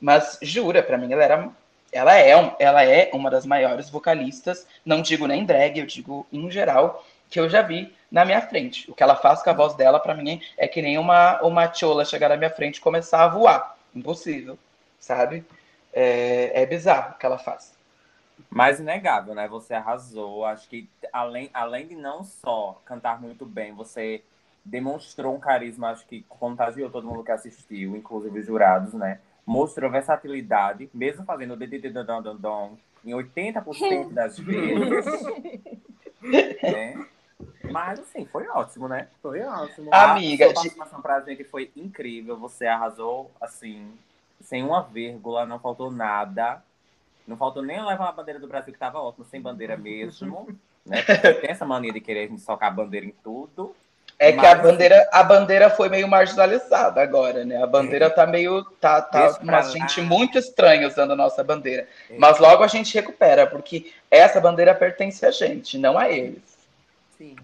Mas 0.00 0.38
jura, 0.40 0.82
pra 0.82 0.96
mim 0.96 1.12
ela 1.12 1.22
era, 1.24 1.50
ela 1.92 2.14
é, 2.14 2.34
um- 2.36 2.52
ela 2.58 2.82
é 2.84 3.10
uma 3.12 3.30
das 3.30 3.44
maiores 3.44 3.90
vocalistas. 3.90 4.66
Não 4.86 5.02
digo 5.02 5.26
nem 5.26 5.44
drag, 5.44 5.78
eu 5.78 5.86
digo 5.86 6.26
em 6.32 6.50
geral 6.50 7.04
que 7.28 7.38
eu 7.38 7.48
já 7.50 7.60
vi 7.60 7.92
na 8.10 8.24
minha 8.24 8.40
frente. 8.40 8.90
O 8.90 8.94
que 8.94 9.02
ela 9.02 9.16
faz 9.16 9.42
com 9.42 9.50
a 9.50 9.52
voz 9.52 9.74
dela, 9.74 10.00
pra 10.00 10.14
mim, 10.14 10.40
é 10.56 10.66
que 10.66 10.80
nem 10.80 10.96
uma 10.96 11.42
uma 11.42 11.70
chola 11.74 12.06
chegar 12.06 12.30
na 12.30 12.36
minha 12.38 12.48
frente 12.50 12.76
e 12.78 12.80
começar 12.80 13.22
a 13.24 13.28
voar. 13.28 13.76
Impossível, 13.94 14.58
sabe? 14.98 15.44
É, 15.92 16.62
é 16.62 16.66
bizarro 16.66 17.14
o 17.14 17.18
que 17.18 17.26
ela 17.26 17.38
faz. 17.38 17.76
Mas 18.50 18.78
inegável, 18.80 19.34
né? 19.34 19.48
Você 19.48 19.74
arrasou. 19.74 20.44
Acho 20.44 20.68
que 20.68 20.88
além, 21.12 21.50
além 21.52 21.86
de 21.86 21.94
não 21.96 22.22
só 22.22 22.80
cantar 22.84 23.20
muito 23.20 23.44
bem, 23.44 23.72
você 23.74 24.22
demonstrou 24.64 25.34
um 25.34 25.40
carisma, 25.40 25.90
acho 25.90 26.06
que 26.06 26.22
contagiou 26.28 26.90
todo 26.90 27.06
mundo 27.06 27.24
que 27.24 27.32
assistiu, 27.32 27.96
inclusive 27.96 28.38
os 28.38 28.46
jurados, 28.46 28.92
né? 28.94 29.20
Mostrou 29.46 29.90
versatilidade, 29.90 30.90
mesmo 30.92 31.24
fazendo 31.24 31.54
o 31.54 31.56
dedidodododom 31.56 32.76
em 33.04 33.12
80% 33.14 34.12
das 34.12 34.38
vezes. 34.38 35.22
né? 36.62 37.06
Mas 37.70 38.00
assim, 38.00 38.26
foi 38.26 38.46
ótimo, 38.48 38.88
né? 38.88 39.08
Foi 39.22 39.40
ótimo. 39.42 39.94
Amiga, 39.94 40.46
a 40.46 40.48
sua 40.48 40.48
de- 40.48 40.54
participação 40.54 41.00
pra 41.00 41.20
gente 41.20 41.44
foi 41.44 41.70
incrível. 41.76 42.36
Você 42.38 42.66
arrasou, 42.66 43.30
assim, 43.40 43.90
sem 44.48 44.64
uma 44.64 44.82
vírgula, 44.82 45.44
não 45.44 45.58
faltou 45.58 45.90
nada. 45.90 46.62
Não 47.26 47.36
faltou 47.36 47.62
nem 47.62 47.84
levar 47.84 48.08
a 48.08 48.12
bandeira 48.12 48.40
do 48.40 48.48
Brasil, 48.48 48.72
que 48.72 48.78
tava 48.78 48.98
ótimo, 48.98 49.26
sem 49.26 49.38
bandeira 49.42 49.76
mesmo. 49.76 50.48
Né? 50.86 51.02
Tem 51.02 51.50
essa 51.50 51.66
mania 51.66 51.92
de 51.92 52.00
querer 52.00 52.24
a 52.24 52.28
gente 52.28 52.40
socar 52.40 52.68
a 52.70 52.74
bandeira 52.74 53.04
em 53.04 53.14
tudo. 53.22 53.76
É 54.18 54.32
que 54.32 54.38
Mas- 54.38 54.46
a 54.46 54.54
bandeira, 54.54 55.08
a 55.12 55.22
bandeira 55.22 55.68
foi 55.68 55.90
meio 55.90 56.08
marginalizada 56.08 57.02
agora, 57.02 57.44
né? 57.44 57.62
A 57.62 57.66
bandeira 57.66 58.08
tá 58.08 58.26
meio. 58.26 58.64
tá, 58.80 59.02
tá 59.02 59.38
uma 59.42 59.60
gente 59.60 60.00
muito 60.00 60.38
estranha 60.38 60.88
usando 60.88 61.10
a 61.12 61.16
nossa 61.16 61.44
bandeira. 61.44 61.86
Mas 62.18 62.38
logo 62.38 62.64
a 62.64 62.68
gente 62.68 62.94
recupera, 62.94 63.46
porque 63.46 63.92
essa 64.10 64.40
bandeira 64.40 64.74
pertence 64.74 65.26
a 65.26 65.30
gente, 65.30 65.76
não 65.76 65.98
a 65.98 66.08
eles. 66.08 66.42
Sim. 67.18 67.36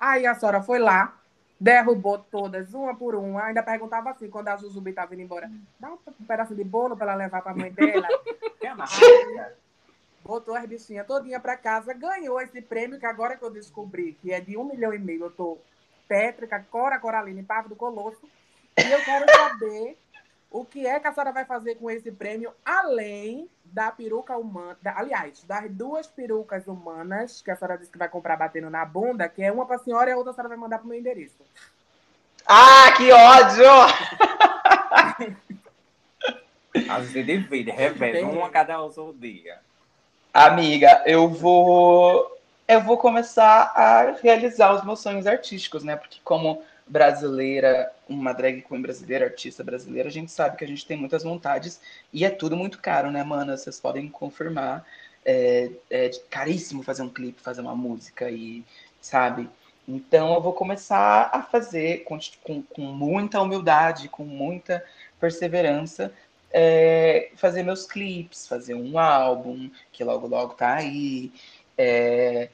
Aí 0.00 0.26
a 0.26 0.34
senhora 0.34 0.60
foi 0.60 0.80
lá, 0.80 1.14
derrubou 1.60 2.18
todas, 2.18 2.72
uma 2.72 2.96
por 2.96 3.14
uma. 3.14 3.44
Ainda 3.44 3.62
perguntava 3.62 4.10
assim, 4.10 4.30
quando 4.30 4.48
a 4.48 4.56
Jujubi 4.56 4.90
estava 4.90 5.12
indo 5.12 5.22
embora, 5.22 5.50
dá 5.78 5.92
um 5.92 5.98
pedaço 6.26 6.54
de 6.54 6.64
bolo 6.64 6.96
para 6.96 7.12
ela 7.12 7.24
levar 7.24 7.42
para 7.42 7.52
a 7.52 7.56
mãe 7.56 7.70
dela. 7.70 8.08
Que 8.58 8.66
amarrada. 8.66 9.56
Botou 10.22 10.54
as 10.54 10.66
bichinhas 10.66 11.06
todinha 11.06 11.40
para 11.40 11.56
casa, 11.56 11.94
ganhou 11.94 12.38
esse 12.42 12.60
prêmio 12.60 13.00
que 13.00 13.06
agora 13.06 13.38
que 13.38 13.42
eu 13.42 13.50
descobri 13.50 14.12
que 14.20 14.32
é 14.32 14.38
de 14.40 14.54
um 14.54 14.64
milhão 14.64 14.92
e 14.92 14.98
meio. 14.98 15.24
Eu 15.24 15.30
tô 15.30 15.58
tétrica, 16.06 16.62
Cora 16.70 16.98
Coralina 16.98 17.40
e 17.40 17.42
Pavo 17.42 17.70
do 17.70 17.76
Colosso. 17.76 18.28
E 18.76 18.92
eu 18.92 19.02
quero 19.02 19.24
saber 19.32 19.96
o 20.50 20.64
que 20.64 20.86
é 20.86 20.98
que 20.98 21.06
a 21.06 21.12
senhora 21.12 21.32
vai 21.32 21.44
fazer 21.44 21.76
com 21.76 21.90
esse 21.90 22.10
prêmio, 22.10 22.52
além 22.64 23.48
da 23.64 23.90
peruca 23.92 24.36
humana. 24.36 24.76
da- 24.82 24.98
aliás, 24.98 25.44
das 25.44 25.70
duas 25.70 26.06
perucas 26.08 26.66
humanas 26.66 27.40
que 27.40 27.50
a 27.50 27.56
senhora 27.56 27.78
disse 27.78 27.90
que 27.92 27.98
vai 27.98 28.08
comprar 28.08 28.36
batendo 28.36 28.68
na 28.68 28.84
bunda, 28.84 29.28
que 29.28 29.42
é 29.42 29.52
uma 29.52 29.64
para 29.64 29.76
a 29.76 29.78
senhora 29.78 30.10
e 30.10 30.12
a 30.12 30.16
outra 30.16 30.32
a 30.32 30.34
senhora 30.34 30.48
vai 30.48 30.58
mandar 30.58 30.78
pro 30.78 30.88
meu 30.88 30.98
endereço. 30.98 31.36
Ah, 32.46 32.92
que 32.96 33.12
ódio! 33.12 33.64
A 36.88 37.02
gente 37.02 37.22
divide, 37.24 37.72
uma 38.22 38.48
cada 38.48 38.82
um 38.84 38.90
seu 38.90 39.12
dia. 39.12 39.58
Amiga, 40.32 41.02
eu 41.06 41.28
vou. 41.28 42.38
Eu 42.66 42.80
vou 42.80 42.96
começar 42.96 43.72
a 43.74 44.12
realizar 44.22 44.72
os 44.74 44.84
meus 44.84 45.00
sonhos 45.00 45.26
artísticos, 45.26 45.82
né? 45.82 45.96
Porque 45.96 46.20
como 46.22 46.62
brasileira, 46.90 47.92
uma 48.08 48.32
drag 48.32 48.62
queen 48.62 48.82
brasileira, 48.82 49.26
artista 49.26 49.62
brasileira, 49.62 50.08
a 50.08 50.12
gente 50.12 50.32
sabe 50.32 50.56
que 50.56 50.64
a 50.64 50.66
gente 50.66 50.84
tem 50.84 50.96
muitas 50.96 51.22
vontades 51.22 51.80
e 52.12 52.24
é 52.24 52.30
tudo 52.30 52.56
muito 52.56 52.80
caro, 52.80 53.12
né, 53.12 53.22
mana? 53.22 53.56
Vocês 53.56 53.78
podem 53.78 54.08
confirmar. 54.08 54.84
É, 55.24 55.70
é 55.90 56.10
caríssimo 56.28 56.82
fazer 56.82 57.02
um 57.02 57.08
clipe, 57.08 57.40
fazer 57.42 57.60
uma 57.60 57.76
música 57.76 58.28
e, 58.30 58.64
sabe? 59.00 59.48
Então 59.86 60.34
eu 60.34 60.40
vou 60.40 60.52
começar 60.52 61.30
a 61.32 61.42
fazer 61.42 62.04
com, 62.04 62.18
com, 62.42 62.62
com 62.62 62.82
muita 62.82 63.40
humildade, 63.40 64.08
com 64.08 64.24
muita 64.24 64.84
perseverança, 65.20 66.12
é, 66.52 67.30
fazer 67.36 67.62
meus 67.62 67.86
clipes, 67.86 68.48
fazer 68.48 68.74
um 68.74 68.98
álbum 68.98 69.70
que 69.92 70.02
logo 70.02 70.26
logo 70.26 70.54
tá 70.54 70.74
aí, 70.74 71.32
é, 71.78 72.48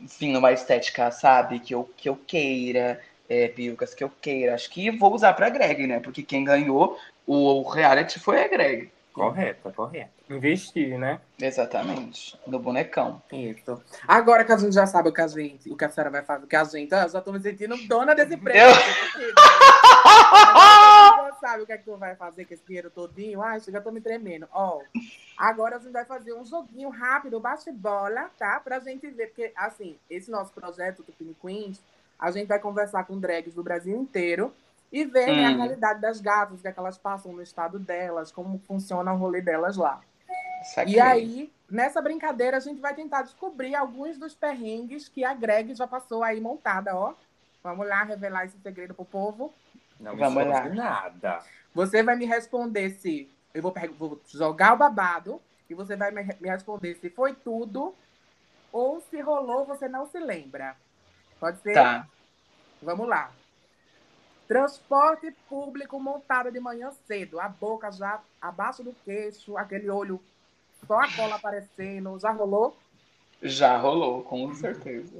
enfim, 0.00 0.32
numa 0.32 0.52
estética, 0.52 1.10
sabe, 1.10 1.58
que 1.60 1.74
eu, 1.74 1.90
que 1.96 2.08
eu 2.08 2.16
queira, 2.16 3.00
é, 3.32 3.48
perucas 3.48 3.94
que 3.94 4.04
eu 4.04 4.10
queira. 4.20 4.54
Acho 4.54 4.68
que 4.70 4.90
vou 4.90 5.14
usar 5.14 5.32
pra 5.32 5.48
Greg, 5.48 5.86
né? 5.86 6.00
Porque 6.00 6.22
quem 6.22 6.44
ganhou 6.44 6.98
o 7.26 7.62
reality 7.62 8.20
foi 8.20 8.44
a 8.44 8.48
Greg. 8.48 8.90
Correto, 9.12 9.70
correto. 9.72 10.10
Investir, 10.30 10.98
né? 10.98 11.20
Exatamente. 11.40 12.38
No 12.46 12.58
bonecão. 12.58 13.22
Isso. 13.30 13.82
Agora 14.08 14.42
que 14.44 14.52
a 14.52 14.56
gente 14.56 14.74
já 14.74 14.86
sabe 14.86 15.10
o 15.10 15.12
que 15.12 15.20
a 15.20 15.26
gente, 15.28 15.70
o 15.70 15.76
que 15.76 15.84
a 15.84 15.88
senhora 15.90 16.10
vai 16.10 16.22
fazer, 16.22 16.44
o 16.44 16.48
que 16.48 16.56
a 16.56 16.64
gente, 16.64 16.94
ah, 16.94 17.02
eu 17.02 17.10
já 17.10 17.20
tô 17.20 17.30
me 17.30 17.38
sentindo 17.40 17.76
dona 17.86 18.14
desse 18.14 18.36
prêmio. 18.38 18.62
Eu- 18.62 19.32
Agora 20.34 21.34
sabe 21.40 21.62
o 21.62 21.66
que 21.66 21.72
é 21.72 21.78
que 21.78 21.84
tu 21.84 21.96
vai 21.96 22.14
fazer 22.16 22.44
com 22.46 22.54
esse 22.54 22.64
dinheiro 22.66 22.90
todinho. 22.90 23.42
Ai, 23.42 23.60
já 23.60 23.80
tô 23.80 23.90
me 23.90 24.00
tremendo. 24.00 24.48
Ó, 24.52 24.80
agora 25.36 25.76
a 25.76 25.78
gente 25.78 25.92
vai 25.92 26.04
fazer 26.04 26.32
um 26.32 26.44
joguinho 26.44 26.88
rápido, 26.88 27.38
bate-bola, 27.40 28.30
tá? 28.38 28.60
Pra 28.60 28.78
gente 28.78 29.06
ver, 29.10 29.26
porque, 29.28 29.52
assim, 29.56 29.98
esse 30.08 30.30
nosso 30.30 30.52
projeto 30.52 31.02
do 31.02 31.12
Pini 31.12 31.36
Queens, 31.40 31.80
a 32.22 32.30
gente 32.30 32.46
vai 32.46 32.60
conversar 32.60 33.04
com 33.04 33.18
drags 33.18 33.52
do 33.52 33.64
Brasil 33.64 33.96
inteiro 34.00 34.54
e 34.92 35.04
ver 35.04 35.26
né, 35.34 35.44
a 35.46 35.50
Hum. 35.50 35.56
realidade 35.56 36.00
das 36.00 36.20
gatas, 36.20 36.58
o 36.58 36.62
que, 36.62 36.68
é 36.68 36.72
que 36.72 36.78
elas 36.78 36.96
passam 36.96 37.32
no 37.32 37.42
estado 37.42 37.78
delas, 37.80 38.30
como 38.30 38.58
funciona 38.60 39.12
o 39.12 39.16
rolê 39.16 39.40
delas 39.42 39.76
lá. 39.76 40.00
Saquei. 40.72 40.94
E 40.94 41.00
aí, 41.00 41.52
nessa 41.68 42.00
brincadeira, 42.00 42.56
a 42.58 42.60
gente 42.60 42.80
vai 42.80 42.94
tentar 42.94 43.22
descobrir 43.22 43.74
alguns 43.74 44.16
dos 44.18 44.34
perrengues 44.34 45.08
que 45.08 45.24
a 45.24 45.34
Greg 45.34 45.74
já 45.74 45.86
passou 45.88 46.22
aí 46.22 46.40
montada, 46.40 46.94
ó. 46.96 47.14
Vamos 47.64 47.88
lá 47.88 48.04
revelar 48.04 48.44
esse 48.44 48.58
segredo 48.58 48.94
pro 48.94 49.04
povo. 49.04 49.52
Não 49.98 50.16
Vamos 50.16 50.46
lá. 50.46 50.68
nada. 50.68 51.40
Você 51.74 52.02
vai 52.02 52.14
me 52.16 52.24
responder 52.24 52.90
se. 52.90 53.28
Eu 53.52 53.62
vou, 53.62 53.74
vou 53.98 54.20
jogar 54.28 54.74
o 54.74 54.76
babado 54.76 55.40
e 55.68 55.74
você 55.74 55.96
vai 55.96 56.10
me, 56.12 56.22
me 56.40 56.48
responder 56.48 56.94
se 56.94 57.10
foi 57.10 57.34
tudo 57.34 57.94
ou 58.72 59.00
se 59.00 59.20
rolou, 59.20 59.64
você 59.64 59.88
não 59.88 60.06
se 60.06 60.18
lembra. 60.18 60.76
Pode 61.42 61.60
ser? 61.60 61.74
Tá. 61.74 62.06
Vamos 62.80 63.08
lá. 63.08 63.32
Transporte 64.46 65.34
público 65.48 65.98
montado 65.98 66.52
de 66.52 66.60
manhã 66.60 66.92
cedo, 67.04 67.40
a 67.40 67.48
boca 67.48 67.90
já 67.90 68.20
abaixo 68.40 68.84
do 68.84 68.94
queixo, 69.04 69.58
aquele 69.58 69.90
olho 69.90 70.22
só 70.86 71.00
a 71.00 71.12
cola 71.12 71.34
aparecendo. 71.34 72.16
Já 72.20 72.30
rolou? 72.30 72.76
Já 73.42 73.76
rolou, 73.76 74.22
com 74.22 74.54
certeza. 74.54 75.18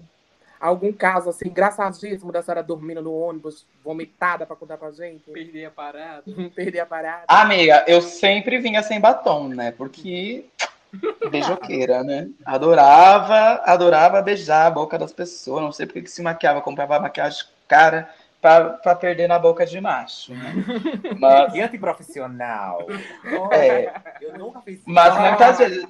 Algum 0.61 0.93
caso 0.93 1.31
assim, 1.31 1.49
engraçadíssimo 1.49 2.31
da 2.31 2.41
senhora 2.41 2.63
dormindo 2.63 3.03
no 3.03 3.13
ônibus, 3.13 3.67
vomitada 3.83 4.47
pra 4.47 4.55
contar 4.55 4.79
pra 4.79 4.93
gente? 4.93 5.29
Perder 5.29 5.65
a 5.65 5.71
parada. 5.73 6.23
Perder 6.55 6.81
a 6.81 6.87
parada. 6.87 7.25
Amiga, 7.27 7.85
eu 7.89 8.01
sempre 8.01 8.61
vinha 8.61 8.81
sem 8.81 9.01
batom, 9.01 9.49
né? 9.49 9.73
Porque 9.73 10.47
beijoqueira, 11.31 12.03
né? 12.03 12.29
Adorava, 12.45 13.63
adorava 13.65 14.23
beijar 14.23 14.67
a 14.67 14.71
boca 14.71 14.99
das 14.99 15.13
pessoas. 15.13 15.63
Não 15.63 15.73
sei 15.73 15.87
porque 15.87 16.03
que 16.03 16.11
se 16.11 16.23
maquiava, 16.23 16.61
comprava 16.61 16.99
maquiagem 17.01 17.45
cara 17.69 18.11
pra 18.41 18.95
perder 18.97 19.29
na 19.29 19.39
boca 19.39 19.65
de 19.65 19.81
macho, 19.81 20.35
né? 20.35 20.53
Mas, 21.19 21.55
E 21.55 21.61
antiprofissional. 21.61 22.87
é, 23.53 23.93
Eu 24.21 24.37
nunca 24.37 24.61
fiz 24.63 24.75
isso. 24.81 24.85
Mas 24.87 25.17
muitas 25.19 25.59
vezes- 25.59 25.87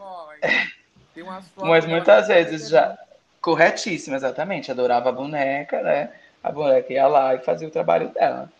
mas 1.56 1.86
muitas 1.86 2.28
vezes 2.28 2.68
já. 2.68 2.96
Corretíssima, 3.40 4.16
exatamente. 4.16 4.70
Adorava 4.70 5.08
a 5.08 5.12
boneca, 5.12 5.82
né? 5.82 6.10
A 6.42 6.52
boneca 6.52 6.92
ia 6.92 7.06
lá 7.06 7.34
e 7.34 7.38
fazia 7.40 7.66
o 7.66 7.70
trabalho 7.70 8.08
dela. 8.10 8.50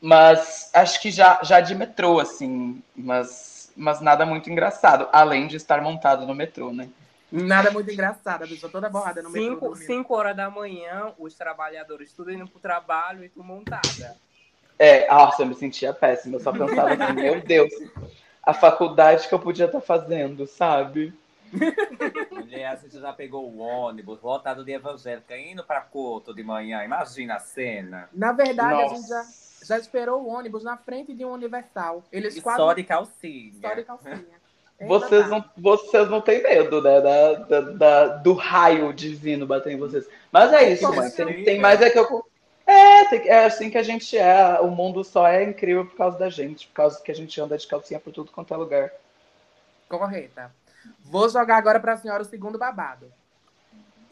Mas 0.00 0.70
acho 0.74 1.00
que 1.00 1.10
já, 1.10 1.40
já 1.42 1.60
de 1.60 1.74
metrô, 1.74 2.20
assim, 2.20 2.82
mas, 2.94 3.55
mas 3.76 4.00
nada 4.00 4.24
muito 4.24 4.50
engraçado, 4.50 5.08
além 5.12 5.46
de 5.46 5.56
estar 5.56 5.82
montado 5.82 6.26
no 6.26 6.34
metrô, 6.34 6.72
né? 6.72 6.88
Nada 7.30 7.70
muito 7.70 7.90
engraçado, 7.90 8.44
a 8.44 8.46
pessoa 8.46 8.70
toda 8.70 8.88
borrada 8.88 9.22
no 9.22 9.30
metrô. 9.30 9.54
Cinco, 9.54 9.66
dormindo. 9.66 9.86
cinco 9.86 10.14
horas 10.14 10.36
da 10.36 10.48
manhã, 10.48 11.12
os 11.18 11.34
trabalhadores 11.34 12.12
tudo 12.12 12.32
indo 12.32 12.46
pro 12.48 12.60
trabalho 12.60 13.24
e 13.24 13.28
tu 13.28 13.42
montada. 13.42 14.16
É, 14.78 15.08
nossa, 15.08 15.42
eu 15.42 15.46
me 15.46 15.54
sentia 15.54 15.92
péssima, 15.92 16.36
eu 16.36 16.40
só 16.40 16.52
pensava 16.52 16.94
assim, 16.94 17.12
meu 17.14 17.40
Deus, 17.40 17.72
a 18.42 18.54
faculdade 18.54 19.26
que 19.28 19.34
eu 19.34 19.38
podia 19.38 19.66
estar 19.66 19.80
fazendo, 19.80 20.46
sabe? 20.46 21.12
Mulher, 22.32 22.66
a 22.66 22.76
gente 22.76 22.98
já 23.00 23.12
pegou 23.12 23.50
o 23.50 23.58
ônibus 23.58 24.20
lotado 24.22 24.64
de 24.64 24.72
evangélica 24.72 25.36
indo 25.36 25.64
pra 25.64 25.80
Couto 25.80 26.34
de 26.34 26.42
manhã. 26.42 26.84
Imagina 26.84 27.36
a 27.36 27.40
cena. 27.40 28.08
Na 28.12 28.32
verdade, 28.32 28.82
a 28.82 28.88
gente 28.88 29.00
Nossa. 29.00 29.08
já, 29.08 29.24
já 29.66 29.78
esperou 29.78 30.22
o 30.22 30.28
ônibus 30.28 30.62
na 30.62 30.76
frente 30.76 31.12
de 31.14 31.24
um 31.24 31.32
Universal. 31.32 32.02
Eles 32.12 32.36
E 32.36 32.40
quase. 32.40 32.58
só 32.58 32.72
de 32.72 32.84
calcinha. 32.84 33.52
só 33.60 33.74
de 33.74 33.82
calcinha. 33.84 34.24
É 34.78 34.86
Vocês 34.86 35.28
não, 35.30 35.42
vocês 35.56 36.10
não 36.10 36.20
têm 36.20 36.42
medo, 36.42 36.82
né? 36.82 37.00
Da, 37.00 37.32
da- 37.34 37.60
da- 37.60 38.06
do 38.18 38.34
raio 38.34 38.92
divino 38.92 39.46
bater 39.46 39.72
em 39.72 39.78
vocês. 39.78 40.06
Mas 40.30 40.52
é 40.52 40.70
isso, 40.72 40.94
mãe. 40.94 41.10
Tem, 41.10 41.44
tem 41.44 41.58
mais 41.60 41.80
é 41.80 41.88
que 41.88 41.98
eu. 41.98 42.24
É, 42.66 43.04
tem- 43.06 43.28
é 43.28 43.44
assim 43.46 43.70
que 43.70 43.78
a 43.78 43.82
gente 43.82 44.18
é. 44.18 44.60
O 44.60 44.68
mundo 44.70 45.02
só 45.02 45.26
é 45.26 45.44
incrível 45.44 45.86
por 45.86 45.96
causa 45.96 46.18
da 46.18 46.28
gente, 46.28 46.66
por 46.68 46.74
causa 46.74 47.00
que 47.00 47.10
a 47.10 47.14
gente 47.14 47.40
anda 47.40 47.56
de 47.56 47.66
calcinha 47.66 47.98
por 47.98 48.12
tudo 48.12 48.30
quanto 48.30 48.52
é 48.52 48.56
lugar. 48.56 48.90
Correta. 49.88 50.52
Vou 51.00 51.28
jogar 51.28 51.56
agora 51.56 51.80
para 51.80 51.94
a 51.94 51.96
senhora 51.96 52.22
o 52.22 52.26
segundo 52.26 52.58
babado. 52.58 53.10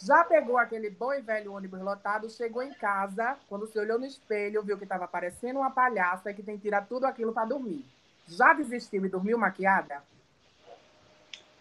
Já 0.02 0.24
pegou 0.24 0.58
aquele 0.58 0.90
bom 0.90 1.12
e 1.12 1.20
velho 1.20 1.52
ônibus 1.54 1.80
lotado, 1.80 2.28
chegou 2.28 2.62
em 2.62 2.72
casa, 2.74 3.36
quando 3.48 3.66
se 3.66 3.78
olhou 3.78 3.98
no 3.98 4.04
espelho, 4.06 4.62
viu 4.62 4.76
que 4.76 4.84
estava 4.84 5.06
parecendo 5.08 5.60
uma 5.60 5.70
palhaça 5.70 6.30
e 6.30 6.34
que 6.34 6.42
tem 6.42 6.56
que 6.56 6.62
tirar 6.62 6.86
tudo 6.86 7.06
aquilo 7.06 7.32
para 7.32 7.46
dormir. 7.48 7.84
Já 8.28 8.52
desistiu 8.52 9.04
e 9.04 9.08
dormiu 9.08 9.38
maquiada? 9.38 10.02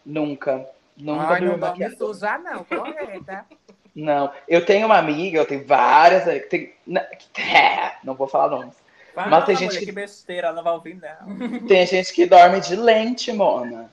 Nunca. 0.05 0.67
Nunca 0.97 1.27
Ai, 1.33 1.41
não 1.41 1.47
dormi 1.57 1.61
maquiada. 1.61 1.95
suja, 1.95 2.37
não. 2.37 2.63
Correta. 2.63 3.45
Não. 3.95 4.31
Eu 4.47 4.65
tenho 4.65 4.85
uma 4.87 4.97
amiga, 4.97 5.37
eu 5.37 5.45
tenho 5.45 5.65
várias. 5.65 6.27
eh, 6.27 6.39
Tem, 6.39 6.73
na- 6.85 7.05
não 8.03 8.13
vou 8.15 8.27
falar 8.27 8.49
nomes. 8.49 8.75
Mas 9.15 9.45
tem 9.45 9.55
gente 9.55 9.67
mulher, 9.67 9.79
que- 9.79 9.85
que 9.85 9.91
besteira, 9.91 10.47
ela 10.47 10.55
não 10.55 10.63
vai 10.63 10.73
ouvir, 10.73 10.95
não. 10.99 11.67
Tem 11.67 11.85
gente 11.85 12.11
que 12.13 12.25
dorme 12.25 12.59
de 12.59 12.75
lente, 12.75 13.31
Mona. 13.31 13.89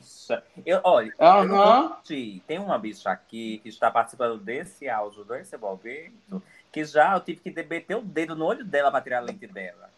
Ixi. 0.00 0.15
Bicha. 0.26 0.42
Eu, 0.64 0.80
olha, 0.82 1.14
eu 1.18 1.48
vou 1.48 1.88
mentir. 1.90 2.42
Tem 2.46 2.58
uma 2.58 2.78
bicha 2.78 3.10
aqui 3.10 3.58
que 3.58 3.68
está 3.68 3.90
participando 3.90 4.38
desse 4.38 4.88
áudio 4.88 5.24
do 5.24 5.34
Momento, 5.60 6.42
que 6.72 6.84
já 6.84 7.14
eu 7.14 7.20
tive 7.20 7.40
que 7.40 7.62
meter 7.62 7.96
o 7.96 8.02
dedo 8.02 8.34
no 8.34 8.44
olho 8.44 8.64
dela 8.64 8.90
para 8.90 9.00
tirar 9.00 9.18
a 9.18 9.22
lente 9.22 9.46
dela. 9.46 9.90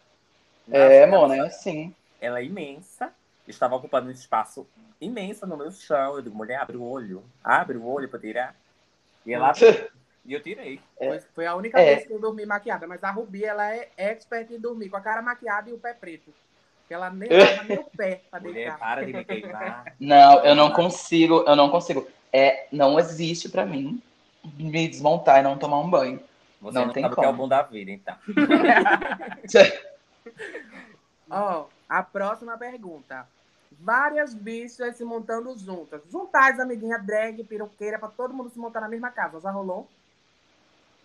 É, 0.71 1.05
mona, 1.07 1.35
é 1.35 1.39
assim. 1.41 1.93
Ela 2.21 2.39
é 2.39 2.45
imensa, 2.45 3.11
estava 3.47 3.75
ocupando 3.75 4.07
um 4.07 4.11
espaço 4.11 4.67
imenso 5.01 5.47
no 5.47 5.57
meu 5.57 5.71
chão. 5.71 6.15
Eu 6.15 6.21
digo, 6.21 6.35
mulher, 6.35 6.61
abre 6.61 6.77
o 6.77 6.83
olho. 6.83 7.23
Abre 7.43 7.77
o 7.77 7.85
olho 7.87 8.07
para 8.07 8.19
tirar. 8.19 8.55
E 9.25 9.33
ela 9.33 9.51
e 10.25 10.33
eu 10.33 10.43
tirei. 10.43 10.79
Foi, 10.97 11.19
foi 11.19 11.45
a 11.47 11.55
única 11.55 11.79
É. 11.79 11.95
vez 11.95 12.07
que 12.07 12.13
eu 12.13 12.19
dormi 12.19 12.45
maquiada. 12.45 12.85
Mas 12.85 13.03
a 13.03 13.09
Rubi, 13.09 13.43
ela 13.43 13.73
é 13.73 13.89
expert 13.97 14.51
em 14.51 14.59
dormir 14.59 14.89
com 14.89 14.97
a 14.97 15.01
cara 15.01 15.21
maquiada 15.21 15.69
e 15.69 15.73
o 15.73 15.79
pé 15.79 15.93
preto. 15.93 16.31
Porque 16.89 16.93
ela 16.95 17.11
nem 17.11 17.29
o 17.77 17.83
pé 17.95 18.21
pra 18.31 18.39
Mulher, 18.39 18.53
deitar. 18.53 18.79
para 18.79 19.05
de 19.05 19.13
me 19.13 19.23
queimar. 19.23 19.93
Não, 19.99 20.43
eu 20.43 20.55
não 20.55 20.71
consigo, 20.71 21.43
eu 21.45 21.55
não 21.55 21.69
consigo. 21.69 22.07
É, 22.33 22.65
não 22.71 22.97
existe 22.99 23.47
pra 23.47 23.63
mim 23.63 24.01
me 24.57 24.87
desmontar 24.87 25.39
e 25.39 25.43
não 25.43 25.55
tomar 25.55 25.77
um 25.81 25.89
banho. 25.89 26.19
Você 26.59 26.79
Não 26.79 26.87
não, 26.87 26.93
tem 26.93 27.03
sabe 27.03 27.13
o 27.13 27.17
que 27.17 27.23
é 27.23 27.27
o 27.27 27.31
como. 27.31 27.43
bom 27.43 27.47
da 27.47 27.61
vida, 27.61 27.91
então. 27.91 28.15
Ó, 31.29 31.65
a 31.87 32.01
próxima 32.01 32.57
pergunta. 32.57 33.27
Várias 33.71 34.33
bichas 34.33 34.95
se 34.97 35.03
montando 35.05 35.55
juntas. 35.59 36.01
Juntar 36.11 36.53
as 36.53 36.59
amiguinhas 36.59 37.05
drag, 37.05 37.43
piroqueira, 37.43 37.99
pra 37.99 38.07
todo 38.09 38.33
mundo 38.33 38.49
se 38.49 38.57
montar 38.57 38.81
na 38.81 38.89
mesma 38.89 39.11
casa. 39.11 39.39
Já 39.39 39.51
rolou? 39.51 39.87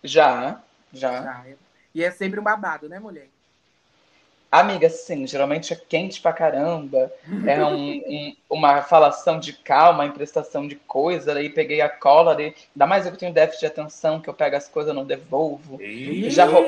Já, 0.03 0.59
já. 0.91 1.21
Já. 1.21 1.45
E 1.93 2.03
é 2.03 2.09
sempre 2.09 2.39
um 2.39 2.43
babado, 2.43 2.89
né, 2.89 2.97
mulher? 2.99 3.29
Amiga, 4.59 4.89
sim, 4.89 5.25
geralmente 5.27 5.73
é 5.73 5.75
quente 5.75 6.21
pra 6.21 6.31
caramba. 6.33 7.11
É 7.45 7.63
um- 7.65 8.01
um- 8.07 8.35
uma 8.49 8.81
falação 8.81 9.39
de 9.39 9.53
calma, 9.53 10.05
emprestação 10.05 10.67
de 10.67 10.75
coisa. 10.75 11.33
Daí 11.33 11.49
peguei 11.49 11.81
a 11.81 11.89
cola, 11.89 12.35
daí, 12.35 12.55
ainda 12.75 12.85
mais 12.87 13.05
eu 13.05 13.11
que 13.11 13.17
tenho 13.17 13.33
déficit 13.33 13.61
de 13.61 13.65
atenção, 13.67 14.19
que 14.21 14.29
eu 14.29 14.33
pego 14.33 14.55
as 14.55 14.67
coisas 14.67 14.91
e 14.93 14.95
não 14.95 15.05
devolvo. 15.05 15.79
Já 16.29 16.45
ro- 16.45 16.65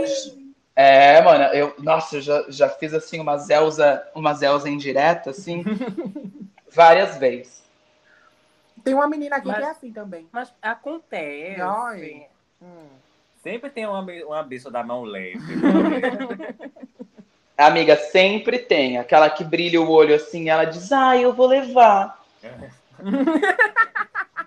É, 0.76 1.22
mano, 1.22 1.44
eu, 1.56 1.74
nossa, 1.80 2.18
eu 2.18 2.22
já, 2.22 2.46
já 2.50 2.70
fiz 2.70 2.94
assim 2.94 3.20
uma 3.20 3.38
Zelza, 3.38 4.08
uma 4.14 4.34
Zelza 4.36 4.70
indireta, 4.70 5.32
assim, 5.32 5.64
várias 6.72 7.18
vezes. 7.18 7.64
Tem 8.84 8.94
uma 8.94 9.08
menina 9.08 9.38
aqui 9.38 9.48
Mas- 9.48 9.58
que 9.58 9.64
é 9.64 9.70
assim 9.70 9.92
também. 9.92 10.28
Mas 10.32 10.54
acontece. 10.62 11.60
Ai. 11.62 12.28
Sempre 13.44 13.70
tem 13.70 13.86
uma, 13.86 14.02
uma 14.02 14.44
bicha 14.44 14.70
da 14.70 14.84
mão 14.84 15.04
leve. 15.04 15.40
Amiga, 17.58 17.96
sempre 17.96 18.60
tem 18.60 19.00
aquela 19.00 19.30
que 19.30 19.44
brilha 19.44 19.82
o 19.82 19.90
olho 19.90 20.14
assim, 20.14 20.48
ela 20.50 20.66
diz, 20.66 20.92
ai, 20.92 21.26
eu 21.26 21.34
vou 21.34 21.48
levar. 21.48 22.24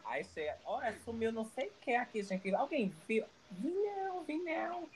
Aí 0.04 0.24
chega, 0.32 0.54
olha, 0.64 0.94
sumiu 1.04 1.32
não 1.32 1.44
sei 1.44 1.66
o 1.66 1.72
que 1.80 1.94
aqui, 1.94 2.22
gente. 2.22 2.54
Alguém 2.54 2.92
viu? 3.08 3.24
Vi 3.50 3.68
não, 3.68 4.22
vi 4.22 4.38
não. 4.38 4.88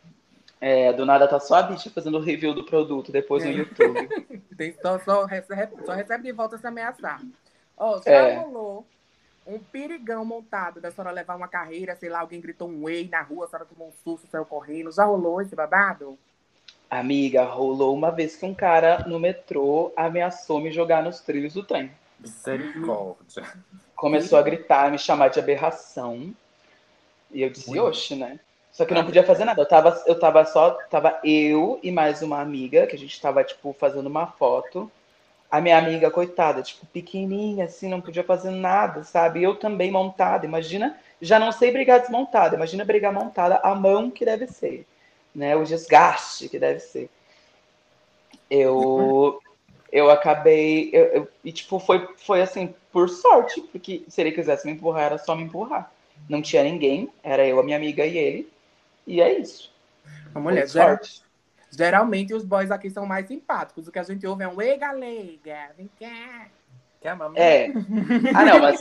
É, 0.60 0.92
do 0.92 1.04
nada 1.04 1.26
tá 1.26 1.40
só 1.40 1.56
a 1.56 1.62
bicha 1.62 1.90
fazendo 1.90 2.20
review 2.20 2.54
do 2.54 2.64
produto 2.64 3.10
depois 3.10 3.44
no 3.44 3.50
É. 3.50 3.54
YouTube. 3.54 4.08
Tem, 4.56 4.74
só, 4.80 4.98
só, 5.00 5.24
recebe, 5.24 5.74
só 5.84 5.92
recebe 5.92 6.22
de 6.22 6.32
volta 6.32 6.56
se 6.56 6.66
ameaçar. 6.66 7.20
Ó, 7.76 8.00
já 8.00 8.10
É. 8.12 8.36
rolou 8.36 8.86
um 9.46 9.58
perigão 9.58 10.24
montado 10.24 10.80
da 10.80 10.90
senhora 10.90 11.10
levar 11.10 11.34
uma 11.34 11.48
carreira, 11.48 11.96
sei 11.96 12.08
lá, 12.08 12.20
alguém 12.20 12.40
gritou 12.40 12.68
um 12.68 12.88
ei 12.88 13.08
na 13.08 13.20
rua, 13.20 13.44
a 13.44 13.48
senhora 13.48 13.66
tomou 13.66 13.88
um 13.88 13.92
susto, 14.04 14.26
saiu 14.30 14.46
correndo. 14.46 14.90
Já 14.92 15.04
rolou 15.04 15.42
esse 15.42 15.54
babado? 15.54 16.16
Amiga, 16.98 17.42
rolou 17.42 17.92
uma 17.92 18.12
vez 18.12 18.36
que 18.36 18.46
um 18.46 18.54
cara 18.54 19.04
no 19.08 19.18
metrô 19.18 19.92
ameaçou 19.96 20.60
me 20.60 20.70
jogar 20.70 21.02
nos 21.02 21.18
trilhos 21.20 21.54
do 21.54 21.64
trem. 21.64 21.90
Misericórdia. 22.20 23.42
Começou 23.96 24.38
a 24.38 24.42
gritar, 24.42 24.92
me 24.92 24.98
chamar 24.98 25.28
de 25.28 25.40
aberração. 25.40 26.32
E 27.32 27.42
eu 27.42 27.50
disse, 27.50 27.76
oxe, 27.80 28.14
né? 28.14 28.38
Só 28.70 28.84
que 28.84 28.94
não 28.94 29.04
podia 29.04 29.24
fazer 29.24 29.44
nada. 29.44 29.60
Eu 29.60 29.66
tava, 29.66 30.02
eu 30.06 30.16
tava 30.16 30.44
só, 30.44 30.70
tava 30.88 31.18
eu 31.24 31.80
e 31.82 31.90
mais 31.90 32.22
uma 32.22 32.40
amiga, 32.40 32.86
que 32.86 32.94
a 32.94 32.98
gente 32.98 33.20
tava, 33.20 33.42
tipo, 33.42 33.74
fazendo 33.76 34.06
uma 34.06 34.28
foto. 34.28 34.88
A 35.50 35.60
minha 35.60 35.76
amiga, 35.76 36.12
coitada, 36.12 36.62
tipo, 36.62 36.86
pequenininha, 36.86 37.64
assim, 37.64 37.88
não 37.88 38.00
podia 38.00 38.22
fazer 38.22 38.50
nada, 38.50 39.02
sabe? 39.02 39.42
Eu 39.42 39.56
também 39.56 39.90
montada. 39.90 40.46
Imagina, 40.46 40.96
já 41.20 41.40
não 41.40 41.50
sei 41.50 41.72
brigar 41.72 41.98
desmontada. 41.98 42.54
Imagina 42.54 42.84
brigar 42.84 43.12
montada, 43.12 43.56
a 43.64 43.74
mão 43.74 44.12
que 44.12 44.24
deve 44.24 44.46
ser, 44.46 44.86
né? 45.34 45.56
O 45.56 45.64
desgaste 45.64 46.48
que 46.48 46.58
deve 46.58 46.80
ser. 46.80 47.10
Eu, 48.50 49.40
eu 49.90 50.10
acabei, 50.10 50.90
eu, 50.92 51.04
eu- 51.06 51.28
e 51.42 51.52
tipo, 51.52 51.78
foi, 51.78 52.08
foi 52.16 52.42
assim, 52.42 52.74
por 52.92 53.08
sorte, 53.08 53.60
porque 53.62 54.04
se 54.08 54.20
ele 54.20 54.32
quisesse 54.32 54.66
me 54.66 54.72
empurrar, 54.72 55.04
era 55.04 55.18
só 55.18 55.34
me 55.34 55.42
empurrar. 55.42 55.90
Não 56.28 56.40
tinha 56.40 56.62
ninguém, 56.62 57.10
era 57.22 57.46
eu, 57.46 57.58
a 57.58 57.62
minha 57.62 57.76
amiga 57.76 58.04
e 58.06 58.16
ele. 58.16 58.52
E 59.06 59.20
é 59.20 59.38
isso. 59.38 59.72
A 60.34 60.40
mulher, 60.40 60.68
geral- 60.68 60.98
geralmente 61.70 62.32
os 62.34 62.44
boys 62.44 62.70
aqui 62.70 62.90
são 62.90 63.04
mais 63.06 63.26
simpáticos. 63.26 63.88
O 63.88 63.92
que 63.92 63.98
a 63.98 64.02
gente 64.02 64.26
ouve 64.26 64.44
é 64.44 64.48
um 64.48 64.60
ei, 64.60 64.76
galega, 64.76 65.70
vem 65.76 65.90
cá. 65.98 66.46
Que 67.00 67.08
a 67.08 67.16
mamãe. 67.16 67.40
É. 67.42 67.72
Ah, 68.34 68.44
não, 68.44 68.60
mas, 68.60 68.80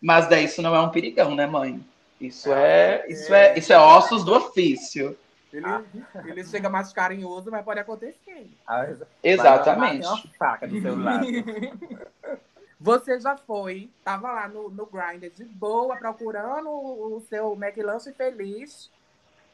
mas 0.00 0.28
daí 0.28 0.44
isso 0.44 0.60
não 0.62 0.74
é 0.74 0.80
um 0.80 0.88
perigão, 0.90 1.34
né, 1.34 1.46
mãe? 1.46 1.80
Isso 2.20 2.52
é, 2.52 3.04
isso 3.08 3.32
é, 3.32 3.58
isso 3.58 3.72
é 3.72 3.78
ossos 3.78 4.24
do 4.24 4.34
ofício. 4.34 5.16
Ele, 5.52 5.66
ele 6.24 6.44
chega 6.44 6.68
mais 6.68 6.92
carinhoso, 6.92 7.50
mas 7.50 7.64
pode 7.64 7.80
acontecer. 7.80 8.50
Ah, 8.66 8.86
Exatamente. 9.22 10.06
Uma 10.06 10.22
faca 10.38 10.66
do 10.66 10.80
seu 10.80 10.98
lado. 10.98 11.26
Você 12.82 13.20
já 13.20 13.36
foi, 13.36 13.90
tava 14.02 14.32
lá 14.32 14.48
no, 14.48 14.70
no 14.70 14.86
Grindr 14.86 15.28
de 15.30 15.44
boa, 15.44 15.96
procurando 15.96 16.70
o, 16.70 17.16
o 17.16 17.20
seu 17.20 17.52
McLanche 17.52 18.12
feliz. 18.12 18.90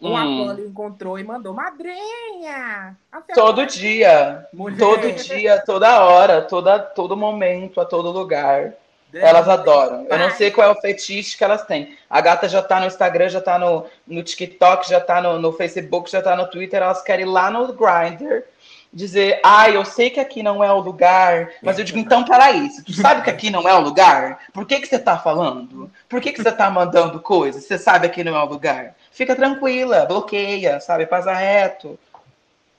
Um 0.00 0.14
Hum. 0.14 0.54
fã 0.54 0.60
encontrou 0.60 1.18
e 1.18 1.24
mandou, 1.24 1.54
madrinha! 1.54 2.96
Todo 3.34 3.64
dia, 3.66 4.46
Mulher, 4.52 4.78
todo 4.78 5.12
dia, 5.12 5.62
toda 5.64 6.04
hora, 6.04 6.42
toda, 6.42 6.78
todo 6.78 7.16
momento, 7.16 7.80
a 7.80 7.84
todo 7.84 8.12
lugar. 8.12 8.74
Elas 9.20 9.48
adoram. 9.48 10.06
Eu 10.08 10.18
não 10.18 10.30
sei 10.30 10.50
qual 10.50 10.68
é 10.68 10.70
o 10.70 10.80
fetiche 10.80 11.36
que 11.36 11.44
elas 11.44 11.64
têm. 11.64 11.96
A 12.08 12.20
gata 12.20 12.48
já 12.48 12.62
tá 12.62 12.80
no 12.80 12.86
Instagram, 12.86 13.28
já 13.28 13.40
tá 13.40 13.58
no, 13.58 13.86
no 14.06 14.22
TikTok, 14.22 14.88
já 14.88 15.00
tá 15.00 15.20
no, 15.20 15.38
no 15.38 15.52
Facebook, 15.52 16.10
já 16.10 16.22
tá 16.22 16.36
no 16.36 16.48
Twitter. 16.48 16.82
Elas 16.82 17.02
querem 17.02 17.24
ir 17.24 17.28
lá 17.28 17.50
no 17.50 17.72
Grindr 17.72 18.44
dizer, 18.92 19.40
ah, 19.44 19.68
eu 19.68 19.84
sei 19.84 20.08
que 20.08 20.18
aqui 20.18 20.42
não 20.42 20.64
é 20.64 20.72
o 20.72 20.80
lugar, 20.80 21.50
mas 21.62 21.78
eu 21.78 21.84
digo, 21.84 21.98
então, 21.98 22.24
peraí, 22.24 22.70
se 22.70 22.82
tu 22.82 22.94
sabe 22.94 23.22
que 23.22 23.28
aqui 23.28 23.50
não 23.50 23.68
é 23.68 23.74
o 23.74 23.80
lugar, 23.80 24.38
por 24.54 24.64
que 24.64 24.80
que 24.80 24.86
você 24.86 24.98
tá 24.98 25.18
falando? 25.18 25.90
Por 26.08 26.18
que 26.18 26.32
que 26.32 26.42
você 26.42 26.50
tá 26.50 26.70
mandando 26.70 27.20
coisas? 27.20 27.64
Você 27.64 27.76
sabe 27.76 28.08
que 28.08 28.24
não 28.24 28.34
é 28.34 28.42
o 28.42 28.48
lugar? 28.48 28.94
Fica 29.12 29.36
tranquila, 29.36 30.06
bloqueia, 30.06 30.80
sabe? 30.80 31.04
Passa 31.04 31.34
reto. 31.34 31.98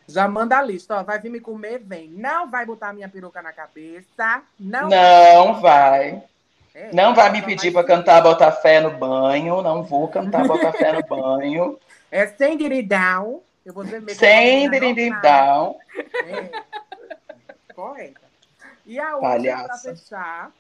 Já 0.08 0.28
manda 0.28 0.58
a 0.58 0.62
lista, 0.62 1.00
ó. 1.00 1.04
Vai 1.04 1.20
vir 1.20 1.30
me 1.30 1.40
comer, 1.40 1.80
vem. 1.80 2.10
Não 2.10 2.50
vai 2.50 2.66
botar 2.66 2.94
minha 2.94 3.10
peruca 3.10 3.42
na 3.42 3.52
cabeça. 3.52 4.42
Não, 4.60 4.88
Não 4.90 5.60
vai. 5.60 6.24
É, 6.74 6.94
Não 6.94 7.14
vai 7.14 7.32
me 7.32 7.42
pedir 7.42 7.72
seguir. 7.72 7.86
cantar 7.86 8.22
Bota 8.22 8.52
Fé 8.52 8.80
no 8.80 8.92
banho. 8.92 9.62
Não 9.62 9.84
vou 9.84 10.08
cantar 10.08 10.48
Bota 10.48 10.72
Fé 10.72 10.94
no 10.94 11.04
banho. 11.06 11.78
É 12.10 12.26
sem 12.26 12.56
diridão. 12.58 13.42
Eu 13.66 13.74
vou 13.74 13.84
dizer 13.84 14.02
mesmo. 14.02 14.18
Sem 14.18 14.72
dar 14.72 14.80
diridão. 14.80 15.78
É. 16.26 16.64
Correta. 17.76 18.22
E 18.86 18.98
a 18.98 19.18
última, 19.18 19.78
fechar. 19.78 20.52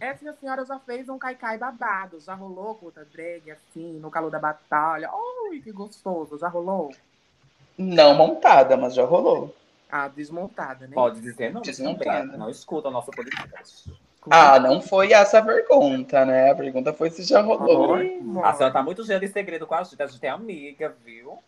Essa 0.00 0.32
senhora 0.32 0.64
já 0.64 0.78
fez 0.78 1.10
um 1.10 1.18
caicai 1.18 1.58
babado. 1.58 2.18
Já 2.20 2.32
rolou 2.34 2.74
com 2.74 2.86
outra 2.86 3.04
drag, 3.04 3.50
assim, 3.50 3.98
no 4.00 4.10
calor 4.10 4.30
da 4.30 4.38
batalha. 4.38 5.10
Ui, 5.12 5.60
que 5.60 5.70
gostoso. 5.70 6.38
Já 6.38 6.48
rolou? 6.48 6.90
Não 7.76 8.14
montada, 8.14 8.76
mas 8.76 8.94
já 8.94 9.04
rolou. 9.04 9.54
Ah, 9.90 10.08
desmontada, 10.08 10.86
né? 10.86 10.94
Pode 10.94 11.20
dizer 11.20 11.52
não, 11.52 11.62
Desmontada. 11.62 12.36
Não 12.36 12.50
escuta 12.50 12.88
o 12.88 12.90
nosso 12.90 13.10
podcast. 13.10 13.92
Ah, 14.28 14.58
não 14.58 14.80
foi 14.80 15.12
essa 15.12 15.38
a 15.38 15.42
pergunta, 15.42 16.24
né? 16.24 16.50
A 16.50 16.54
pergunta 16.54 16.92
foi 16.92 17.10
se 17.10 17.22
já 17.22 17.40
rolou. 17.40 17.90
Oi, 17.90 18.20
A 18.42 18.52
senhora 18.54 18.72
tá 18.72 18.82
muito 18.82 19.06
cheia 19.06 19.20
de 19.20 19.28
segredo 19.28 19.66
com 19.66 19.74
a 19.74 19.84
gente. 19.84 20.02
A 20.02 20.06
gente 20.06 20.26
é 20.26 20.30
amiga, 20.30 20.92
viu? 21.04 21.38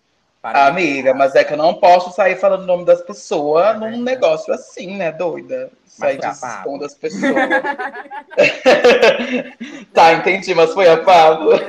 Para 0.40 0.68
Amiga, 0.68 1.12
mas 1.12 1.34
é 1.34 1.42
que 1.42 1.52
eu 1.52 1.56
não 1.56 1.74
posso 1.74 2.14
sair 2.14 2.36
falando 2.36 2.62
o 2.62 2.66
nome 2.66 2.84
das 2.84 3.02
pessoas 3.02 3.74
É 3.74 3.74
num 3.74 4.00
negócio 4.00 4.54
assim, 4.54 4.96
né, 4.96 5.10
doida? 5.10 5.68
Sair 5.84 6.20
expondo 6.24 6.84
as 6.84 6.94
pessoas. 6.94 7.34
tá, 9.92 10.12
entendi, 10.12 10.54
mas 10.54 10.72
foi 10.72 10.88
a 10.88 10.98
Pablo. 10.98 11.54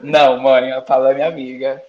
Não, 0.00 0.38
mãe, 0.38 0.72
a 0.72 0.80
Pablo 0.80 1.08
é 1.08 1.14
minha 1.14 1.28
amiga. 1.28 1.82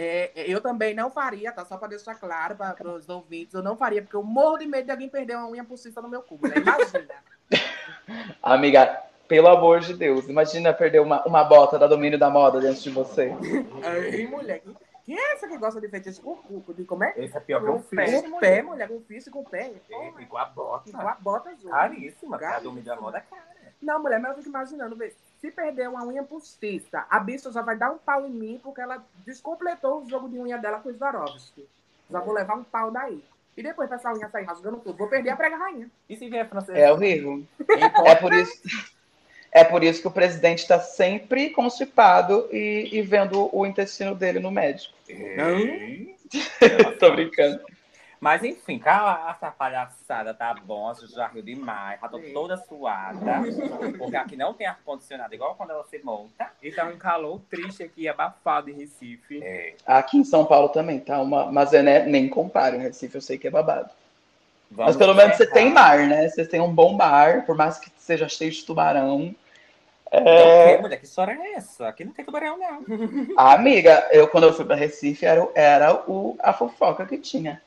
É, 0.00 0.30
eu 0.36 0.60
também 0.60 0.94
não 0.94 1.10
faria, 1.10 1.50
tá? 1.50 1.64
Só 1.64 1.76
pra 1.76 1.88
deixar 1.88 2.14
claro 2.14 2.54
para 2.54 2.88
os 2.88 3.08
ouvintes, 3.08 3.52
eu 3.52 3.62
não 3.62 3.76
faria, 3.76 4.00
porque 4.00 4.14
eu 4.14 4.22
morro 4.22 4.58
de 4.58 4.66
medo 4.66 4.84
de 4.84 4.92
alguém 4.92 5.08
perder 5.08 5.36
uma 5.36 5.48
unha 5.48 5.64
postiça 5.64 6.00
no 6.00 6.08
meu 6.08 6.22
cu. 6.22 6.38
Né? 6.40 6.54
Imagina. 6.56 7.14
Amiga, 8.40 9.02
pelo 9.26 9.48
amor 9.48 9.80
de 9.80 9.94
Deus, 9.94 10.28
imagina 10.28 10.72
perder 10.72 11.00
uma, 11.00 11.24
uma 11.26 11.42
bota 11.42 11.78
da 11.78 11.88
domínio 11.88 12.16
da 12.16 12.30
moda 12.30 12.60
dentro 12.60 12.80
de 12.80 12.90
você. 12.90 13.34
Ei, 14.12 14.24
mulher, 14.28 14.60
que, 14.60 14.72
Quem 15.04 15.18
é 15.18 15.32
essa 15.34 15.48
que 15.48 15.58
gosta 15.58 15.80
de 15.80 15.88
fetiche 15.88 16.20
com 16.20 16.30
o 16.30 16.62
cu? 16.62 16.72
De 16.72 16.84
como 16.84 17.02
é? 17.02 17.14
Esse 17.16 17.36
é 17.36 17.40
pior 17.40 17.58
que 17.58 17.66
Com 17.66 17.72
eu 17.72 17.78
o 17.78 17.82
pé, 17.82 18.22
com 18.22 18.36
o 18.36 18.38
pé, 18.38 18.62
mulher, 18.62 18.88
com 18.88 18.96
o 18.98 19.00
ficho 19.00 19.30
e 19.30 19.32
com 19.32 19.40
o 19.40 19.44
pé. 19.44 19.72
E 20.20 20.26
com 20.26 20.38
a 20.38 20.44
bota. 20.44 20.88
E 20.88 20.92
com 20.92 21.08
a 21.08 21.14
bota 21.16 21.50
azul. 21.50 21.70
Caríssima, 21.72 22.38
Cara. 22.38 22.54
cada 22.54 22.68
um 22.68 22.72
milhão 22.72 22.96
amor 22.96 23.10
da 23.10 23.20
cara. 23.20 23.42
Não, 23.82 24.00
mulher, 24.00 24.20
mas 24.20 24.30
eu 24.30 24.36
fico 24.38 24.48
imaginando, 24.48 24.96
vê, 24.96 25.12
se 25.40 25.50
perder 25.50 25.88
uma 25.88 26.04
unha 26.04 26.22
postiça, 26.22 27.06
a 27.08 27.20
bicha 27.20 27.50
já 27.52 27.62
vai 27.62 27.76
dar 27.76 27.90
um 27.90 27.98
pau 27.98 28.26
em 28.26 28.30
mim 28.30 28.60
porque 28.62 28.80
ela 28.80 29.04
descompletou 29.24 30.02
o 30.02 30.08
jogo 30.08 30.28
de 30.28 30.38
unha 30.38 30.58
dela 30.58 30.80
com 30.80 30.88
os 30.88 30.96
Swarovski. 30.96 31.66
Já 32.10 32.20
vou 32.20 32.34
levar 32.34 32.56
um 32.56 32.64
pau 32.64 32.90
daí. 32.90 33.22
E 33.56 33.62
depois, 33.62 33.88
pra 33.88 33.96
essa 33.96 34.12
unha 34.12 34.28
sair 34.28 34.44
rasgando 34.44 34.78
tudo, 34.78 34.96
vou 34.96 35.08
perder 35.08 35.30
a 35.30 35.36
prega 35.36 35.56
rainha. 35.56 35.90
E 36.08 36.16
se 36.16 36.28
vier 36.28 36.48
francês? 36.48 36.78
É 36.78 36.92
horrível. 36.92 37.44
É 38.04 38.14
por 38.14 38.32
isso, 38.32 38.62
é 39.50 39.64
por 39.64 39.82
isso 39.82 40.00
que 40.00 40.08
o 40.08 40.12
presidente 40.12 40.60
está 40.60 40.78
sempre 40.78 41.50
constipado 41.50 42.48
e, 42.52 42.88
e 42.92 43.02
vendo 43.02 43.48
o 43.52 43.66
intestino 43.66 44.14
dele 44.14 44.38
no 44.38 44.50
médico. 44.50 44.94
Tô 47.00 47.10
brincando. 47.10 47.60
Mas 48.20 48.42
enfim, 48.42 48.78
cala 48.80 49.30
essa 49.30 49.50
palhaçada, 49.50 50.34
tá 50.34 50.52
bom? 50.52 50.90
A 50.90 50.94
gente 50.94 51.12
já 51.12 51.28
riu 51.28 51.40
demais, 51.42 52.00
já 52.00 52.08
tô 52.08 52.18
toda 52.18 52.56
suada. 52.56 53.42
Porque 53.96 54.16
aqui 54.16 54.36
não 54.36 54.52
tem 54.52 54.66
ar-condicionado, 54.66 55.32
igual 55.34 55.54
quando 55.54 55.70
ela 55.70 55.84
se 55.84 56.00
monta. 56.02 56.50
E 56.60 56.72
tá 56.72 56.84
um 56.84 56.96
calor 56.96 57.40
triste 57.48 57.82
aqui, 57.84 58.08
abafado 58.08 58.70
em 58.70 58.74
Recife. 58.74 59.40
É, 59.42 59.74
Aqui 59.86 60.18
em 60.18 60.24
São 60.24 60.44
Paulo 60.44 60.68
também, 60.68 60.98
tá? 60.98 61.20
Uma, 61.20 61.52
mas 61.52 61.72
é, 61.72 61.80
né, 61.82 62.04
nem 62.06 62.28
comparo. 62.28 62.74
Em 62.76 62.80
Recife 62.80 63.14
eu 63.14 63.20
sei 63.20 63.38
que 63.38 63.46
é 63.46 63.50
babado. 63.50 63.88
vamos 64.68 64.94
Mas 64.94 64.96
pelo 64.96 65.14
menos 65.14 65.36
você 65.36 65.46
tem 65.46 65.72
mar, 65.72 65.98
né? 66.08 66.28
Você 66.28 66.44
tem 66.44 66.60
um 66.60 66.74
bom 66.74 66.94
mar, 66.94 67.46
por 67.46 67.56
mais 67.56 67.78
que 67.78 67.88
seja 67.98 68.28
cheio 68.28 68.50
de 68.50 68.64
tubarão. 68.64 69.32
É... 70.10 70.74
que, 70.76 70.82
mulher, 70.82 70.96
que 70.96 71.04
história 71.04 71.32
é 71.40 71.52
essa? 71.52 71.86
Aqui 71.86 72.04
não 72.04 72.12
tem 72.12 72.24
tubarão, 72.24 72.58
não. 72.58 72.82
Amiga, 73.36 74.08
eu 74.10 74.26
quando 74.26 74.44
eu 74.44 74.54
fui 74.54 74.64
pra 74.64 74.74
Recife, 74.74 75.24
era, 75.24 75.44
o- 75.44 75.52
era 75.54 75.94
o, 76.10 76.36
a 76.40 76.52
fofoca 76.52 77.06
que 77.06 77.18
tinha. 77.18 77.62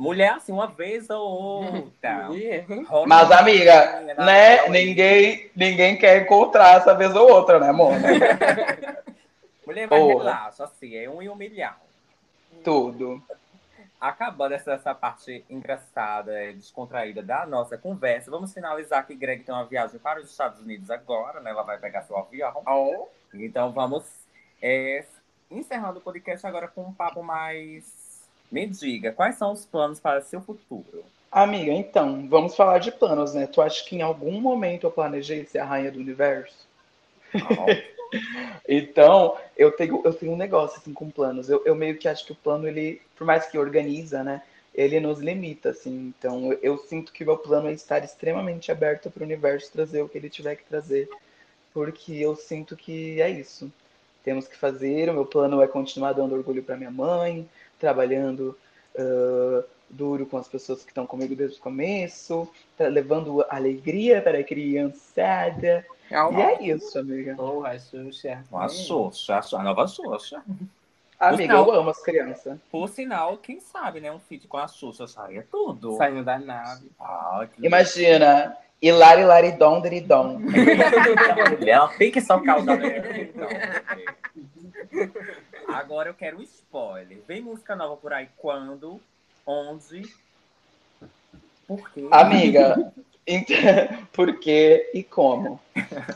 Mulher, 0.00 0.32
assim, 0.32 0.50
uma 0.50 0.66
vez 0.66 1.10
ou 1.10 1.20
outra. 1.20 2.30
Mas, 3.06 3.30
amiga, 3.30 4.00
né? 4.16 4.66
Ninguém, 4.70 5.50
ninguém 5.54 5.98
quer 5.98 6.22
encontrar 6.22 6.78
essa 6.78 6.94
vez 6.94 7.14
ou 7.14 7.30
outra, 7.30 7.60
né, 7.60 7.68
amor? 7.68 7.92
Mulher, 9.66 9.86
vai 9.86 9.98
Porra. 9.98 10.24
relaxa, 10.24 10.64
assim, 10.64 10.96
é 10.96 11.06
um 11.06 11.20
em 11.20 11.28
um 11.28 11.34
milhão. 11.34 11.74
Tudo. 12.64 13.22
Acabando 14.00 14.52
essa, 14.52 14.72
essa 14.72 14.94
parte 14.94 15.44
engraçada 15.50 16.44
e 16.44 16.54
descontraída 16.54 17.22
da 17.22 17.44
nossa 17.44 17.76
conversa, 17.76 18.30
vamos 18.30 18.54
finalizar 18.54 19.06
que 19.06 19.14
Greg 19.14 19.44
tem 19.44 19.54
uma 19.54 19.66
viagem 19.66 20.00
para 20.00 20.18
os 20.18 20.30
Estados 20.30 20.62
Unidos 20.62 20.90
agora, 20.90 21.40
né? 21.40 21.50
Ela 21.50 21.62
vai 21.62 21.76
pegar 21.76 22.04
seu 22.04 22.16
avião. 22.16 22.64
Então 23.34 23.70
vamos 23.70 24.10
é, 24.62 25.04
encerrando 25.50 25.98
o 25.98 26.02
podcast 26.02 26.46
agora 26.46 26.68
com 26.68 26.84
um 26.84 26.94
papo 26.94 27.22
mais. 27.22 27.99
Me 28.50 28.66
diga, 28.66 29.12
quais 29.12 29.36
são 29.36 29.52
os 29.52 29.64
planos 29.64 30.00
para 30.00 30.20
seu 30.20 30.40
futuro? 30.40 31.04
Amiga, 31.30 31.70
então, 31.72 32.26
vamos 32.28 32.56
falar 32.56 32.78
de 32.78 32.90
planos, 32.90 33.34
né? 33.34 33.46
Tu 33.46 33.62
acha 33.62 33.84
que 33.84 33.94
em 33.94 34.02
algum 34.02 34.40
momento 34.40 34.84
eu 34.84 34.90
planejei 34.90 35.44
ser 35.44 35.58
a 35.58 35.64
rainha 35.64 35.92
do 35.92 36.00
universo? 36.00 36.66
Então, 38.68 39.36
eu 39.56 39.72
tenho, 39.72 40.02
eu 40.04 40.12
tenho 40.12 40.32
um 40.32 40.36
negócio 40.36 40.78
assim 40.78 40.92
com 40.92 41.10
planos. 41.10 41.48
Eu, 41.48 41.62
eu 41.64 41.74
meio 41.74 41.96
que 41.96 42.08
acho 42.08 42.26
que 42.26 42.32
o 42.32 42.36
plano, 42.36 42.66
ele, 42.66 43.00
por 43.16 43.24
mais 43.24 43.46
que 43.46 43.58
organiza, 43.58 44.22
né? 44.24 44.42
Ele 44.74 45.00
nos 45.00 45.20
limita, 45.20 45.70
assim. 45.70 46.12
Então, 46.18 46.52
eu, 46.52 46.58
eu 46.62 46.78
sinto 46.78 47.12
que 47.12 47.22
o 47.22 47.26
meu 47.26 47.38
plano 47.38 47.68
é 47.68 47.72
estar 47.72 48.02
extremamente 48.04 48.70
aberto 48.70 49.10
para 49.10 49.22
o 49.22 49.26
universo 49.26 49.72
trazer 49.72 50.02
o 50.02 50.08
que 50.08 50.18
ele 50.18 50.30
tiver 50.30 50.56
que 50.56 50.64
trazer. 50.64 51.08
Porque 51.72 52.14
eu 52.14 52.34
sinto 52.34 52.76
que 52.76 53.20
é 53.20 53.30
isso. 53.30 53.72
Temos 54.24 54.48
que 54.48 54.56
fazer. 54.56 55.08
O 55.08 55.14
meu 55.14 55.26
plano 55.26 55.62
é 55.62 55.66
continuar 55.66 56.12
dando 56.12 56.34
orgulho 56.34 56.62
para 56.62 56.76
minha 56.76 56.90
mãe, 56.90 57.48
trabalhando 57.80 58.56
ah, 58.96 59.64
duro 59.90 60.24
com 60.26 60.36
as 60.36 60.46
pessoas 60.48 60.82
que 60.82 60.90
estão 60.90 61.06
comigo 61.06 61.34
desde 61.34 61.58
o 61.58 61.62
começo, 61.62 62.48
tá 62.76 62.86
levando 62.86 63.44
alegria 63.48 64.22
para 64.22 64.38
a 64.38 64.44
criançada. 64.44 65.84
E 66.10 66.40
é 66.40 66.62
isso, 66.62 66.98
amiga. 66.98 67.34
Porra, 67.34 67.78
Xuxa. 67.78 68.44
A 68.52 68.68
Xuxa, 68.68 69.40
a 69.56 69.62
nova 69.62 69.86
Xuxa. 69.86 70.42
Amiga, 71.18 71.54
Não. 71.54 71.66
eu 71.66 71.72
amo 71.72 71.90
as 71.90 72.02
crianças. 72.02 72.58
Por 72.70 72.88
sinal, 72.88 73.36
quem 73.36 73.60
sabe, 73.60 74.00
né? 74.00 74.10
Um 74.10 74.18
feat 74.18 74.48
com 74.48 74.56
a 74.56 74.66
Xuxa 74.66 75.06
saia 75.06 75.46
tudo. 75.50 75.96
Saindo 75.96 76.24
da 76.24 76.38
nave. 76.38 76.90
Ah, 76.98 77.46
que 77.52 77.66
Imagina, 77.66 78.56
Hilari 78.80 79.24
Laridom 79.24 79.80
Deridom. 79.80 80.38
Mulher, 80.38 81.68
ela 81.68 81.88
tem 81.88 82.10
que 82.10 82.20
socar 82.20 82.58
o 82.58 82.64
galera. 82.64 83.82
Agora 85.74 86.08
eu 86.08 86.14
quero 86.14 86.38
um 86.38 86.42
spoiler. 86.42 87.18
Vem 87.26 87.40
música 87.40 87.76
nova 87.76 87.96
por 87.96 88.12
aí 88.12 88.28
quando? 88.36 89.00
Onde? 89.46 90.02
Por 91.66 91.90
quê? 91.90 92.06
Amiga, 92.10 92.92
por 94.12 94.38
quê 94.40 94.90
e 94.92 95.02
como? 95.02 95.60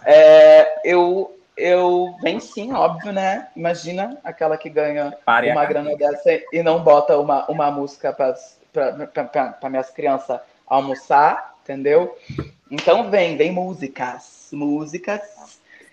É, 0.05 0.81
eu, 0.85 1.39
eu, 1.57 2.15
bem 2.23 2.41
sim, 2.41 2.73
óbvio, 2.73 3.13
né? 3.13 3.49
Imagina 3.55 4.19
aquela 4.25 4.57
que 4.57 4.69
ganha 4.69 5.17
Pare 5.25 5.51
uma 5.51 5.65
grana 5.65 5.97
dessa 5.97 6.31
e 6.53 6.63
não 6.63 6.83
bota 6.83 7.19
uma, 7.19 7.49
uma 7.51 7.71
música 7.71 8.13
para 8.13 9.71
minhas 9.71 9.91
crianças 9.91 10.41
almoçar, 10.67 11.55
entendeu? 11.63 12.19
Então 12.71 13.11
vem, 13.11 13.37
vem 13.37 13.53
músicas, 13.53 14.49
músicas 14.53 15.23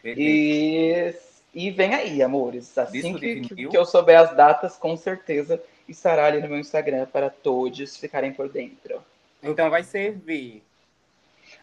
e, 0.04 1.14
e 1.54 1.70
vem 1.70 1.94
aí, 1.94 2.24
amores. 2.24 2.78
Assim 2.78 3.14
que, 3.18 3.42
que, 3.42 3.78
eu 3.78 3.86
souber 3.86 4.20
as 4.20 4.36
datas, 4.36 4.78
com 4.78 4.96
certeza 4.96 5.62
estará 5.88 6.26
ali 6.26 6.42
no 6.42 6.48
meu 6.48 6.60
Instagram 6.60 7.06
para 7.06 7.30
todos 7.30 7.98
ficarem 7.98 8.32
por 8.32 8.48
dentro. 8.48 9.04
Então 9.44 9.70
vai 9.70 9.84
servir. 9.84 10.64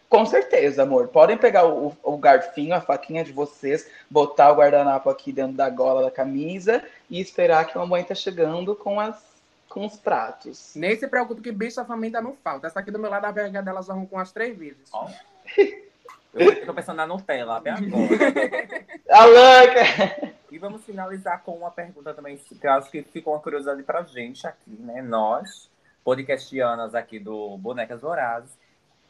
Com 0.09 0.26
certeza, 0.26 0.82
amor. 0.82 1.09
Podem 1.09 1.36
pegar 1.36 1.66
o, 1.66 1.97
o 2.03 2.16
garfinho, 2.16 2.74
a 2.74 2.80
faquinha 2.80 3.24
de 3.24 3.32
vocês, 3.32 3.91
botar 4.11 4.51
o 4.53 4.57
guardanapo 4.57 5.09
aqui 5.09 5.32
dentro 5.32 5.57
da 5.57 5.68
gola 5.70 6.03
da 6.03 6.11
camisa 6.11 6.82
e 7.09 7.20
esperar 7.20 7.66
que 7.66 7.76
a 7.76 7.80
mamãe 7.80 8.05
tá 8.05 8.14
chegando 8.14 8.74
com, 8.74 8.99
as, 9.01 9.22
com 9.68 9.86
os 9.86 9.97
pratos. 9.97 10.72
Nem 10.74 10.97
se 10.97 11.07
preocupe 11.09 11.43
que 11.43 11.53
bicho 11.53 11.80
a 11.80 11.84
família 11.84 12.20
não 12.20 12.34
falta. 12.34 12.66
Essa 12.66 12.80
aqui 12.80 12.91
do 12.91 12.99
meu 12.99 13.11
lado, 13.11 13.24
a 13.24 13.32
barriga 13.32 13.62
dela 13.62 13.82
já 13.82 13.93
arrancou 13.93 14.18
umas 14.18 14.32
três 14.32 14.57
vezes. 14.57 14.89
Ó. 14.93 15.09
Eu 16.34 16.66
tô 16.66 16.74
pensando 16.74 16.96
na 16.96 17.06
Nutella 17.06 17.58
até 17.58 17.70
agora. 17.70 18.86
Alanca! 19.10 20.34
E 20.50 20.58
vamos 20.58 20.84
finalizar 20.84 21.42
com 21.42 21.52
uma 21.52 21.70
pergunta 21.70 22.14
também, 22.14 22.36
que 22.36 22.66
eu 22.66 22.72
acho 22.72 22.90
que 22.90 23.02
ficou 23.02 23.34
uma 23.34 23.40
curiosidade 23.40 23.82
pra 23.82 24.02
gente 24.02 24.46
aqui, 24.46 24.70
né? 24.70 25.02
Nós, 25.02 25.70
podcastianas 26.02 26.94
aqui 26.94 27.18
do 27.18 27.56
Bonecas 27.58 28.00
Vorazes. 28.00 28.56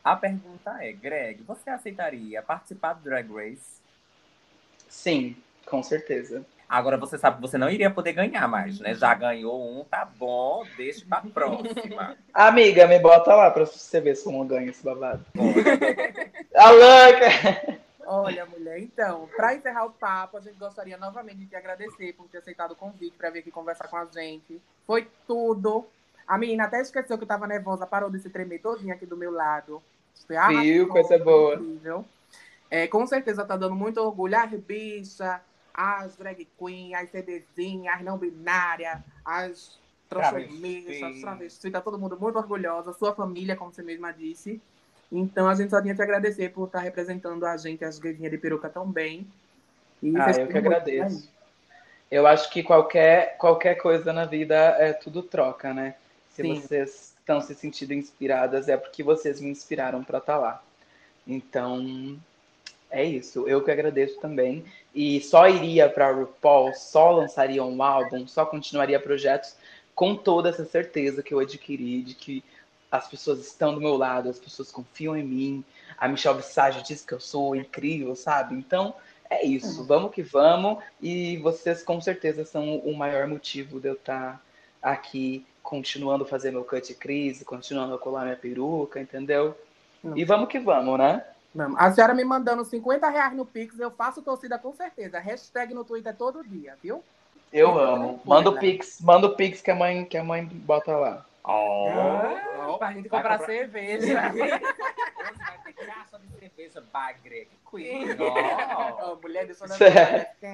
A 0.03 0.17
pergunta 0.17 0.83
é, 0.83 0.93
Greg, 0.93 1.43
você 1.43 1.71
aceitaria 1.71 2.43
participar 2.43 2.95
do 2.95 3.03
Drag 3.03 3.29
Race? 3.33 3.81
Sim, 4.89 5.37
com 5.67 5.83
certeza. 5.83 6.45
Agora 6.69 6.99
você 6.99 7.17
sabe 7.17 7.37
que 7.37 7.43
você 7.43 7.57
não 7.57 7.71
iria 7.71 7.91
poder 7.91 8.13
ganhar 8.13 8.47
mais, 8.47 8.79
né? 8.79 8.95
Já 8.95 9.15
ganhou 9.15 9.59
um, 9.59 9.85
tá 9.85 10.05
bom, 10.05 10.67
deixa 10.77 11.05
pra 11.07 11.23
próxima. 11.23 12.17
Amiga, 12.35 12.87
me 12.87 12.99
bota 12.99 13.35
lá 13.35 13.51
pra 13.51 13.65
você 13.65 14.01
ver 14.03 14.15
se 14.15 14.27
eu 14.27 14.33
não 14.33 14.47
ganho 14.47 14.69
esse 14.69 14.85
babado. 14.85 15.25
Alanca! 16.55 17.79
Olha, 18.11 18.45
mulher, 18.47 18.79
então, 18.81 19.29
para 19.37 19.55
encerrar 19.55 19.87
o 19.87 19.91
papo, 19.91 20.37
a 20.37 20.41
gente 20.41 20.59
gostaria 20.59 20.97
novamente 20.97 21.39
de 21.39 21.47
te 21.47 21.57
agradecer 21.57 22.15
por 22.15 22.29
ter 22.29 22.39
aceitado 22.39 22.73
o 22.73 22.77
convite 22.77 23.17
para 23.17 23.31
vir 23.31 23.41
aqui 23.41 23.51
conversar 23.51 23.89
com 23.89 23.97
a 23.97 24.05
gente. 24.07 24.61
Foi 24.87 25.09
tudo. 25.27 25.87
A 26.27 26.37
menina 26.37 26.65
até 26.65 26.81
esqueceu 26.81 27.17
que 27.17 27.25
eu 27.25 27.29
tava 27.29 27.47
nervosa, 27.47 27.87
parou 27.87 28.11
de 28.11 28.19
se 28.19 28.29
tremer 28.29 28.61
todinha 28.61 28.95
aqui 28.95 29.07
do 29.07 29.17
meu 29.17 29.31
lado. 29.31 29.83
Foi 30.27 30.37
Viu? 30.63 30.89
Coisa 30.89 31.19
boa. 31.19 31.55
Incrível. 31.55 32.05
É, 32.71 32.87
com 32.87 33.07
certeza 33.07 33.45
tá 33.45 33.57
dando 33.57 33.75
muito 33.75 33.99
orgulho 33.99 34.39
às 34.39 34.51
bichas, 34.51 35.41
às 35.79 36.17
drag 36.17 36.45
queen, 36.59 36.93
às 36.97 37.09
CDzinhas, 37.11 37.95
às 37.95 38.03
não 38.03 38.19
binárias, 38.19 38.99
às 39.25 39.79
transformistas, 40.09 40.99
Travesti. 40.99 41.21
travestis, 41.21 41.73
tá 41.73 41.81
todo 41.81 41.99
mundo 41.99 42.19
muito 42.19 42.37
orgulhosa, 42.37 42.93
sua 42.93 43.15
família, 43.15 43.55
como 43.55 43.73
você 43.73 43.83
mesma 43.83 44.11
disse. 44.11 44.61
Então 45.13 45.49
a 45.49 45.55
gente 45.55 45.71
só 45.71 45.81
tinha 45.81 45.95
que 45.95 46.03
agradecer 46.03 46.51
por 46.51 46.67
estar 46.67 46.81
representando 46.81 47.45
a 47.47 47.57
gente, 47.57 47.85
as 47.85 47.99
gaysinhas 47.99 48.33
de 48.33 48.39
peruca 48.39 48.69
tão 48.69 48.91
bem. 48.91 49.25
E 50.03 50.13
Ah, 50.17 50.33
eu 50.33 50.49
que 50.49 50.59
agradeço. 50.59 51.31
Eu 52.11 52.27
acho 52.27 52.51
que 52.51 52.63
qualquer, 52.63 53.37
qualquer 53.37 53.77
coisa 53.77 54.13
na 54.13 54.25
vida 54.25 54.55
é 54.79 54.93
tudo 54.93 55.23
troca, 55.23 55.73
né? 55.73 55.95
Se 56.31 56.43
Sim. 56.43 56.55
vocês 56.55 57.15
estão 57.19 57.41
se 57.41 57.55
sentindo 57.55 57.93
inspiradas, 57.93 58.69
é 58.69 58.77
porque 58.77 59.03
vocês 59.03 59.41
me 59.41 59.51
inspiraram 59.51 60.03
para 60.03 60.19
estar 60.19 60.39
lá. 60.39 60.63
Então, 61.27 62.19
é 62.91 63.05
isso. 63.05 63.47
Eu 63.49 63.63
que 63.63 63.71
agradeço 63.71 64.19
também. 64.21 64.65
E 64.95 65.21
só 65.21 65.49
iria 65.49 65.89
para 65.89 66.11
RuPaul, 66.11 66.75
só 66.75 67.11
lançaria 67.11 67.63
um 67.63 67.83
álbum, 67.83 68.27
só 68.27 68.47
continuaria 68.47 68.99
projetos 68.99 69.57
com 69.95 70.15
toda 70.15 70.49
essa 70.49 70.65
certeza 70.65 71.23
que 71.23 71.35
eu 71.35 71.41
adquiri 71.41 72.03
de 72.03 72.15
que 72.15 72.45
as 72.91 73.09
pessoas 73.09 73.41
estão 73.41 73.75
do 73.75 73.81
meu 73.81 73.97
lado, 73.97 74.29
as 74.29 74.39
pessoas 74.39 74.71
confiam 74.71 75.17
em 75.17 75.25
mim. 75.25 75.65
A 75.99 76.09
Michelle 76.09 76.39
Visage 76.39 76.83
diz 76.83 77.05
que 77.05 77.13
eu 77.13 77.21
sou 77.21 77.55
incrível, 77.55 78.15
sabe? 78.15 78.55
Então, 78.55 78.95
é 79.29 79.45
isso, 79.45 79.85
vamos 79.85 80.13
que 80.13 80.23
vamos. 80.23 80.83
E 81.03 81.37
vocês 81.39 81.83
com 81.83 82.01
certeza 82.01 82.45
são 82.45 82.79
o 82.79 82.97
maior 82.97 83.27
motivo 83.27 83.81
de 83.81 83.89
eu 83.89 83.95
estar 83.95 84.43
aqui 84.81 85.45
continuando 85.63 86.25
a 86.25 86.27
fazer 86.27 86.51
meu 86.51 86.65
cut 86.65 86.95
crise, 86.95 87.45
continuando 87.45 87.95
a 87.95 87.99
colar 87.99 88.25
minha 88.25 88.37
peruca, 88.37 89.01
entendeu? 89.01 89.55
E 90.15 90.25
vamos 90.25 90.49
que 90.49 90.59
vamos, 90.59 90.97
né? 90.99 91.25
Não, 91.55 91.75
a 91.79 91.91
senhora 91.93 92.15
me 92.15 92.25
mandando 92.25 92.65
50 92.65 93.09
reais 93.09 93.35
no 93.35 93.45
Pix, 93.47 93.79
eu 93.81 93.91
faço 93.91 94.23
torcida 94.23 94.59
com 94.59 94.73
certeza. 94.73 95.19
Hashtag 95.19 95.73
no 95.75 95.85
Twitter 95.85 96.15
todo 96.15 96.47
dia, 96.47 96.77
viu? 96.83 97.03
Eu 97.53 97.79
amo. 97.79 98.21
Manda 98.25 98.51
o? 98.51 98.59
Pix, 98.59 99.01
manda 99.01 99.27
o 99.27 99.35
Pix 99.35 99.61
que 99.63 99.71
a 99.71 99.75
mãe, 99.75 100.05
que 100.05 100.17
a 100.19 100.25
mãe 100.25 100.45
bota 100.45 100.95
lá. 100.97 101.25
Oh, 101.45 102.77
pra 102.79 102.93
gente 102.93 103.09
comprar 103.09 103.39
comprar- 103.39 103.47
cerveja. 103.47 104.29
De 104.29 104.37
cerveja. 104.39 104.61
Ó, 109.01 109.17
mulher 109.17 109.49
eu 109.49 109.55
Certo. 109.55 110.45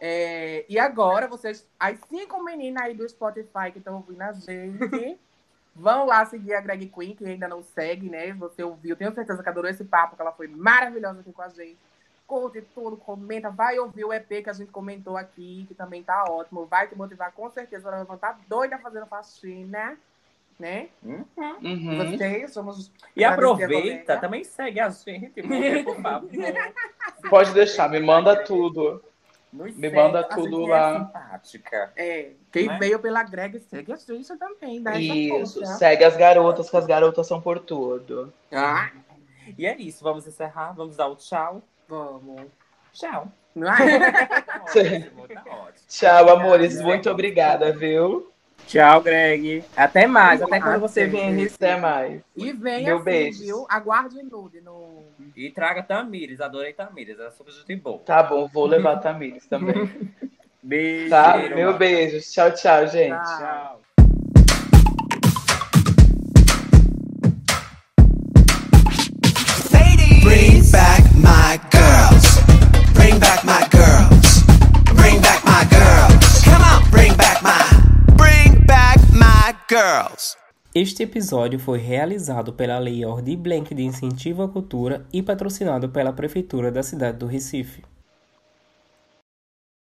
é, 0.00 0.64
E 0.68 0.78
agora, 0.78 1.26
vocês, 1.26 1.66
as 1.78 1.98
cinco 2.08 2.42
meninas 2.42 2.84
aí 2.84 2.94
do 2.94 3.08
Spotify 3.08 3.70
que 3.72 3.78
estão 3.78 3.96
ouvindo 3.96 4.22
a 4.22 4.32
gente, 4.32 5.18
vão 5.74 6.06
lá 6.06 6.24
seguir 6.24 6.54
a 6.54 6.60
Greg 6.60 6.86
Queen, 6.86 7.14
que 7.14 7.24
ainda 7.24 7.48
não 7.48 7.62
segue, 7.62 8.08
né? 8.08 8.32
Você 8.34 8.62
ouviu, 8.62 8.96
tenho 8.96 9.14
certeza 9.14 9.42
que 9.42 9.48
adorou 9.48 9.70
esse 9.70 9.84
papo, 9.84 10.16
que 10.16 10.22
ela 10.22 10.32
foi 10.32 10.46
maravilhosa 10.46 11.20
aqui 11.20 11.32
com 11.32 11.42
a 11.42 11.48
gente. 11.48 11.78
Curte 12.26 12.62
tudo, 12.74 12.96
comenta, 12.96 13.50
vai 13.50 13.78
ouvir 13.78 14.04
o 14.04 14.12
EP 14.12 14.42
que 14.42 14.48
a 14.48 14.52
gente 14.54 14.70
comentou 14.70 15.16
aqui, 15.16 15.66
que 15.68 15.74
também 15.74 16.02
tá 16.02 16.24
ótimo. 16.28 16.64
Vai 16.64 16.88
te 16.88 16.96
motivar 16.96 17.32
com 17.32 17.50
certeza, 17.50 17.88
ela 17.88 18.04
vai 18.04 18.16
estar 18.16 18.40
doida 18.48 18.78
fazendo 18.78 19.06
faxina, 19.06 19.98
né? 20.58 20.88
Uhum. 21.02 21.26
Vocês 21.98 22.52
somos. 22.52 22.90
E 23.14 23.24
aproveita, 23.24 24.16
também 24.16 24.42
segue 24.42 24.80
a 24.80 24.88
gente, 24.88 25.42
por 25.84 26.00
favor. 26.00 26.30
Pode 27.28 27.52
deixar, 27.52 27.90
me 27.90 28.00
manda 28.00 28.42
tudo. 28.44 29.02
Nos 29.54 29.74
Me 29.76 29.88
segue, 29.88 29.94
manda 29.96 30.24
tudo 30.24 30.56
gente 30.58 30.68
lá. 30.70 30.90
É 30.90 30.98
simpática. 30.98 31.92
É, 31.96 32.30
quem 32.50 32.66
Né? 32.66 32.78
veio 32.78 32.98
pela 32.98 33.22
Greg 33.22 33.60
segue 33.60 33.92
a 33.92 33.96
gente 33.96 34.36
também, 34.36 34.82
dá 34.82 34.98
Isso, 34.98 35.60
força. 35.60 35.74
segue 35.76 36.02
as 36.04 36.16
garotas, 36.16 36.68
que 36.68 36.76
as 36.76 36.86
garotas 36.86 37.24
são 37.26 37.40
por 37.40 37.60
tudo. 37.60 38.32
Ah, 38.52 38.90
E 39.56 39.64
é 39.64 39.76
isso, 39.76 40.02
vamos 40.02 40.26
encerrar, 40.26 40.72
vamos 40.72 40.96
dar 40.96 41.06
o 41.06 41.14
tchau. 41.16 41.62
vamos. 41.88 42.46
Tchau. 42.92 43.28
É? 43.54 43.54
Tá 44.42 44.62
ótimo, 44.64 45.28
tá 45.28 45.44
ótimo. 45.46 45.86
Tchau, 45.88 46.28
amores. 46.30 46.80
Muito 46.80 47.08
obrigada, 47.08 47.72
viu? 47.72 48.32
Tchau, 48.66 49.02
Greg. 49.02 49.62
Até 49.76 50.06
mais, 50.06 50.42
até 50.42 50.60
quando 50.60 50.80
você 50.80 51.06
vier 51.06 51.28
em 51.30 51.36
Recife. 51.36 51.64
Até 51.64 51.76
mais. 51.76 52.22
E 52.36 52.52
vem 52.52 52.84
Meu 52.84 52.96
assim, 52.96 53.04
beijo. 53.04 53.42
viu? 53.42 53.66
Aguarde 53.68 54.18
o 54.18 54.24
nude 54.24 54.60
no. 54.60 55.04
E 55.36 55.50
traga 55.50 55.82
Tamires, 55.82 56.40
adorei 56.40 56.72
Tamires, 56.72 57.18
ela 57.18 57.28
é 57.28 57.30
super 57.30 57.52
gente 57.52 57.76
boa. 57.76 57.98
Tá 57.98 58.22
bom, 58.22 58.48
vou 58.48 58.66
levar 58.66 58.96
Tamires 58.96 59.46
também. 59.46 59.90
Beijo. 60.64 61.10
Tá? 61.10 61.36
Meu 61.54 61.76
beijo. 61.76 62.20
Tchau, 62.20 62.50
tchau, 62.52 62.86
gente. 62.86 63.10
Tchau. 63.10 63.38
Tchau. 63.38 63.80
Bring 70.22 70.62
back 70.72 71.04
my 71.16 71.60
girls. 71.70 72.40
Bring 72.94 73.18
back 73.20 73.44
my 73.44 73.60
girls. 73.60 73.73
Girls. 79.74 80.36
Este 80.72 81.02
episódio 81.02 81.58
foi 81.58 81.78
realizado 81.78 82.52
pela 82.52 82.78
Lei 82.78 83.04
Ordi 83.04 83.36
Blank 83.36 83.74
de 83.74 83.82
Incentivo 83.82 84.42
à 84.42 84.48
Cultura 84.48 85.04
e 85.12 85.20
patrocinado 85.20 85.88
pela 85.88 86.12
Prefeitura 86.12 86.70
da 86.70 86.80
cidade 86.80 87.18
do 87.18 87.26
Recife. 87.26 87.82